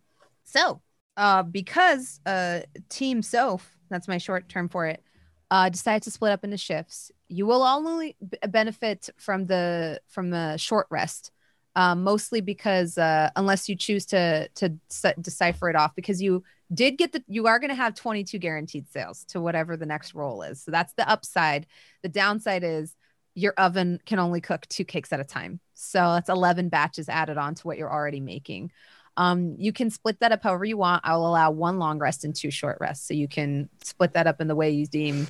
[0.45, 0.81] So,
[1.17, 5.03] uh, because uh, Team Soph, that's my short term for it,
[5.51, 10.31] uh, decided to split up into shifts, you will only b- benefit from the from
[10.31, 11.33] the short rest.
[11.77, 16.43] Um, mostly because uh, unless you choose to to se- decipher it off, because you
[16.73, 20.15] did get the you are going to have 22 guaranteed sales to whatever the next
[20.15, 20.63] roll is.
[20.63, 21.67] So that's the upside.
[22.03, 22.95] The downside is
[23.35, 25.61] your oven can only cook two cakes at a time.
[25.75, 28.73] So that's 11 batches added on to what you're already making.
[29.17, 31.03] Um, you can split that up however you want.
[31.05, 33.07] I'll allow one long rest and two short rests.
[33.07, 35.29] So you can split that up in the way you deem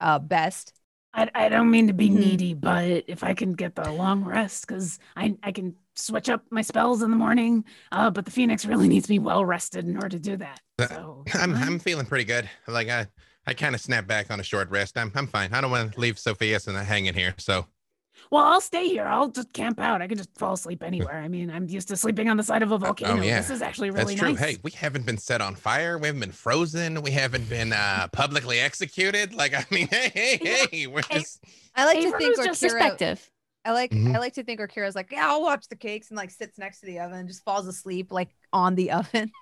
[0.00, 0.72] uh, best.
[1.14, 2.14] I, I don't mean to be Mhm.
[2.16, 6.44] needy, but if I can get the long rest, because I, I can switch up
[6.50, 9.86] my spells in the morning, uh, but the Phoenix really needs to be well rested
[9.86, 10.60] in order to do that.
[10.78, 12.48] Uh, So I'm I'm feeling pretty good.
[12.66, 13.06] Like I
[13.46, 14.96] I kind of snapped back on a short rest.
[14.98, 15.52] I'm I'm fine.
[15.54, 17.34] I don't want to leave Sophia's and hanging here.
[17.38, 17.66] So
[18.30, 19.04] well, I'll stay here.
[19.04, 20.02] I'll just camp out.
[20.02, 21.18] I can just fall asleep anywhere.
[21.18, 23.20] I mean, I'm used to sleeping on the side of a volcano.
[23.20, 23.38] oh, yeah.
[23.40, 24.40] This is actually really that's really true.
[24.46, 24.54] nice.
[24.56, 25.98] Hey, we haven't been set on fire.
[25.98, 27.00] We haven't been frozen.
[27.02, 29.34] We haven't been uh publicly executed.
[29.34, 30.66] Like I mean, hey, hey, Yeah.
[30.70, 30.86] hey.
[30.86, 33.30] We're Hey, just I like to think was just Orkira, Perspective.
[33.64, 34.14] I like Mhm.
[34.14, 36.80] I like to think Orkira's like, yeah, I'll watch the cakes and like sits next
[36.80, 39.30] to the oven just falls asleep like on the oven.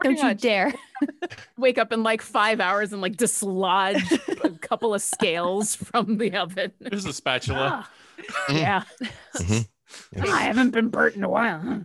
[0.00, 0.74] Don't Pretty you dare.
[1.58, 4.10] Wake up in like five hours and like dislodge
[4.44, 6.72] a couple of scales from the oven.
[6.80, 7.86] There's a spatula.
[7.86, 7.90] Ah.
[8.48, 8.84] Yeah.
[9.34, 9.68] Mhm.
[10.20, 11.58] I haven't been burnt in a while.
[11.60, 11.78] Huh?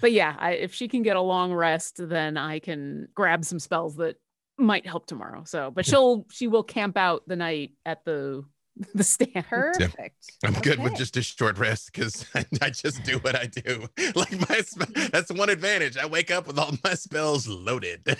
[0.00, 3.60] But yeah, I, if she can get a long rest, then I can grab some
[3.60, 4.16] spells that
[4.58, 5.44] might help tomorrow.
[5.44, 8.42] So, but she'll she will camp out the night at the
[8.94, 9.44] the stand.
[9.48, 10.32] Perfect.
[10.44, 13.88] I'm good with just a short rest because I, I just do what I do.
[14.14, 15.96] Like my, spe- that's one advantage.
[15.96, 18.16] I wake up with all my spells loaded.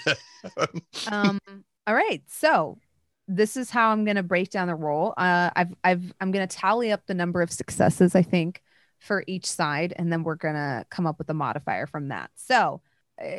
[1.07, 1.39] um
[1.87, 2.79] all right so
[3.29, 6.47] this is how i'm going to break down the roll uh i've i've i'm going
[6.47, 8.63] to tally up the number of successes i think
[8.99, 12.31] for each side and then we're going to come up with a modifier from that
[12.35, 12.81] so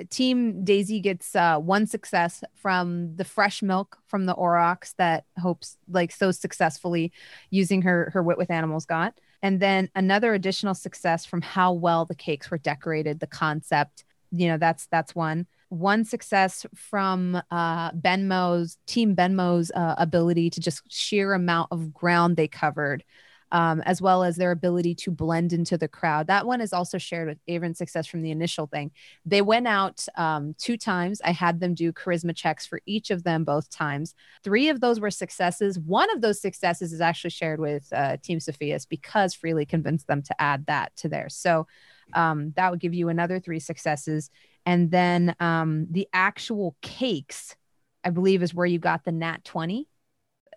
[0.09, 5.77] team daisy gets uh, one success from the fresh milk from the aurochs that hopes
[5.89, 7.11] like so successfully
[7.49, 9.19] using her her wit with animals got.
[9.43, 14.47] And then another additional success from how well the cakes were decorated the concept you
[14.47, 15.45] know that's that's one.
[15.69, 22.35] One success from uh, Benmo's team Benmo's uh, ability to just sheer amount of ground
[22.35, 23.03] they covered,
[23.51, 26.27] um, as well as their ability to blend into the crowd.
[26.27, 28.91] That one is also shared with Averin's success from the initial thing.
[29.25, 31.21] They went out um, two times.
[31.23, 34.15] I had them do charisma checks for each of them both times.
[34.43, 35.79] Three of those were successes.
[35.79, 40.21] One of those successes is actually shared with uh, Team Sophia's because Freely convinced them
[40.23, 41.35] to add that to theirs.
[41.35, 41.67] So
[42.13, 44.29] um, that would give you another three successes
[44.65, 47.55] and then um, the actual cakes
[48.03, 49.87] i believe is where you got the nat 20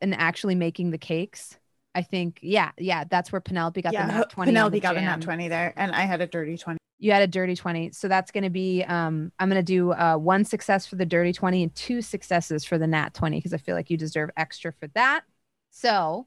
[0.01, 1.57] and actually making the cakes
[1.95, 4.97] i think yeah yeah that's where penelope got yeah, the nat 20 Penelope the got
[4.97, 5.21] a jam.
[5.21, 6.79] nat 20 there, and I had a dirty 20.
[6.99, 9.93] you had a dirty 20 so that's going to be um i'm going to do
[9.93, 13.53] uh one success for the dirty 20 and two successes for the nat 20 because
[13.53, 15.23] i feel like you deserve extra for that
[15.71, 16.27] so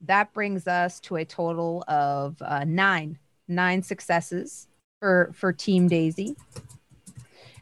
[0.00, 3.18] that brings us to a total of uh, nine
[3.48, 4.68] nine successes
[5.00, 6.36] for for team daisy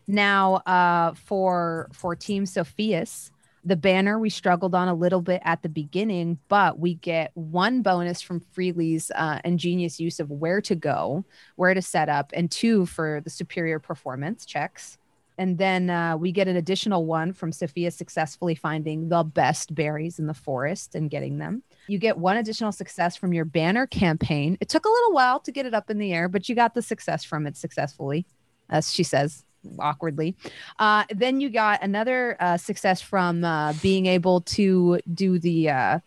[0.06, 3.30] now uh for for team sophias
[3.64, 7.82] the banner we struggled on a little bit at the beginning but we get one
[7.82, 11.24] bonus from freely's uh, ingenious use of where to go
[11.56, 14.98] where to set up and two for the superior performance checks.
[15.39, 20.18] And then uh, we get an additional one from sophia successfully finding the best berries
[20.18, 21.62] in the forest and getting them.
[21.89, 24.59] You get one additional success from your banner campaign.
[24.60, 26.74] It took a little while to get it up in the air but you got
[26.74, 28.26] the success from it successfully
[28.68, 29.44] as she says
[29.78, 30.36] awkwardly
[30.78, 35.98] uh, then you got another uh, success from uh, being able to do the uh,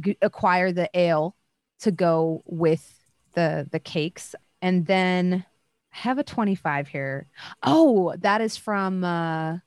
[0.00, 1.36] g- acquire the ale
[1.80, 2.92] to go with
[3.34, 5.44] the the cakes and then
[5.90, 7.26] have a 25 here.
[7.62, 9.58] Oh, that is from uh,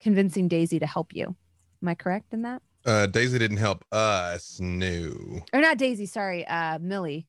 [0.00, 1.34] convincing Daisy to help you.
[1.82, 2.62] Am I correct in that?
[2.84, 4.58] uh, Daisy didn't help us.
[4.60, 5.40] No.
[5.52, 7.26] Or not Daisy, sorry, uh, Millie.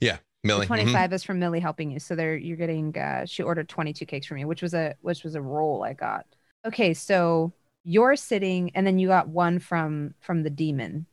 [0.00, 0.66] Yeah, Millie.
[0.66, 0.68] mhm.
[0.68, 1.98] 25 is from Millie helping you.
[1.98, 5.24] So there you're getting uh she ordered 22 cakes from you, which was a which
[5.24, 6.26] was a roll I got.
[6.66, 7.52] Okay, so
[7.84, 11.06] you're sitting and then you got one from from the demon.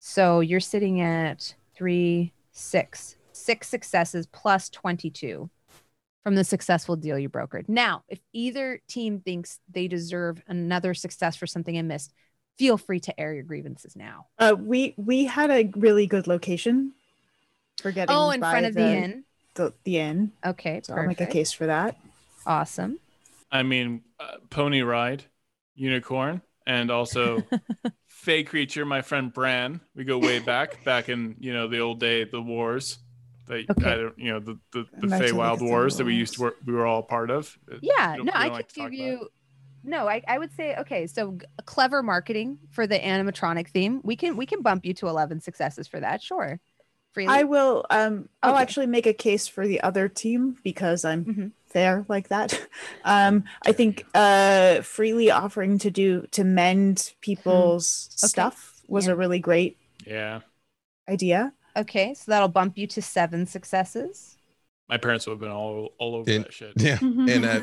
[0.00, 5.50] So you're sitting at 3 6 6 successes plus 22
[6.24, 7.68] from the successful deal you brokered.
[7.68, 12.12] Now, if either team thinks they deserve another success for something I missed,
[12.58, 14.26] feel free to air your grievances now.
[14.38, 16.92] Uh, we we had a really good location
[17.80, 18.14] for getting.
[18.14, 19.24] Oh, in by front of the inn.
[19.54, 20.32] The, the inn.
[20.44, 21.96] Okay, So I'll make a case for that.
[22.46, 22.98] Awesome.
[23.50, 25.24] I mean, uh, pony ride,
[25.74, 27.42] unicorn, and also
[28.06, 28.84] fey creature.
[28.84, 29.80] My friend Bran.
[29.94, 32.98] We go way back, back in you know the old day, the wars.
[33.48, 33.90] The, Okay.
[33.92, 35.96] I don't, you know the the, the I'd like to Feywild look at the Wars
[35.96, 36.56] that we used to work.
[36.64, 37.58] We were all part of.
[37.70, 39.28] Uh, Yeah, no, I don't could like give you.
[39.82, 41.06] No, I, I would say okay.
[41.06, 44.00] So g- clever marketing for the animatronic theme.
[44.04, 46.22] We can we can bump you to eleven successes for that.
[46.22, 46.60] Sure,
[47.12, 47.36] freely.
[47.36, 47.86] I will.
[47.90, 48.56] Um, I'll Okay.
[48.56, 51.52] actually make a case for the other team because I'm Mhm.
[51.66, 52.60] fair like that.
[53.04, 58.50] Um, I think uh, freely offering to do to mend people's Okay.
[58.50, 59.08] stuff was Yeah.
[59.08, 60.40] a really great Yeah,
[61.08, 61.52] idea.
[61.76, 64.36] okay, so that'll bump you to seven successes.
[64.90, 66.72] My parents would have been all all over In- that shit.
[66.78, 67.60] Yeah, and uh,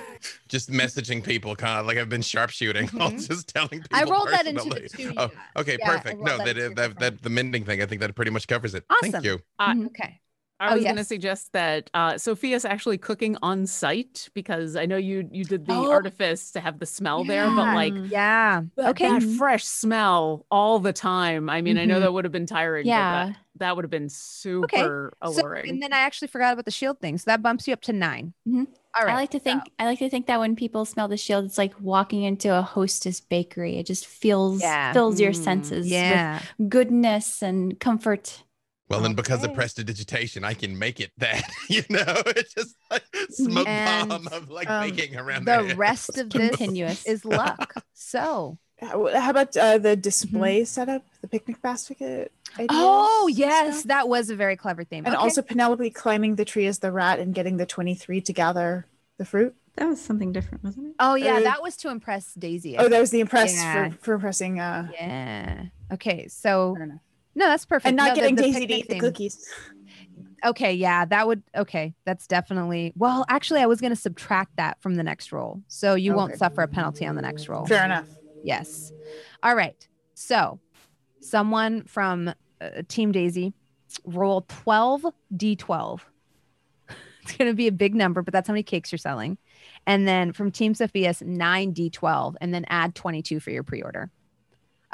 [0.47, 2.89] just messaging people, kind of like I've been sharpshooting.
[2.99, 3.27] I'll Mhm.
[3.27, 3.87] just telling people.
[3.91, 5.13] I rolled that into the personally.
[5.13, 5.13] two.
[5.17, 6.19] Oh, okay, Yeah, perfect.
[6.21, 7.81] No, that that into is your that, that the mending thing.
[7.81, 8.83] I think that pretty much covers it.
[8.89, 9.11] Awesome.
[9.11, 9.39] Thank you.
[9.59, 9.75] Uh.
[9.87, 10.19] Okay.
[10.59, 14.85] I Oh, was going to suggest that uh, Sophia's actually cooking on site because I
[14.87, 15.91] know you you did the Oh.
[15.91, 18.63] artifice to have the smell there, but like Yeah.
[18.77, 19.07] Okay.
[19.09, 21.49] that fresh smell all the time.
[21.49, 22.01] I mean, I know Mhm.
[22.01, 22.85] that would have been tiring.
[22.87, 23.25] Yeah.
[23.27, 25.69] but that, that would have been super So, alluring.
[25.69, 27.93] and then I actually forgot about the shield thing, so that bumps you up to
[27.93, 28.67] 9 Mhm.
[28.99, 29.13] All right.
[29.13, 31.57] I like to think I like to think that when people smell the shield, it's
[31.57, 33.77] like walking into a hostess bakery.
[33.77, 34.91] It just feels Yeah.
[34.93, 36.41] fills your Mm, senses yeah.
[36.59, 38.43] with goodness and comfort.
[38.89, 39.55] Well, then because of Okay.
[39.55, 41.43] prestidigitation, I can make it that.
[41.69, 45.75] You know, it's just like smoke And, bomb of like um, baking around The there.
[45.75, 47.05] rest of this Continuous.
[47.05, 47.73] is luck.
[47.93, 48.57] So.
[48.79, 52.31] How how about uh, the display setup, the picnic basket?
[52.59, 53.87] Ideas Oh yes, stuff?
[53.87, 55.03] that was a very clever theme.
[55.03, 55.23] and Okay.
[55.23, 58.85] also Penelope climbing the tree as the rat and getting the twenty-three to gather
[59.17, 59.55] the fruit.
[59.77, 60.93] That was something different, wasn't it?
[60.99, 62.77] Oh yeah, Uh, that was to impress Daisy.
[62.77, 63.89] I Oh, that was the impress Yeah.
[63.89, 65.65] for, for impressing uh Yeah.
[65.91, 66.27] Okay.
[66.27, 67.01] So fair enough.
[67.37, 67.87] No, that's perfect.
[67.87, 69.47] and not No, getting the Daisy to picnic eat the cookies.
[70.43, 70.73] Okay.
[70.73, 71.43] Yeah, that would.
[71.55, 72.93] Okay, that's definitely.
[72.95, 76.35] Well, actually, I was going to subtract that from the next roll, so you won't
[76.37, 77.65] suffer a penalty on the next roll.
[77.67, 78.07] Fair enough.
[78.43, 78.91] Yes.
[79.43, 79.87] All right.
[80.15, 80.59] So,
[81.21, 83.53] someone from uh, Team Daisy,
[84.03, 85.05] roll twelve
[85.35, 85.99] d12.
[87.21, 89.37] It's going to be a big number, but that's how many cakes you're selling.
[89.85, 94.09] And then from Team Sophia's, nine d12, and then add 22 for your pre-order.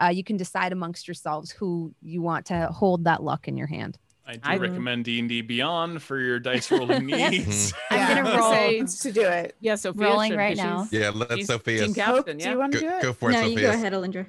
[0.01, 3.67] Uh, you can decide amongst yourselves who you want to hold that luck in your
[3.67, 3.97] hand.
[4.25, 7.73] I do I- recommend D and D Beyond for your dice rolling needs.
[7.91, 8.51] I'm gonna roll.
[8.53, 9.55] say to do it.
[9.59, 10.97] Yeah, Sophia Rolling should, right 'cause now.
[10.97, 11.85] Yeah, let she's Sophia.
[11.87, 13.01] team Hope, do you want to do Go, it?
[13.03, 14.25] go for it, no, you go ahead, Alindra.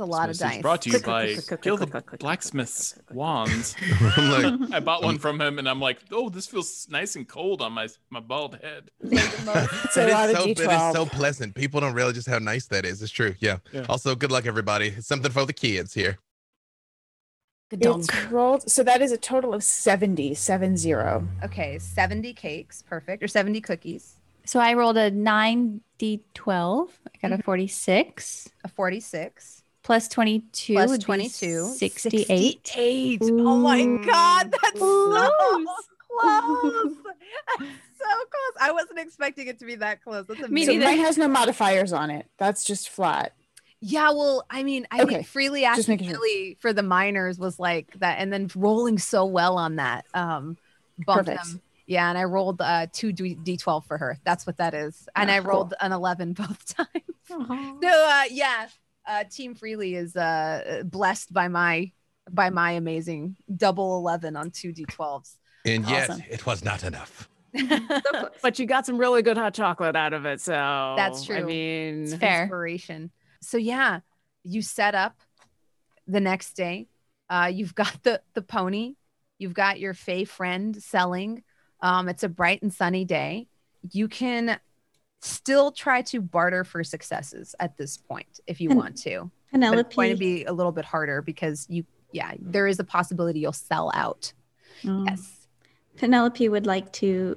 [0.00, 0.62] It's a lot of This is dice.
[0.62, 1.86] brought to you by Kill the
[2.18, 2.98] Blacksmith's.
[3.12, 3.76] Wands.
[4.16, 7.28] I'm like, I bought one from him, and I'm like, oh, this feels nice and
[7.28, 8.90] cold on my my bald head.
[9.02, 11.54] It's It a is lot of so, it is so pleasant.
[11.54, 13.02] People don't realize just how nice that is.
[13.02, 13.34] It's true.
[13.40, 13.58] Yeah.
[13.72, 13.84] Yeah.
[13.90, 14.88] Also, good luck, everybody.
[14.96, 16.18] It's something for the kids here.
[17.70, 18.70] It's rolled.
[18.70, 21.28] So that is a total of 70, seven zero.
[21.44, 24.16] Okay, 70 cakes, perfect, or 70 cookies,
[24.46, 25.80] So I rolled a 9d12.
[26.00, 27.42] I got a mm-hmm.
[27.42, 29.59] 46 a 46.
[29.90, 32.26] Plus 22 Plus 22, 68.
[32.64, 33.18] 68.
[33.24, 35.66] Oh my god, that's so Close.
[36.20, 36.96] close.
[37.58, 38.56] That's so close.
[38.60, 40.26] I wasn't expecting it to be that close.
[40.28, 40.78] That's Me So amazing.
[40.78, 40.90] neither.
[40.92, 42.26] mine has no modifiers on it.
[42.38, 43.32] That's just flat.
[43.80, 46.54] Yeah, well, I mean, I Okay, think freely just asking making sure.
[46.60, 50.56] For the minors was like that, and then rolling so well on that um
[51.04, 51.44] bumped Perfect.
[51.50, 51.62] them.
[51.86, 54.18] Yeah, and I rolled uh two D- d12 for her.
[54.24, 55.48] That's what that is, and Oh, I cool.
[55.48, 56.88] rolled an 11 both times.
[57.32, 57.78] Aw.
[57.82, 58.68] No, uh, yeah,
[59.06, 61.90] uh, Team Freely is uh blessed by my
[62.30, 65.36] by my amazing double 11 on two d12s.
[65.64, 67.28] And yet, it was not enough.
[67.58, 68.30] So.
[68.42, 71.36] But you got some really good hot chocolate out of it, so That's true.
[71.36, 71.48] I true.
[71.48, 72.42] mean, It's fair.
[72.42, 73.10] inspiration.
[73.42, 74.00] So yeah,
[74.44, 75.16] you set up
[76.06, 76.86] the next day.
[77.28, 78.94] Uh, you've got the the pony.
[79.38, 81.42] You've got your Fey friend selling.
[81.80, 83.48] Um, it's a bright and sunny day.
[83.90, 84.60] You can
[85.20, 89.30] still try to barter for successes at this point if you And want to.
[89.52, 89.80] But Penelope.
[89.80, 93.40] it's going to be a little bit harder because you, yeah, there is a possibility
[93.40, 94.32] you'll sell out.
[94.86, 95.04] Oh.
[95.06, 95.46] Yes.
[95.96, 97.36] Penelope would like to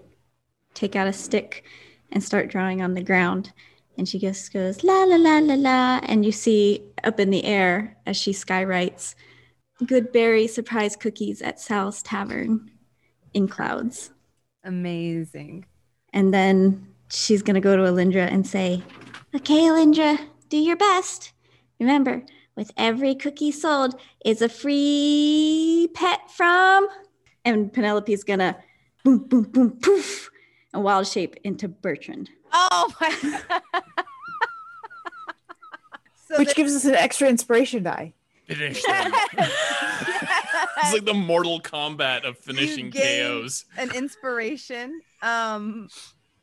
[0.74, 1.66] take out a stick
[2.12, 3.52] and start drawing on the ground.
[3.98, 6.00] And she just goes, la, la, la, la, la.
[6.04, 9.16] And you see up in the air as she skywrites,
[9.84, 12.72] Goodberry surprise cookies at Sal's Tavern
[13.34, 14.12] in clouds.
[14.64, 15.66] Amazing.
[16.14, 18.82] And then she's going to go to Alindra and say,
[19.36, 20.20] Okay, Alindra,
[20.50, 21.34] do your best.
[21.80, 22.24] Remember,
[22.56, 26.88] with every cookie sold is a free pet from.
[27.46, 28.56] And Penelope's going to
[29.04, 30.30] boom, boom, boom, poof,
[30.74, 32.30] and wild shape into Bertrand.
[32.54, 33.10] Oh my.
[36.28, 38.14] so Which there- gives us an extra inspiration die.
[38.48, 39.12] Finish them.
[39.38, 43.66] It's like the Mortal Kombat of finishing gain- KOs.
[43.78, 45.00] an inspiration.
[45.22, 45.88] Um,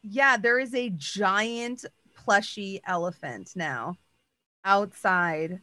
[0.03, 1.85] yeah, there is a giant
[2.17, 3.97] plushy elephant now
[4.65, 5.61] outside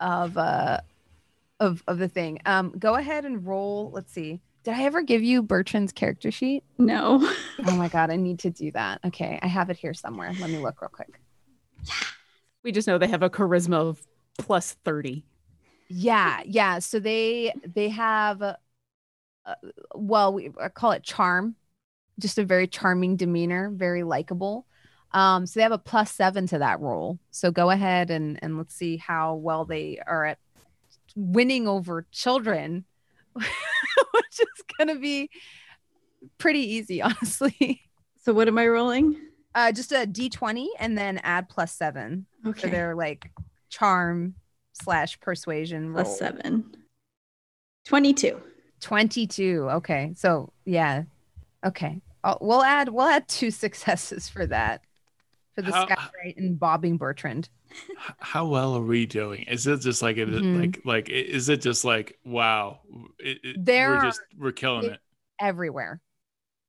[0.00, 0.80] of uh
[1.60, 2.40] of of the thing.
[2.46, 3.90] Um, go ahead and roll.
[3.92, 4.40] Let's see.
[4.64, 6.64] Did I ever give you Bertrand's character sheet?
[6.78, 7.28] No.
[7.66, 9.00] Oh my god, I need to do that.
[9.04, 10.34] Okay, I have it here somewhere.
[10.38, 11.20] Let me look real quick.
[11.82, 11.94] Yeah.
[12.62, 14.06] we just know they have a charisma of
[14.38, 15.24] plus 30.
[15.88, 16.78] Yeah, yeah.
[16.80, 18.56] So they they have, uh,
[19.94, 21.56] well, we I call it charm,
[22.18, 24.66] just a very charming demeanor, very likable.
[25.12, 27.18] Um, so they have a plus seven to that role.
[27.30, 30.38] So go ahead and and let's see how well they are at
[31.16, 32.84] winning over children,
[33.34, 33.44] which
[34.40, 35.30] is gonna be
[36.38, 37.82] pretty easy, honestly.
[38.22, 39.16] So what am I rolling?
[39.54, 42.70] Uh, just a d twenty and then add plus seven for Okay.
[42.70, 43.30] their like
[43.68, 44.34] charm
[44.72, 46.74] slash persuasion Plus seven.
[47.84, 48.40] 22.
[48.80, 51.04] 22 okay so yeah
[51.64, 54.82] okay i we'll add we'll add two successes for that
[55.54, 55.86] for the How-
[56.36, 57.48] and bobbing bertrand
[58.20, 59.42] How well are we doing?
[59.48, 60.60] Is it just like it Mhm.
[60.60, 62.80] like like is it just like wow?
[63.18, 65.00] It, it- There we're just we're killing it
[65.40, 66.00] everywhere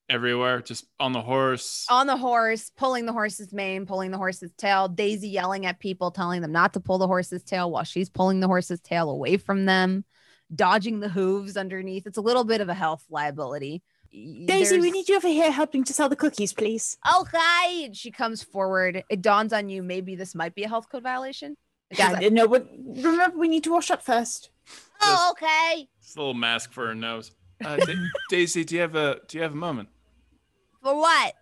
[0.09, 0.61] everywhere.
[0.61, 1.85] Just on the horse.
[1.89, 6.11] on the horse pulling the horse's mane pulling the horse's tail daisy yelling at people
[6.11, 9.37] telling them not to pull the horse's tail while she's pulling the horse's tail away
[9.37, 10.05] from them
[10.53, 13.81] dodging the hooves underneath it's a little bit of a health liability
[14.13, 16.97] Y- Daisy, we need you over here helping to sell the cookies, please.
[17.19, 20.87] okay and she comes forward it dawns on you maybe this might be a health
[20.89, 21.57] code violation
[21.97, 24.49] Yeah, I- no, but remember we need to wash up first.
[25.01, 27.31] oh okay Just a little mask for her nose.
[27.63, 27.77] Uh,
[28.29, 29.89] Daisy, do you have a do you have a moment?
[30.81, 31.33] for what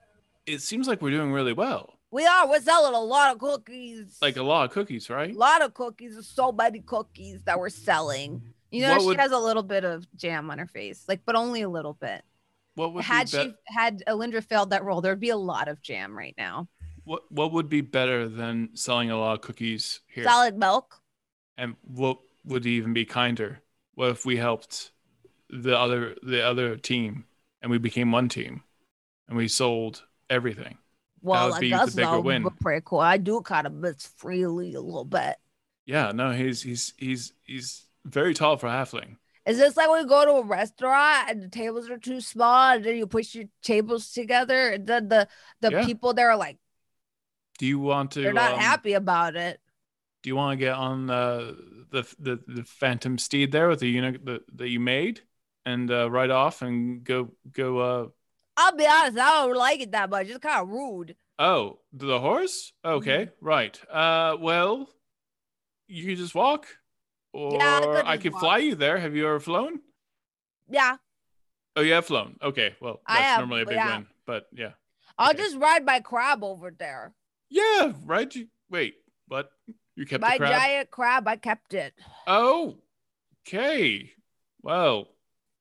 [0.45, 1.97] it seems like we're doing really well.
[2.11, 2.47] We are.
[2.47, 4.17] We're selling a lot of cookies.
[4.21, 5.33] Like a lot of cookies, right?
[5.33, 6.13] a lot of cookies.
[6.13, 8.41] There's so many cookies that we're selling.
[8.69, 11.21] You know, What she would- has a little bit of jam on her face, like,
[11.25, 12.21] but only a little bit.
[12.75, 15.81] What would Had be she had Alindra failed that role, there'd be a lot of
[15.81, 16.67] jam right now.
[17.03, 20.23] what what would be better than selling a lot of cookies here?
[20.23, 21.01] Solid milk.
[21.57, 23.61] And what would even be kinder?
[23.95, 24.91] What if we helped
[25.49, 27.25] the other the other team
[27.61, 28.63] and we became one team
[29.27, 30.77] and we sold everything?
[31.21, 32.43] Well, would I be the bigger would win.
[32.43, 32.99] be pretty cool.
[32.99, 35.37] I do kind of miss freely a little bit.
[35.85, 39.17] Yeah, no, he's he's he's he's very tall for a halfling.
[39.45, 42.73] Is this like when you go to a restaurant and the tables are too small
[42.75, 45.27] and then you push your tables together and then the
[45.61, 45.85] the Yeah.
[45.85, 46.57] people there are like
[47.57, 48.21] Do you want to?
[48.23, 49.59] they're not um, happy about it.
[50.21, 51.53] Do you want to get on uh,
[51.91, 55.21] the the the phantom steed there with the unit that, that you made
[55.65, 57.77] and uh, ride off and go go?
[57.79, 58.07] Uh,
[58.57, 60.27] I'll be honest, I don't like it that much.
[60.27, 61.15] It's kind of rude.
[61.39, 62.73] oh, the horse.
[62.83, 63.45] Okay, Mm-hmm.
[63.45, 63.79] right.
[63.89, 64.89] Uh, well,
[65.87, 66.67] you can just walk,
[67.33, 68.97] or Yeah, I could fly you there.
[68.99, 69.81] Have you ever flown?
[70.69, 70.97] Yeah,
[71.75, 72.37] Oh, you have flown.
[72.41, 73.97] Okay, well, that's have, normally a big yeah.
[73.97, 74.71] win, but yeah,
[75.17, 75.37] I'll Okay.
[75.43, 77.13] just ride my crab over there.
[77.49, 78.33] yeah, right.
[78.35, 78.95] You, wait,
[79.27, 79.49] what?
[79.95, 80.51] You kept my the crab?
[80.53, 81.93] giant crab, I kept it.
[82.27, 82.79] Oh,
[83.47, 84.13] okay.
[84.61, 85.09] Well,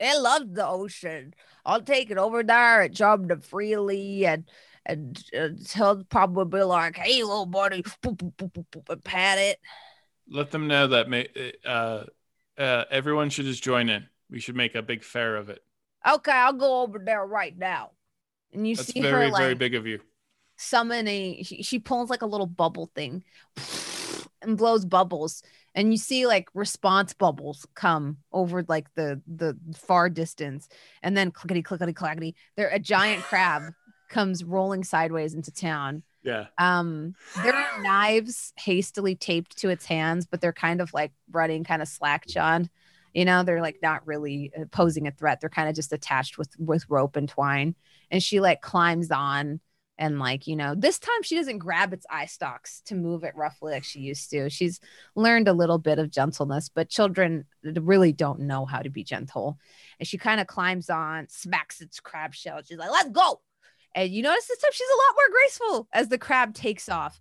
[0.01, 1.35] It loves the ocean.
[1.65, 4.51] I'll take it over there and jump to freely and
[4.85, 9.61] and uh, he'll probably be like, "Hey, little buddy," and pat it.
[10.29, 12.05] Let them know that ma- uh,
[12.59, 14.07] uh, everyone should just join in.
[14.31, 15.63] We should make a big fair of it.
[16.07, 17.91] Okay, I'll go over there right now.
[18.53, 20.01] And you That's see very, her like very big of you.
[20.57, 23.25] summon a she, she pulls like a little bubble thing
[24.43, 25.43] and blows bubbles
[25.75, 30.69] and you see like response bubbles come over like the the far distance
[31.03, 33.63] and then clickety clickety clackety there a giant crab
[34.09, 36.47] comes rolling sideways into town Yeah.
[36.59, 41.65] um there are knives hastily taped to its hands but they're kind of like running
[41.65, 42.69] kind of slack jawed.
[43.15, 45.41] You know they're like not really uh, posing a threat.
[45.41, 47.75] They're kind of just attached with with rope and twine.
[48.11, 49.61] And she like climbs on
[49.99, 53.37] and like you know this time she doesn't grab its eye stalks to move it
[53.37, 54.49] roughly like she used to.
[54.49, 54.81] She's
[55.15, 59.59] learned a little bit of gentleness but children really don't know how to be gentle.
[59.99, 62.61] And she kind of climbs on smacks its crab shell.
[62.65, 63.41] She's like let's go
[63.95, 67.21] and you notice this time she's a lot more graceful as the crab takes off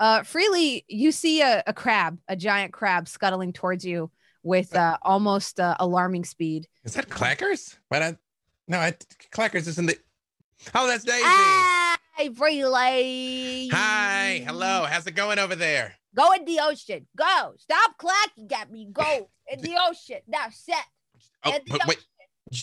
[0.00, 4.10] uh freely you see a, a crab a giant crab scuttling towards you
[4.42, 7.76] with uh, almost uh, alarming speed Is that Clackers?
[7.88, 8.16] But I,
[8.68, 8.92] no, I,
[9.32, 9.98] Clackers isn't the.
[10.74, 11.22] Oh, that's Daisy.
[11.24, 13.68] Hi, Freely.
[13.72, 14.86] Hi, hello.
[14.88, 15.94] How's it going over there?
[16.14, 17.06] Go in the ocean.
[17.16, 17.54] Go.
[17.56, 18.88] Stop clacking at me.
[18.92, 20.18] Go in the ocean.
[20.28, 20.84] Now set.
[21.44, 21.98] Oh, in wait.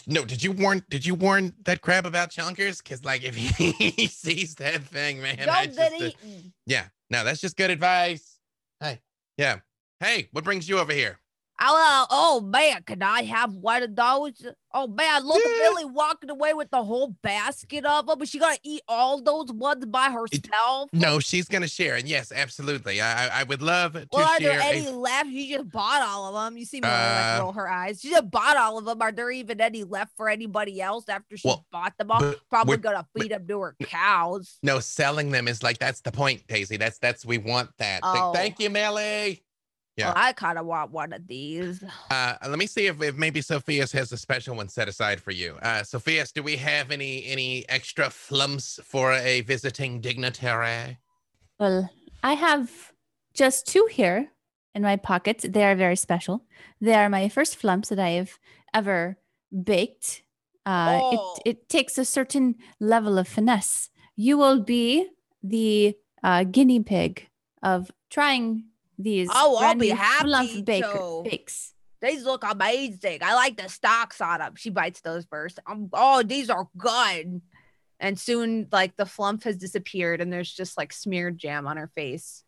[0.05, 0.83] No, did you warn?
[0.89, 2.83] Did you warn that crab about chunkers?
[2.83, 6.53] Because like, if he sees that thing, man, Don't I get uh, eaten.
[6.65, 6.87] yeah.
[7.09, 8.37] No, that's just good advice.
[8.81, 8.99] Hey,
[9.37, 9.59] yeah.
[10.01, 11.19] Hey, what brings you over here?
[11.59, 14.45] Oh, oh man, can I have one of those?
[14.73, 15.69] Oh man, look at Yeah.
[15.69, 18.21] Billy walking away with the whole basket of them.
[18.21, 20.89] Is she gonna eat all those ones by herself?
[20.93, 23.01] No, she's gonna share, and yes, absolutely.
[23.01, 25.29] I I, I would love to Well, are there any a, left?
[25.29, 26.57] You just bought all of them.
[26.57, 28.01] You see like Uh, roll her eyes.
[28.01, 29.01] She just bought all of them.
[29.01, 32.33] Are there even any left for anybody else after she Well, bought them all?
[32.51, 34.59] Probably gonna feed them to her cows.
[34.61, 36.77] no, selling them is like that's the point, Daisy.
[36.77, 38.01] That's that's we want that.
[38.03, 38.31] Oh.
[38.33, 39.43] Thank you, Millie.
[39.97, 40.07] Yeah.
[40.07, 41.83] Well, I kind of want one of these.
[42.11, 45.31] Uh, let me see if, if maybe Sophia's has a special one set aside for
[45.31, 45.57] you.
[45.63, 50.97] Uh, Sophia's, do we have any any extra flumphs for a visiting dignitary?
[51.59, 51.89] Well,
[52.21, 52.93] I have
[53.33, 54.29] just two here
[54.75, 55.45] in my pockets.
[55.49, 56.45] They are very special.
[56.79, 58.37] They are my first flumphs that I have
[58.75, 59.17] ever
[59.63, 60.21] baked.
[60.65, 61.35] Uh, Oh.
[61.45, 63.89] it, it takes a certain level of finesse.
[64.15, 65.07] You will be
[65.41, 67.29] the uh, guinea pig
[67.63, 68.65] of trying
[68.97, 69.29] these.
[69.31, 71.21] Oh, I'll be happy flumph baker to.
[71.29, 71.73] bakes.
[72.01, 73.19] These look amazing.
[73.23, 74.53] I like the stalks on them.
[74.55, 75.59] She bites those first.
[75.65, 77.41] Um, oh, these are good.
[77.99, 81.89] And soon, like the flumph has disappeared, and there's just like smeared jam on her
[81.95, 82.43] face.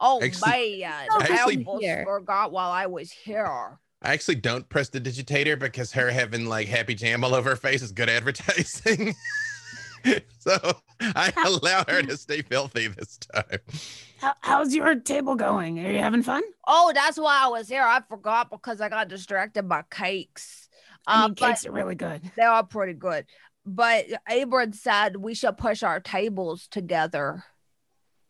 [0.00, 2.04] Oh Actually- man, Oh, I actually- almost Here.
[2.06, 3.78] forgot while I was here.
[4.00, 7.56] I actually don't press the digitator because her having like happy jam all over her
[7.56, 9.14] face is good advertising.
[10.38, 10.58] so
[11.00, 13.58] I allow her to stay filthy this time.
[14.18, 15.84] How, how's your table going?
[15.84, 16.42] Are you having fun?
[16.66, 17.82] Oh, that's why I was here.
[17.82, 20.68] I forgot because I got distracted by cakes.
[21.06, 22.22] I mean, uh, but- cakes are really good.
[22.36, 23.26] They are pretty good.
[23.64, 27.44] But Abram said we should push our tables together.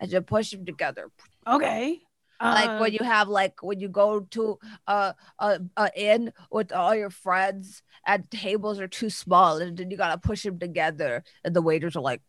[0.01, 1.11] I should push them together.
[1.47, 2.01] Okay.
[2.41, 6.73] Like Uh, when you have like when you go to a a, a inn with
[6.73, 11.25] all your friends and tables are too small and then you gotta push them together
[11.45, 12.23] and the waiters are like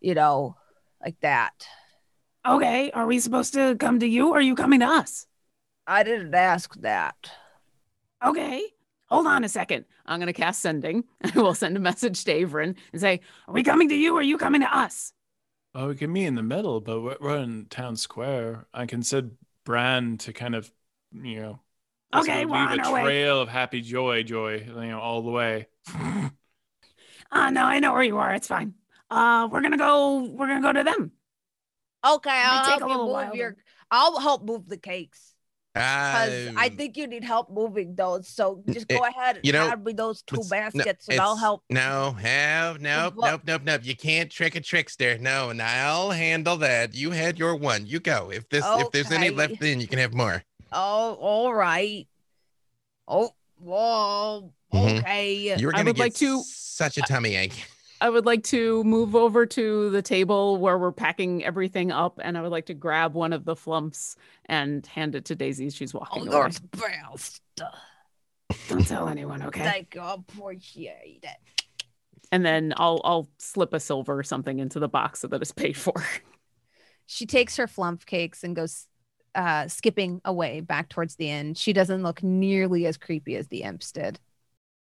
[0.00, 0.56] you know,
[1.02, 1.66] like that.
[2.46, 5.26] Okay, are we supposed to come to you or are you coming to us?
[5.86, 7.16] I didn't ask that.
[8.24, 8.62] Okay.
[9.08, 9.84] Hold on a second.
[10.06, 11.04] I'm to cast sending.
[11.34, 14.20] I will send a message to Averin and say, Are we coming to you or
[14.20, 15.12] are you coming to us?
[15.74, 18.66] Oh, we can meet in the middle, but we're, we're in town square.
[18.72, 20.70] I can send Bran to kind of,
[21.12, 21.60] you know,
[22.14, 23.02] Okay, leave we're on a our way.
[23.02, 25.66] trail of happy joy, joy, you know, all the way.
[27.30, 28.34] Uh, no, I know where you are.
[28.34, 28.74] It's fine.
[29.10, 31.12] Uh, we're going to go, we're going to go to them.
[32.06, 33.56] Okay, I'll take help a you little move while, your.
[33.90, 35.33] I'll help move the cakes
[35.74, 38.28] because I Um, think you need help moving those.
[38.28, 41.20] So just it- go ahead and you know, me those two it's- no, baskets, and
[41.20, 41.64] I'll help.
[41.68, 43.30] No, have nope, What?
[43.30, 43.80] nope, nope, nope.
[43.84, 45.18] You can't trick a trickster.
[45.18, 46.94] No, and I'll handle that.
[46.94, 47.86] You had your one.
[47.86, 48.30] You go.
[48.30, 50.44] If this, if there's any left, in you can have more.
[50.72, 52.06] Oh, all right.
[53.08, 54.52] Oh, whoa.
[54.72, 55.00] Mhm.
[55.00, 55.56] Okay.
[55.58, 57.64] You were I gonna would get like to- such a tummy ache.
[58.04, 62.36] I would like to move over to the table where we're packing everything up, and
[62.36, 65.74] I would like to grab one of the flumphs and hand it to Daisy as
[65.74, 66.50] she's Oh, walking you're away.
[66.72, 67.40] best.
[68.68, 69.64] Don't tell anyone, okay?
[69.64, 70.02] Thank you.
[70.02, 71.36] I appreciate it.
[72.30, 75.52] And then I'll I'll slip a silver or something into the box so that it's
[75.52, 75.94] paid for.
[77.06, 78.86] She takes her flumph cakes and goes
[79.34, 81.54] uh, skipping away back towards the inn.
[81.54, 84.20] She doesn't look nearly as creepy as the imps did.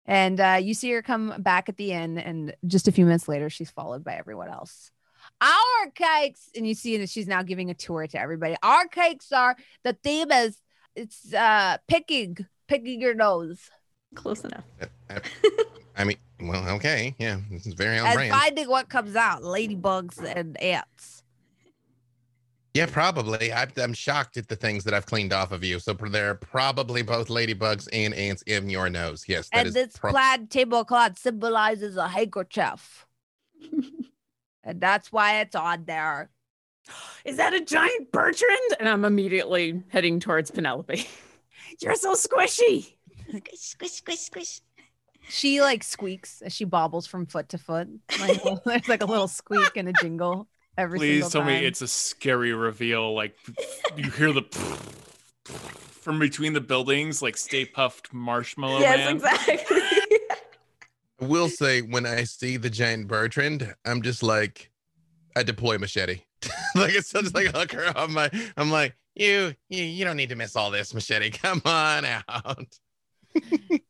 [0.09, 3.27] And uh, you see her come back at the end, and just a few minutes
[3.27, 4.91] later, she's followed by everyone else.
[5.39, 8.55] Our cakes, and you see that she's now giving a tour to everybody.
[8.63, 10.57] Our cakes are the theme is
[10.95, 12.37] it's uh picking,
[12.67, 13.69] picking your nose
[14.15, 14.63] Close enough.
[15.95, 18.31] I mean, well, okay, yeah, this is very on and brand.
[18.31, 21.18] finding what comes out, ladybugs and ants.
[22.73, 23.51] Yeah, probably.
[23.51, 25.79] I, I'm shocked at the things that I've cleaned off of you.
[25.79, 29.25] So pr- there are probably both ladybugs and ants in your nose.
[29.27, 33.07] Yes, that and is this prob- plaid tablecloth symbolizes a handkerchief.
[34.63, 36.29] and that's why it's on there.
[37.25, 38.75] Is that a giant Bertrand?
[38.79, 41.07] And I'm immediately heading towards Penelope.
[41.81, 42.93] You're so squishy.
[43.29, 44.61] Squish, squish, squish, squish.
[45.27, 47.87] She like squeaks as she bobbles from foot to foot.
[48.19, 50.47] Like, there's like a little squeak and a jingle
[50.79, 51.61] every Please single tell time.
[51.61, 53.13] me it's a scary reveal.
[53.13, 53.35] Like
[53.95, 54.43] you hear the
[55.43, 59.15] from between the buildings, like Stay Puffed Marshmallow yes, Man.
[59.17, 59.81] exactly.
[61.21, 64.71] I will say when I see the giant Bertrand, I'm just like,
[65.35, 66.21] I deploy machete.
[66.75, 68.31] like it's just like hook her on my.
[68.55, 71.29] I'm like, you, you, you don't need to miss all this machete.
[71.31, 72.79] Come on out.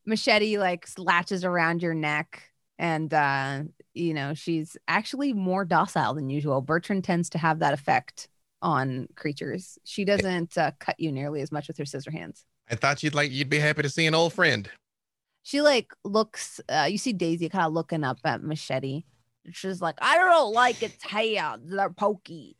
[0.06, 2.44] Machete like latches around your neck
[2.80, 3.62] and uh
[3.94, 6.62] you know she's actually more docile than usual.
[6.62, 8.28] Bertrand tends to have that effect
[8.62, 9.78] on creatures.
[9.86, 12.46] She doesn't uh, cut you nearly as much with her scissor hands.
[12.70, 14.70] I thought you'd like, you'd be happy to see an old friend.
[15.42, 19.04] she like looks uh you see daisy kind of looking up at machete.
[19.52, 21.72] She's like i don't like its hands.
[21.72, 22.56] They're pokey.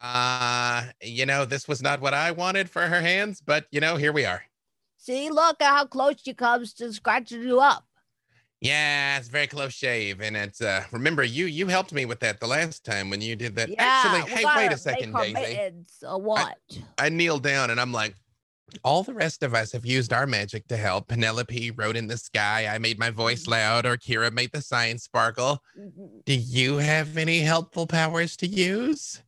[0.00, 3.96] Uh, you know, this was not what I wanted for her hands, but you know,
[3.96, 4.42] here we are.
[4.96, 7.84] see look at how close she comes to scratching you up
[8.62, 10.84] Yeah, it's very close shave, and it's uh.
[10.92, 13.68] Remember, you you helped me with that the last time when you did that.
[13.68, 15.72] yeah Actually, hey, wait a second, Daisy.
[16.06, 16.56] or what
[16.96, 18.14] I kneel down and I'm like,
[18.84, 21.08] all the rest of us have used our magic to help.
[21.08, 22.68] Penelope wrote in the sky.
[22.72, 25.60] I made my voice loud, Orkira made the sign sparkle.
[26.24, 29.20] Do you have any helpful powers to use?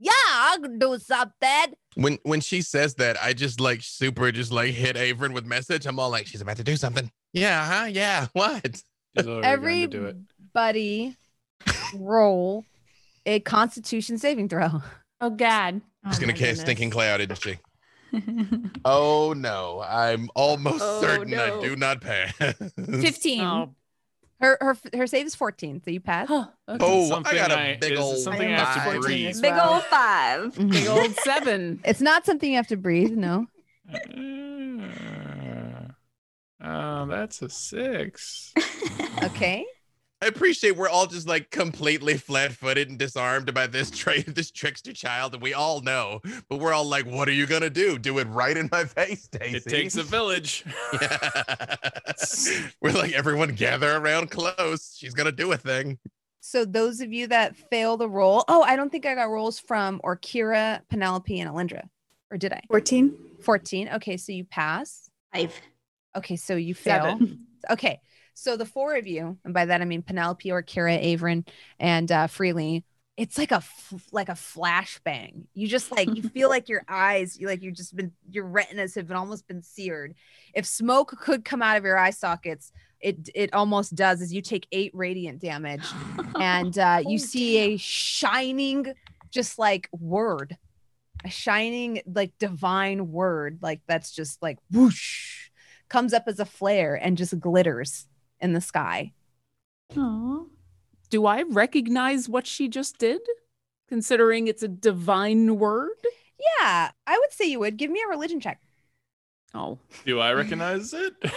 [0.00, 4.52] yeah i can do something When when she says that, I just like super just
[4.52, 5.84] like hit Averin with message.
[5.86, 7.10] I'm all like, she's about to do something.
[7.32, 7.84] Yeah, huh?
[7.86, 8.26] Yeah.
[8.32, 8.82] What?
[9.16, 10.16] She's already going to do it.
[10.54, 11.16] everybody
[11.94, 12.64] roll
[13.26, 14.82] a constitution saving throw
[15.20, 15.80] Oh God.
[16.06, 16.94] She's Oh gonna my cast stinking goodness.
[16.94, 17.58] cloud, isn't she?
[18.84, 22.32] Oh no, I'm almost Oh, certain I do not pass.
[22.76, 23.40] 15.
[23.44, 23.74] Oh,
[24.40, 26.46] her her her save is 14 so you pass Huh.
[26.68, 28.58] Is Oh, it I something got a I- big is it ol' something I I
[28.58, 29.00] have to five.
[29.02, 29.42] breathe.
[29.42, 30.54] Big old five.
[30.70, 31.80] Big old seven.
[31.84, 33.46] it's not something you have to breathe no
[33.92, 33.98] Uh,
[36.62, 38.52] Oh, that's a six.
[39.22, 39.64] okay
[40.20, 44.92] I appreciate we're all just like completely flat-footed and disarmed by this tra- this trickster
[44.92, 47.98] child, and we all know, but we're all like, "What are you gonna do?
[48.00, 50.64] Do it right in my face, Daisy?" It takes a village.
[51.00, 51.76] Yeah.
[52.80, 54.96] we're like, everyone gather around close.
[54.98, 55.98] She's gonna do a thing.
[56.40, 59.58] so those of you that fail the roll oh i don't think i got rolls
[59.58, 61.82] from Orkira, penelope and alindra
[62.30, 63.14] or did i 14.
[63.42, 65.52] 14 okay so you pass Five.
[66.18, 67.20] Okay so you fail.
[67.70, 68.00] Okay,
[68.34, 71.46] so the four of you, and by that I mean Penelope Orkira, Averin,
[71.78, 72.84] and uh, Freely,
[73.16, 75.46] it's like a f- like a flashbang.
[75.54, 78.94] You just like you feel like your eyes, you like you've just been your retinas
[78.94, 80.14] have been almost been seared.
[80.54, 82.70] If smoke could come out of your eye sockets,
[83.00, 84.22] it it almost does.
[84.22, 85.96] As you take eight radiant damage,
[86.40, 88.86] and uh, you Oh, see a shining,
[89.32, 90.56] just like word,
[91.24, 95.47] a shining like divine word, like that's just like whoosh,
[95.88, 98.06] comes up as a flare and just glitters
[98.40, 99.12] in the sky.
[99.96, 100.44] Aw.
[101.10, 103.20] Do I recognize what she just did?
[103.88, 105.96] Considering it's a divine word?
[106.60, 108.60] Yeah, I would say you would give me a religion check.
[109.54, 111.14] Oh, Do I recognize it?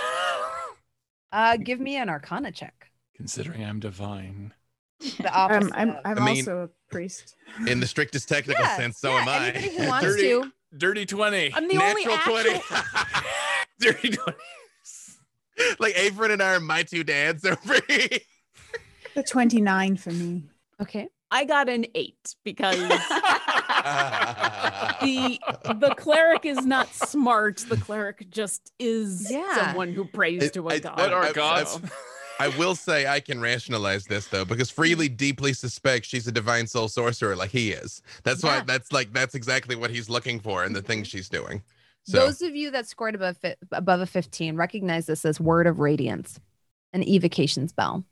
[1.33, 2.91] Uh, give me an Arcana check.
[3.15, 4.53] Considering I'm divine.
[4.99, 5.71] The opposite.
[5.71, 7.37] Um, I'm I'm I mean- also a priest.
[7.67, 9.47] In the strictest technical Yeah, sense, so yeah, am I.
[9.51, 10.51] anybody who wants Dirty, to.
[10.77, 11.53] dirty 20.
[11.53, 12.59] I'm the only Natural actual.
[12.59, 12.61] 20.
[13.81, 14.37] dirty 20.
[15.79, 18.19] like Averin and I are my two dads over here.
[19.15, 20.43] The 29 for me.
[20.81, 21.07] Okay.
[21.33, 22.77] I got an eight because
[25.01, 25.39] the
[25.79, 27.57] the cleric is not smart.
[27.69, 29.55] The cleric just is Yeah.
[29.67, 30.97] someone who prays It- to a I- god.
[30.99, 31.79] What I- are I- gods?
[32.39, 36.65] I will say I can rationalize this though, because Freely deeply suspects she's a divine
[36.65, 38.01] soul sorcerer like he is.
[38.23, 41.61] That's why that's like that's exactly what he's looking for in the things she's doing.
[42.03, 45.67] So Those of you that scored above fi- above a 15 recognize this as Word
[45.67, 46.39] of Radiance,
[46.93, 48.05] an evocation spell,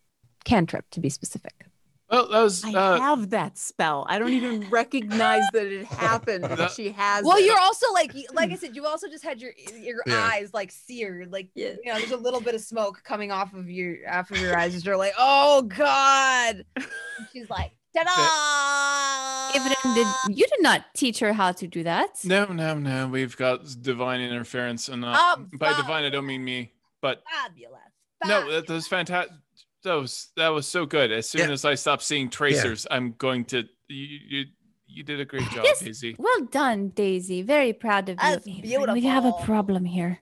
[0.45, 1.65] cantrip to be specific.
[2.11, 2.63] Well, that was.
[2.65, 4.05] I Uh, have that spell.
[4.09, 6.43] I don't even recognize that it happened.
[6.43, 7.23] That- That she has.
[7.23, 7.45] Well, it.
[7.45, 10.29] you're also like, like I said, you also just had your your Yeah.
[10.33, 11.73] eyes like seared, like Yeah.
[11.83, 14.57] you know, there's a little bit of smoke coming off of your off of your
[14.57, 16.63] eyes you're like, oh god.
[16.75, 19.59] And she's like, ta-da!
[19.59, 22.09] Evelyn, did you did not teach her how to do that?
[22.23, 23.07] no, no, no.
[23.07, 27.79] We've got divine interference, and uh, Oh, by divine I don't mean me, but Fabulous.
[28.25, 29.35] no, that, that was fantastic.
[29.83, 31.11] That was that was so good.
[31.11, 31.53] As soon Yeah.
[31.53, 33.63] as I stop seeing tracers, I'm going to.
[33.87, 34.45] You, you
[34.91, 35.79] you did a great job, Yes.
[35.79, 36.15] Daisy.
[36.19, 37.41] Well done, Daisy.
[37.43, 38.17] Very proud of you.
[38.21, 38.93] That's Evelyn.
[38.93, 40.19] We have a problem here.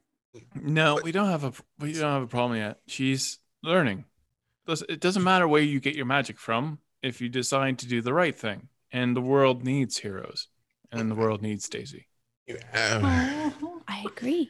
[0.53, 2.79] No, we don't have a we don't have a problem yet.
[2.87, 4.05] She's learning.
[4.67, 8.13] It doesn't matter where you get your magic from if you decide to do the
[8.13, 8.67] right thing.
[8.91, 10.47] And the world needs heroes,
[10.91, 12.07] and the world needs Daisy.
[12.49, 12.55] uh,
[13.87, 14.49] I agree.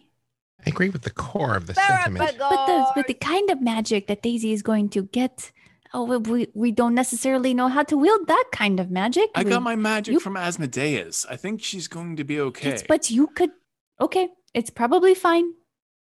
[0.65, 2.35] I agree with the core of the sentiment.
[2.37, 5.51] But the but the kind of magic that Daisy is going to get,
[5.93, 9.29] oh, we- we we don't necessarily know how to wield that kind of magic.
[9.33, 11.25] I We- got my magic you- from Asmodeus.
[11.29, 12.69] I think she's going to be okay.
[12.69, 13.51] Yes, but you could.
[13.99, 15.47] Okay, it's probably fine.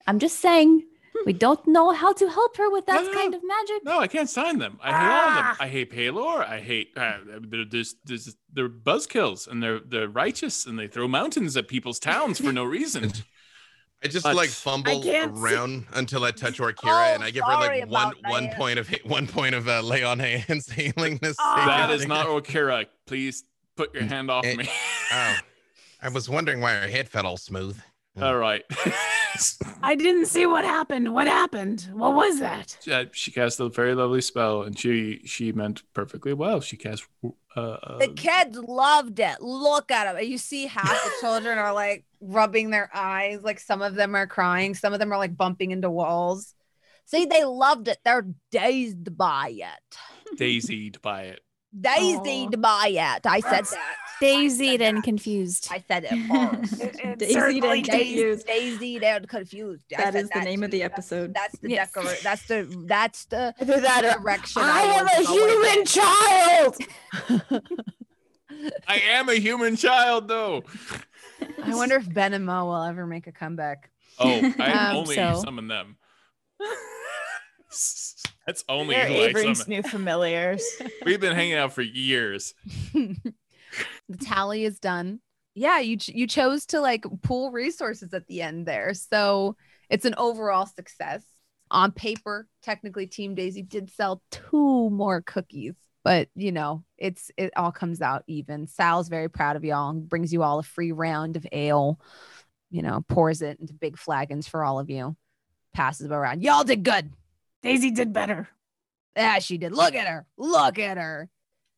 [0.08, 0.84] I'm just saying
[1.26, 3.38] we don't know how to help her with that No, no, kind no.
[3.38, 3.84] of magic.
[3.86, 4.80] No, I can't sign them.
[4.82, 5.46] I hate all of them.
[5.46, 5.58] Ah!
[5.60, 6.48] I hate Pelor.
[6.48, 7.18] I hate uh,
[7.50, 12.00] they're there's, there's, they're buzzkills and they're they're righteous and they throw mountains at people's
[12.00, 13.12] towns for no reason.
[14.04, 17.32] I just But- like fumble can't see- around until I touch Orkira, Oh, and I
[17.32, 18.58] give her like one about one that.
[18.58, 21.38] point of one point of uh, lay on hands healing this.
[21.40, 21.64] Oh.
[21.66, 22.86] that is not Orkira.
[23.08, 23.44] Please
[23.78, 24.70] put your hand off Eh, me.
[25.14, 25.36] Oh,
[26.02, 27.80] I was wondering why her head felt all smooth.
[28.22, 28.64] all right.
[29.82, 31.14] I didn't see what happened.
[31.14, 31.90] What happened?
[31.94, 32.78] What was that?
[32.90, 36.62] Uh, she cast a very lovely spell, and she she meant perfectly well.
[36.62, 37.06] She cast.
[37.56, 39.42] Uh, uh, The kids loved it.
[39.42, 40.24] Look at them.
[40.24, 44.28] You see half the children are like rubbing their eyes, like some of them are
[44.28, 46.54] crying, some of them are like bumping into walls.
[47.06, 47.98] See, they loved it.
[48.06, 50.38] They're dazed by it.
[50.38, 51.42] daisied by it.
[51.80, 53.26] Dazed by it.
[53.26, 53.96] I said that.
[54.24, 55.68] Daisied and confused.
[55.72, 56.28] I said it
[56.70, 57.20] first.
[57.20, 58.48] Daisy certainly and Dazed, confused.
[58.48, 59.84] dazed and confused.
[59.94, 61.34] I That said is the name of the episode.
[61.34, 61.92] That's the Yes.
[61.92, 62.12] decor.
[62.24, 64.62] That's the that's the that direction.
[64.64, 65.86] I am a human in.
[65.86, 66.78] child.
[68.88, 70.64] I am a human child, though.
[71.64, 73.90] I wonder if Ben and Mo will ever make a comeback.
[74.20, 75.98] Oh, I Um, only so- summon them.
[78.46, 79.70] That's only They're who I summon.
[79.70, 80.64] new familiars.
[81.06, 82.54] We've been hanging out for years.
[84.10, 85.20] The tally is done.
[85.56, 89.56] Yeah, you ch- you chose to like pool resources at the end there, so
[89.90, 91.24] it's an overall success.
[91.72, 97.52] On paper, technically, Team Daisy did sell two more cookies, but you know, it's it
[97.56, 98.68] all comes out even.
[98.68, 102.00] Sal's very proud of y'all and brings you all a free round of ale.
[102.72, 105.16] You know, pours it into big flagons for all of you.
[105.74, 106.42] Passes them around.
[106.42, 107.12] Y'all did good.
[107.62, 108.50] Daisy did better.
[109.16, 109.74] Yeah, she did.
[109.74, 110.26] Look at her.
[110.38, 111.30] Look at her.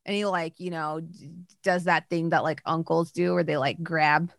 [0.05, 1.31] And he like, you know, d-
[1.63, 4.31] does that thing that like uncles do where they like grab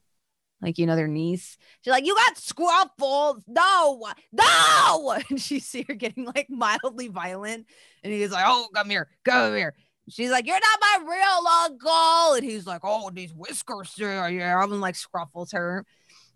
[0.62, 1.58] like you know their niece.
[1.82, 4.06] She's like, "You got scruffles." No.
[4.32, 5.18] No.
[5.30, 7.66] And she see her getting like mildly violent
[8.02, 9.08] and he's like, "Oh, come here.
[9.24, 9.74] Come here."
[10.08, 14.62] She's like, "You're not my real uncle." And he's like, "Oh, these whiskers there." Yeah,
[14.62, 15.84] and like scruffles her.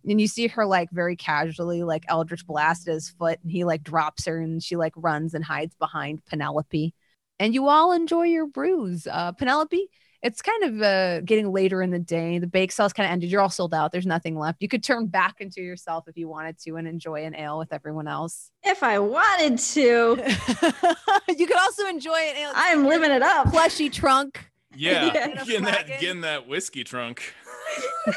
[0.08, 3.64] And you see her like very casually, like Eldritch blast at his foot, and he
[3.64, 6.94] like drops her, and she like runs and hides behind Penelope.
[7.40, 9.06] And you all enjoy your brews.
[9.10, 9.88] Uh, Penelope,
[10.22, 12.38] it's kind of uh, getting later in the day.
[12.38, 13.30] The bake sale's kind of ended.
[13.30, 13.90] You're all sold out.
[13.92, 14.60] There's nothing left.
[14.60, 17.72] You could turn back into yourself if you wanted to and enjoy an ale with
[17.72, 18.50] everyone else.
[18.62, 20.22] If I wanted to,
[21.38, 22.52] you could also enjoy an ale.
[22.54, 23.48] I'm living it up.
[23.50, 24.44] Plushy trunk.
[24.76, 25.28] Yeah, Yeah.
[25.44, 25.96] getting that Flagon.
[26.00, 27.34] getting that whiskey trunk.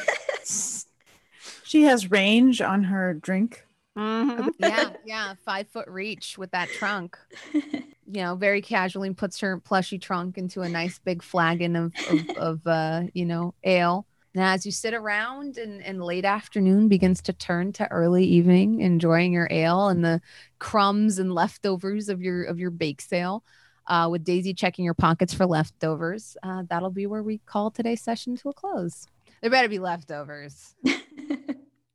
[1.63, 3.65] She has range on her drink.
[3.97, 4.49] Mhm.
[4.59, 7.17] yeah, yeah, five foot reach with that trunk.
[8.05, 12.29] You know, very casually puts her plushy trunk into a nice big flagon of of,
[12.37, 14.05] of uh, you know, ale.
[14.35, 18.81] Now, as you sit around and, and late afternoon begins to turn to early evening,
[18.81, 20.21] enjoying your ale and the
[20.59, 23.41] crumbs and leftovers of your of your bake sale,
[23.87, 28.01] uh, with Daisy checking your pockets for leftovers, uh, that'll be where we call today's
[28.01, 29.07] session to a close.
[29.41, 30.75] There better be leftovers.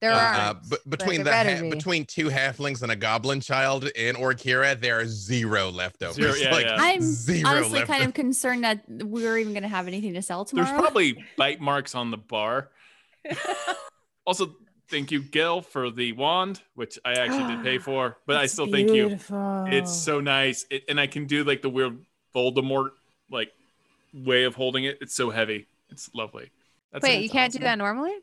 [0.00, 1.70] There Uh, are uh, but between the ha- be.
[1.70, 6.14] between two halflings and a goblin child in Orkira, there are zero leftovers.
[6.16, 6.76] Zero, yeah, like yeah.
[6.78, 10.44] I'm zero honestly kind of concerned that we're even going to have anything to sell
[10.44, 10.68] tomorrow.
[10.68, 12.70] There's probably bite marks on the bar.
[14.26, 14.54] also,
[14.88, 18.52] thank you, Gil, for the wand, which I actually did pay for, but I It's
[18.52, 19.18] still thank you.
[19.30, 21.98] It's so nice, it, and I can do like the weird
[22.34, 22.90] Voldemort
[23.30, 23.50] like
[24.14, 24.98] way of holding it.
[25.00, 25.66] It's so heavy.
[25.90, 26.50] It's lovely.
[26.92, 27.22] That's Wait, it.
[27.22, 28.14] you can't do that normally?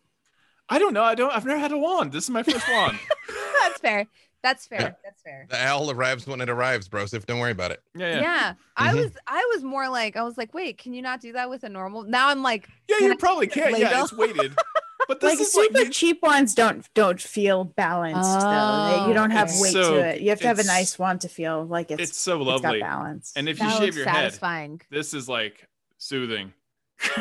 [0.70, 1.04] I don't know.
[1.04, 1.32] I don't.
[1.32, 2.12] I've never had a wand.
[2.12, 2.98] This is my first wand.
[3.62, 4.08] That's fair.
[4.44, 4.78] That's Yeah.
[4.80, 4.98] fair.
[5.04, 5.48] That's fair.
[5.50, 7.06] The owl arrives when it arrives, bro.
[7.08, 7.82] So don't worry about it.
[7.96, 8.22] Yeah, Yeah.
[8.22, 8.54] yeah.
[8.78, 8.96] I Mhm.
[8.96, 11.64] was I was more like I was like, wait, can you not do that with
[11.64, 12.04] a normal?
[12.04, 13.80] Now I'm like, Yeah, you I probably take it can.
[13.82, 14.00] Yeah, later?
[14.02, 14.56] it's weighted.
[15.08, 19.06] But this like is super like you- cheap ones don't don't feel balanced though.
[19.08, 20.22] You don't have Oh, weight so- to it.
[20.22, 22.80] You have to have a nice one to feel like it's it's so it's got
[22.80, 23.32] balance.
[23.36, 24.82] And if you that shave looks your head, satisfying.
[24.90, 25.68] this is like
[26.00, 26.54] soothing.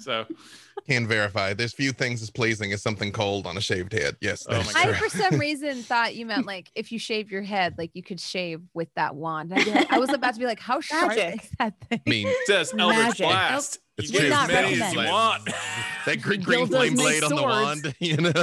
[0.00, 0.26] So
[0.88, 1.52] Can verify.
[1.54, 4.16] There's few things as pleasing as something cold on a shaved head.
[4.20, 4.46] Yes.
[4.48, 7.74] Oh my I for some reason thought you meant like if you shave your head,
[7.76, 9.52] like you could shave with that wand.
[9.52, 11.42] I'd be like- I was about to be like, how sharp Magic.
[11.42, 12.00] is that thing?
[12.06, 13.26] I mean, it says Eldritch Magic.
[13.26, 13.78] Blast.
[13.98, 14.28] It's you true.
[14.28, 15.46] get as many as you want.
[16.04, 17.82] that green, green flame make blade on the swords.
[17.82, 18.34] wand, you know.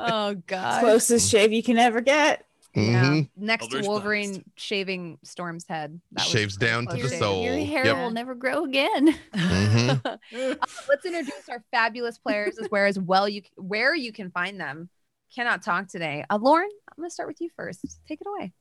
[0.00, 0.80] Oh god.
[0.80, 2.46] closest shave you can ever get.
[2.74, 3.04] Yeah.
[3.04, 3.30] Mhm.
[3.36, 4.44] Next Eldritch to Wolverine Blast.
[4.56, 6.00] shaving Storm's head.
[6.12, 7.18] That was Shaves down to the shave.
[7.18, 7.44] soul.
[7.44, 7.96] Your hair Yep.
[7.96, 9.14] will never grow again.
[9.34, 10.00] Mhm.
[10.32, 10.54] Uh,
[10.88, 14.88] let's introduce our fabulous players as where as well you where you can find them.
[15.34, 16.24] Cannot talk today.
[16.30, 17.84] Uh, Lauren, I'm going to start with you first.
[18.08, 18.52] Take it away.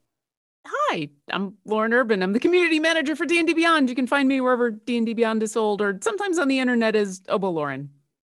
[0.67, 2.21] Hi, I'm Lauren Urban.
[2.21, 3.89] I'm the community manager for D&D Beyond.
[3.89, 7.21] You can find me wherever D&D Beyond is sold or sometimes on the internet as
[7.29, 7.89] Obo Lauren.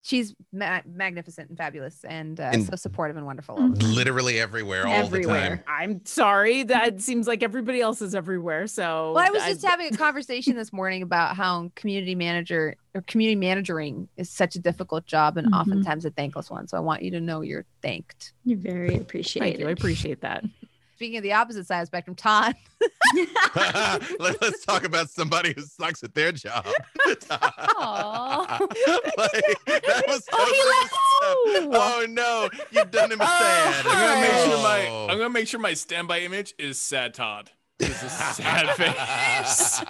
[0.07, 3.55] She's ma- magnificent and fabulous and, uh, And- so supportive and wonderful.
[3.57, 3.95] all the time.
[3.95, 5.41] Literally everywhere, all everywhere.
[5.51, 5.65] the time.
[5.67, 6.63] I'm sorry.
[6.65, 8.67] That seems like everybody else is everywhere.
[8.67, 13.01] So Well, I was just having a conversation this morning about how community manager or
[13.01, 15.59] community managing is such a difficult job and Mhm.
[15.59, 16.69] oftentimes a thankless one.
[16.69, 18.35] So I want you to know you're thanked.
[18.45, 19.61] You're very Thank appreciated.
[19.61, 19.69] you.
[19.69, 20.45] I appreciate that.
[20.95, 22.55] Speaking of the opposite side of the spectrum, Todd.
[24.21, 26.67] Let, us talk about somebody who sucks at their job.
[29.17, 31.71] Like, that was so Oh, he gruesome.
[31.75, 33.87] Oh no, you've done him sad.
[33.87, 35.07] I'm gonna make sure my Oh.
[35.09, 37.51] I'm gonna make sure my standby image is sad Todd.
[37.79, 39.83] This is a sad face.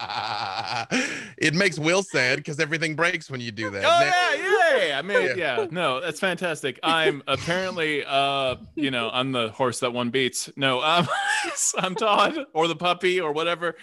[1.39, 3.85] it makes Will sad because everything breaks when you do that.
[3.85, 4.99] Oh Na- yeah, yeah, yeah.
[4.99, 5.35] I mean, Yeah.
[5.61, 5.67] yeah.
[5.71, 6.79] No, that's fantastic.
[6.83, 10.51] I'm apparently, uh, you know, I'm the horse that one beats.
[10.57, 11.07] No, um,
[11.79, 13.77] I'm Todd or the puppy or whatever.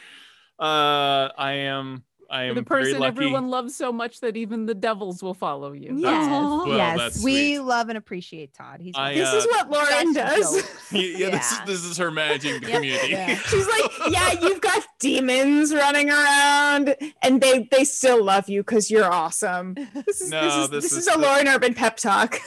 [0.60, 2.04] Uh, I am.
[2.32, 3.08] I am the very person lucky.
[3.10, 5.96] everyone loves so much that even the devils will follow you.
[5.98, 6.30] Yes.
[6.30, 6.98] Well, yes.
[6.98, 8.80] that's we love and appreciate Todd.
[8.82, 10.56] He's I, This is uh, what Lauren does.
[10.56, 10.74] jokes.
[10.94, 13.10] yeah, This, is, this is her managing the Yep, community.
[13.10, 13.36] yeah.
[13.48, 18.90] She's like, yeah, you've got demons running around, and they they still love you because
[18.90, 19.74] you're awesome.
[20.06, 22.40] This is No, this is, this this is is a the- Lauren Urban pep talk.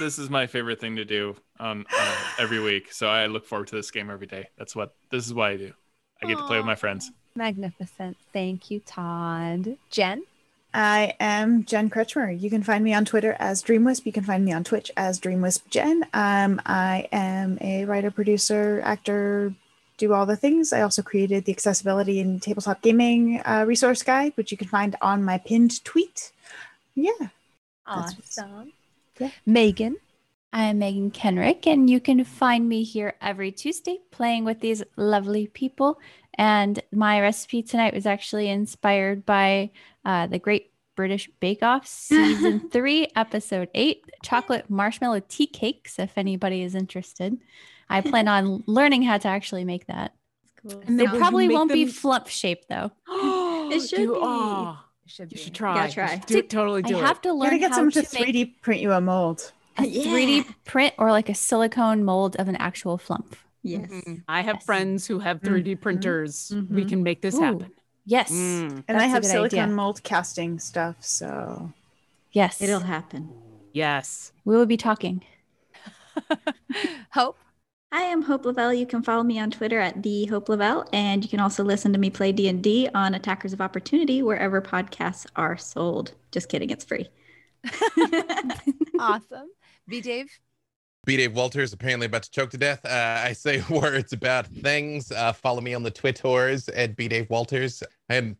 [0.00, 2.92] this is my favorite thing to do on uh, every week.
[2.92, 4.48] So I look forward to this game every day.
[4.58, 5.72] That's what this is why I do.
[6.20, 7.08] I get to play with my friends.
[7.38, 8.16] Magnificent.
[8.32, 9.78] Thank you, Todd.
[9.90, 10.24] Jen.
[10.74, 12.38] I am Jen Kretchmer.
[12.38, 14.04] You can find me on Twitter as DreamWisp.
[14.04, 16.04] You can find me on Twitch as DreamWisp Jen.
[16.12, 19.54] Um, I am a writer, producer, actor,
[19.96, 20.72] do all the things.
[20.72, 24.94] I also created the accessibility and tabletop gaming uh, resource guide, which you can find
[25.00, 26.32] on my pinned tweet.
[26.94, 27.12] Yeah.
[27.86, 28.72] That's what's- Awesome.
[29.46, 29.96] Megan.
[30.52, 35.46] I'm Megan Kenrick, and you can find me here every Tuesday playing with these lovely
[35.46, 35.98] people.
[36.38, 39.70] And my recipe tonight was actually inspired by
[40.04, 46.16] uh, the Great British Bake Off Season 3, Episode 8 Chocolate Marshmallow Tea Cakes, if
[46.16, 47.36] anybody is interested.
[47.90, 50.14] I plan on learning how to actually make that.
[50.62, 50.80] Cool.
[50.86, 52.90] And They then probably won't be them- flumph shaped though.
[53.70, 54.18] It should You- be.
[54.22, 55.74] oh, Should you should try.
[55.76, 56.16] Yeah, try.
[56.26, 57.04] Do it, totally do I it.
[57.04, 59.00] have to You're learn going to get how someone to to 3D print you a
[59.00, 59.52] mold.
[59.76, 60.04] a Yeah.
[60.04, 63.34] 3D print or like a silicone mold of an actual flumph.
[63.62, 63.90] Yes.
[63.90, 64.22] Mhm.
[64.28, 64.64] I have Yes.
[64.64, 66.50] friends who have 3D printers.
[66.70, 66.88] We Mhm.
[66.88, 67.40] can make this Ooh.
[67.42, 67.70] happen.
[68.04, 68.30] Yes.
[68.32, 69.74] Mm, And I have good silicone idea.
[69.74, 71.72] mold casting stuff, so
[72.32, 72.62] Yes.
[72.62, 73.30] It'll happen.
[73.72, 74.32] yes.
[74.44, 75.22] we will be talking.
[77.12, 77.36] Hope.
[77.90, 78.74] I am Hope Lavelle.
[78.74, 81.92] You can follow me on Twitter at the Hope Lavelle, and you can also listen
[81.94, 86.12] to me play D and D on Attackers of Opportunity wherever podcasts are sold.
[86.30, 87.08] Just kidding, it's free.
[88.98, 89.48] Awesome.
[89.88, 90.28] B Dave.
[91.08, 91.16] B.
[91.16, 92.84] Dave Walters apparently about to choke to death.
[92.84, 95.10] Uh, I say words about things.
[95.10, 97.08] Uh, follow me on the Twitters at B.
[97.08, 97.82] Dave Walters.
[98.10, 98.36] I am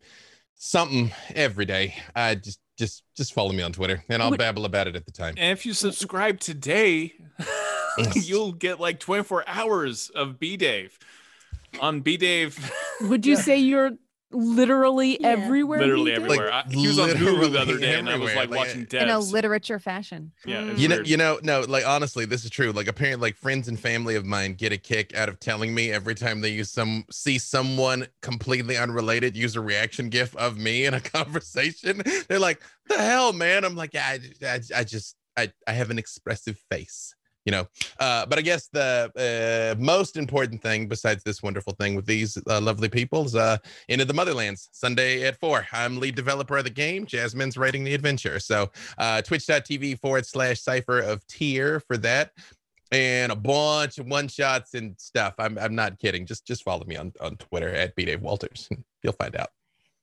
[0.53, 1.95] something every day.
[2.15, 5.11] Uh, just, just, just follow me on Twitter, and I'll babble about it at the
[5.11, 5.33] time.
[5.39, 7.15] And if you subscribe today,
[8.13, 10.99] you'll get like 24 hours of B Dave
[11.81, 12.71] on B Dave.
[13.01, 13.93] Would you say you're
[14.31, 15.27] literally Yeah.
[15.29, 15.79] everywhere?
[15.79, 16.23] literally B-Dave?
[16.25, 16.53] everywhere.
[16.53, 19.01] I, he was on Hulu the other day, and I was like Like, watching devs.
[19.03, 20.31] In a literature fashion.
[20.45, 22.71] yeah, it was You know, you know, no, like honestly, this is true.
[22.71, 25.91] Like apparently, like friends and family of mine get a kick out of telling me
[25.91, 30.85] every time they use some see someone completely unrelated use a reaction gif of me
[30.85, 32.01] in a conversation.
[32.27, 35.89] They're like, "The hell, man!" I'm like, "Yeah, I, I, I just, I, I have
[35.89, 37.15] an expressive face."
[37.49, 37.67] You know,
[37.99, 42.37] uh, but I guess the uh, most important thing, besides this wonderful thing with these
[42.47, 43.57] uh, lovely people, is uh,
[43.87, 45.65] Into the Motherlands Sunday at four.
[45.73, 47.07] I'm lead developer of the game.
[47.07, 48.39] Jasmine's writing the adventure.
[48.39, 48.69] So
[48.99, 52.33] uh, twitch.tv forward slash cypheroftyr for that
[52.91, 55.33] and a bunch of one shots and stuff.
[55.39, 56.27] I'm, I'm not kidding.
[56.27, 58.69] Just just follow me on, on Twitter at B Dave Walters.
[59.01, 59.49] You'll find out.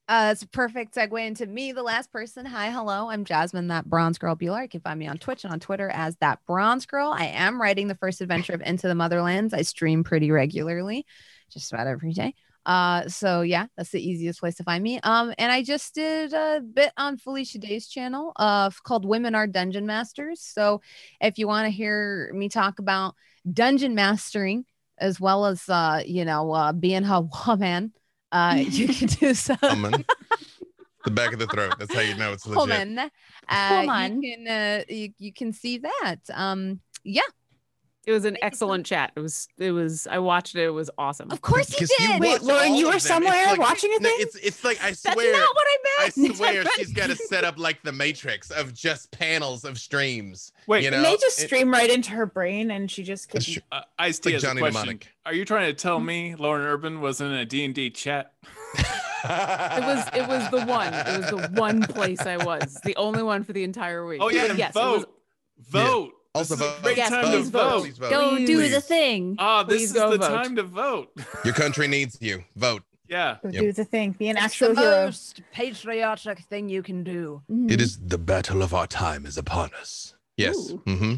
[0.08, 2.46] Uh, it's a perfect segue into me, the last person.
[2.46, 3.10] Hi, hello.
[3.10, 4.62] I'm Jasmine, that bronze girl Bhullar.
[4.62, 7.12] You can find me on Twitch and on Twitter as that bronze girl.
[7.12, 9.52] I am writing the first adventure of Into the Motherlands.
[9.52, 11.06] I stream pretty regularly,
[11.50, 12.34] just about every day.
[12.64, 15.00] Uh, so yeah, that's the easiest place to find me.
[15.02, 19.48] Um, and I just did a bit on Felicia Day's channel, uh, called Women Are
[19.48, 20.40] Dungeon Masters.
[20.40, 20.82] So
[21.20, 23.16] if you want to hear me talk about
[23.52, 24.66] dungeon mastering
[24.98, 27.92] as well as uh, you know, uh, being a woman,
[28.32, 29.56] uh, you can do so.
[29.62, 30.04] Woman.
[31.04, 31.74] the back of the throat.
[31.78, 32.58] That's how you know it's legit.
[32.58, 33.10] Woman.
[33.48, 34.22] Uh, Woman.
[34.22, 36.16] You can uh, you, you can see that.
[36.32, 37.22] Um, yeah,
[38.06, 39.10] It was an excellent chat.
[39.16, 39.48] It was.
[39.58, 40.06] It was.
[40.06, 40.62] I watched it.
[40.64, 41.30] It was awesome.
[41.32, 42.20] of course you 'Cause did.
[42.20, 42.96] Wait, Lauren, you were them.
[42.98, 44.16] It's somewhere like- watching a no, thing?
[44.20, 45.14] It's it's like I swear.
[45.14, 45.32] That's swear.
[45.32, 45.76] not what I
[46.16, 46.18] meant.
[46.30, 50.52] I swear she's got to set up like the matrix of just panels of streams.
[50.68, 53.44] Wait, you know, may just It- stream right into her brain, and she just That's
[53.46, 53.64] couldn't.
[53.72, 54.80] uh, Ice T like a Johnny question.
[54.82, 55.08] Mnemonic.
[55.26, 58.32] Are you trying to tell me Lauren Urban was in a D&D chat?
[58.78, 58.84] It
[59.84, 60.06] was.
[60.14, 60.94] It was the one.
[60.94, 62.78] It was the one place I was.
[62.84, 64.20] The only one for the entire week.
[64.22, 64.76] Oh yeah, yes.
[64.76, 65.12] it was- vote.
[65.58, 66.12] Vote.
[66.36, 66.82] Also This is a vote.
[66.82, 67.88] great Yes, time to please vote.
[67.98, 68.10] Vote.
[68.10, 69.36] Go do the thing.
[69.38, 70.28] Ah, this Please is go the vote.
[70.28, 71.10] time to vote.
[71.44, 72.44] Your country needs you.
[72.56, 72.82] Vote.
[73.08, 73.36] yeah.
[73.42, 73.62] Go Yep.
[73.62, 74.12] do the thing.
[74.12, 75.04] Be an It's actual the hero.
[75.06, 77.42] most patriotic thing you can do.
[77.68, 80.14] It is the battle of our time is upon us.
[80.36, 80.56] Yes.
[80.70, 80.82] Ooh.
[80.86, 81.14] Mm-hmm.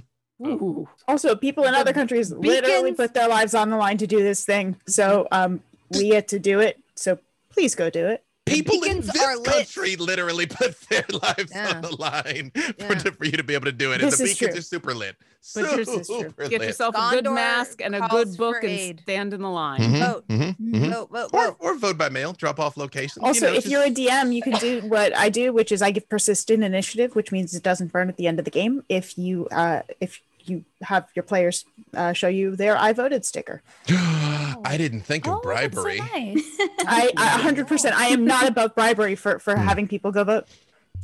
[0.47, 0.89] Ooh.
[1.09, 4.23] Also, people in The other countries literally put their lives on the line to do
[4.23, 4.77] this thing.
[4.86, 6.78] So um, we get to do it.
[6.95, 7.19] So
[7.51, 8.23] please go do it.
[8.49, 9.47] People in beacons this are lit.
[9.47, 11.73] country literally put their lives Yeah.
[11.77, 12.99] on the line Yeah.
[12.99, 13.99] for, for you to be able to do it.
[14.01, 14.59] This and the is beacons true.
[14.59, 15.16] are super lit.
[15.55, 16.19] But yours is true.
[16.23, 16.69] Super Get lit.
[16.69, 19.81] yourself a good Gondor mask and a good book and stand in the line.
[19.81, 20.29] Mhm, Vote.
[20.29, 20.91] mhm, mhm.
[20.93, 21.57] Vote, vote, Or, vote.
[21.61, 23.25] or vote by mail, drop off locations.
[23.25, 25.81] Also, you know, if you're a DM, you can do what I do, which is
[25.81, 28.83] I give persistent initiative, which means it doesn't burn at the end of the game.
[28.89, 31.65] If you uh, if you have your players
[31.95, 33.62] uh, show you their I voted sticker.
[33.91, 35.99] I didn't think of Oh, that's so bribery.
[36.01, 36.45] nice.
[36.87, 37.93] I, I 100%.
[37.93, 39.62] I am not above bribery for for Hmm.
[39.66, 40.47] having people go vote.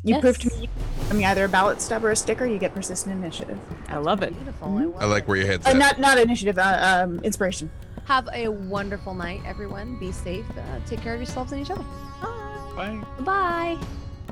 [0.03, 0.69] You prove to me,
[1.11, 3.59] I mean, either a ballot stub or a sticker, you get persistent initiative.
[3.89, 4.35] I love it.
[4.37, 4.69] Beautiful.
[4.69, 4.79] Mm-hmm.
[4.79, 5.29] I love I like it.
[5.29, 5.77] where your head's Uh, at.
[5.79, 7.71] not not initiative, uh, um, inspiration.
[8.05, 9.99] Have a wonderful night, everyone.
[9.99, 10.45] Be safe.
[10.51, 11.85] Uh, take care of yourselves and each other.
[12.23, 13.01] Bye.
[13.21, 13.79] Bye.
[13.79, 13.79] Bye.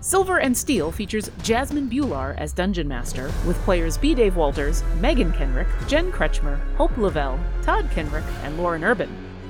[0.03, 4.17] Silver and Steel features Jasmine Bhullar as Dungeon Master, with players B.
[4.17, 9.09] Dave Walters, Megan Kenrick, Jen Kretchmer, Hope Lavelle, Todd Kenrick, and Lauren Urban.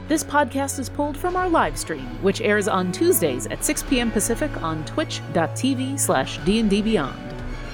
[0.08, 4.10] This podcast is pulled from our live stream, which airs on Tuesdays at 6 p.m.
[4.10, 7.16] Pacific on twitch.tv slash dndbeyond.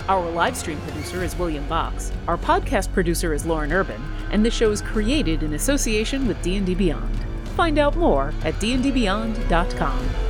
[0.08, 4.00] Our live stream producer is William Box, our podcast producer is Lauren Urban,
[4.30, 7.12] and the show is created in association with D&D Beyond.
[7.56, 10.27] Find out more at dndbeyond.com.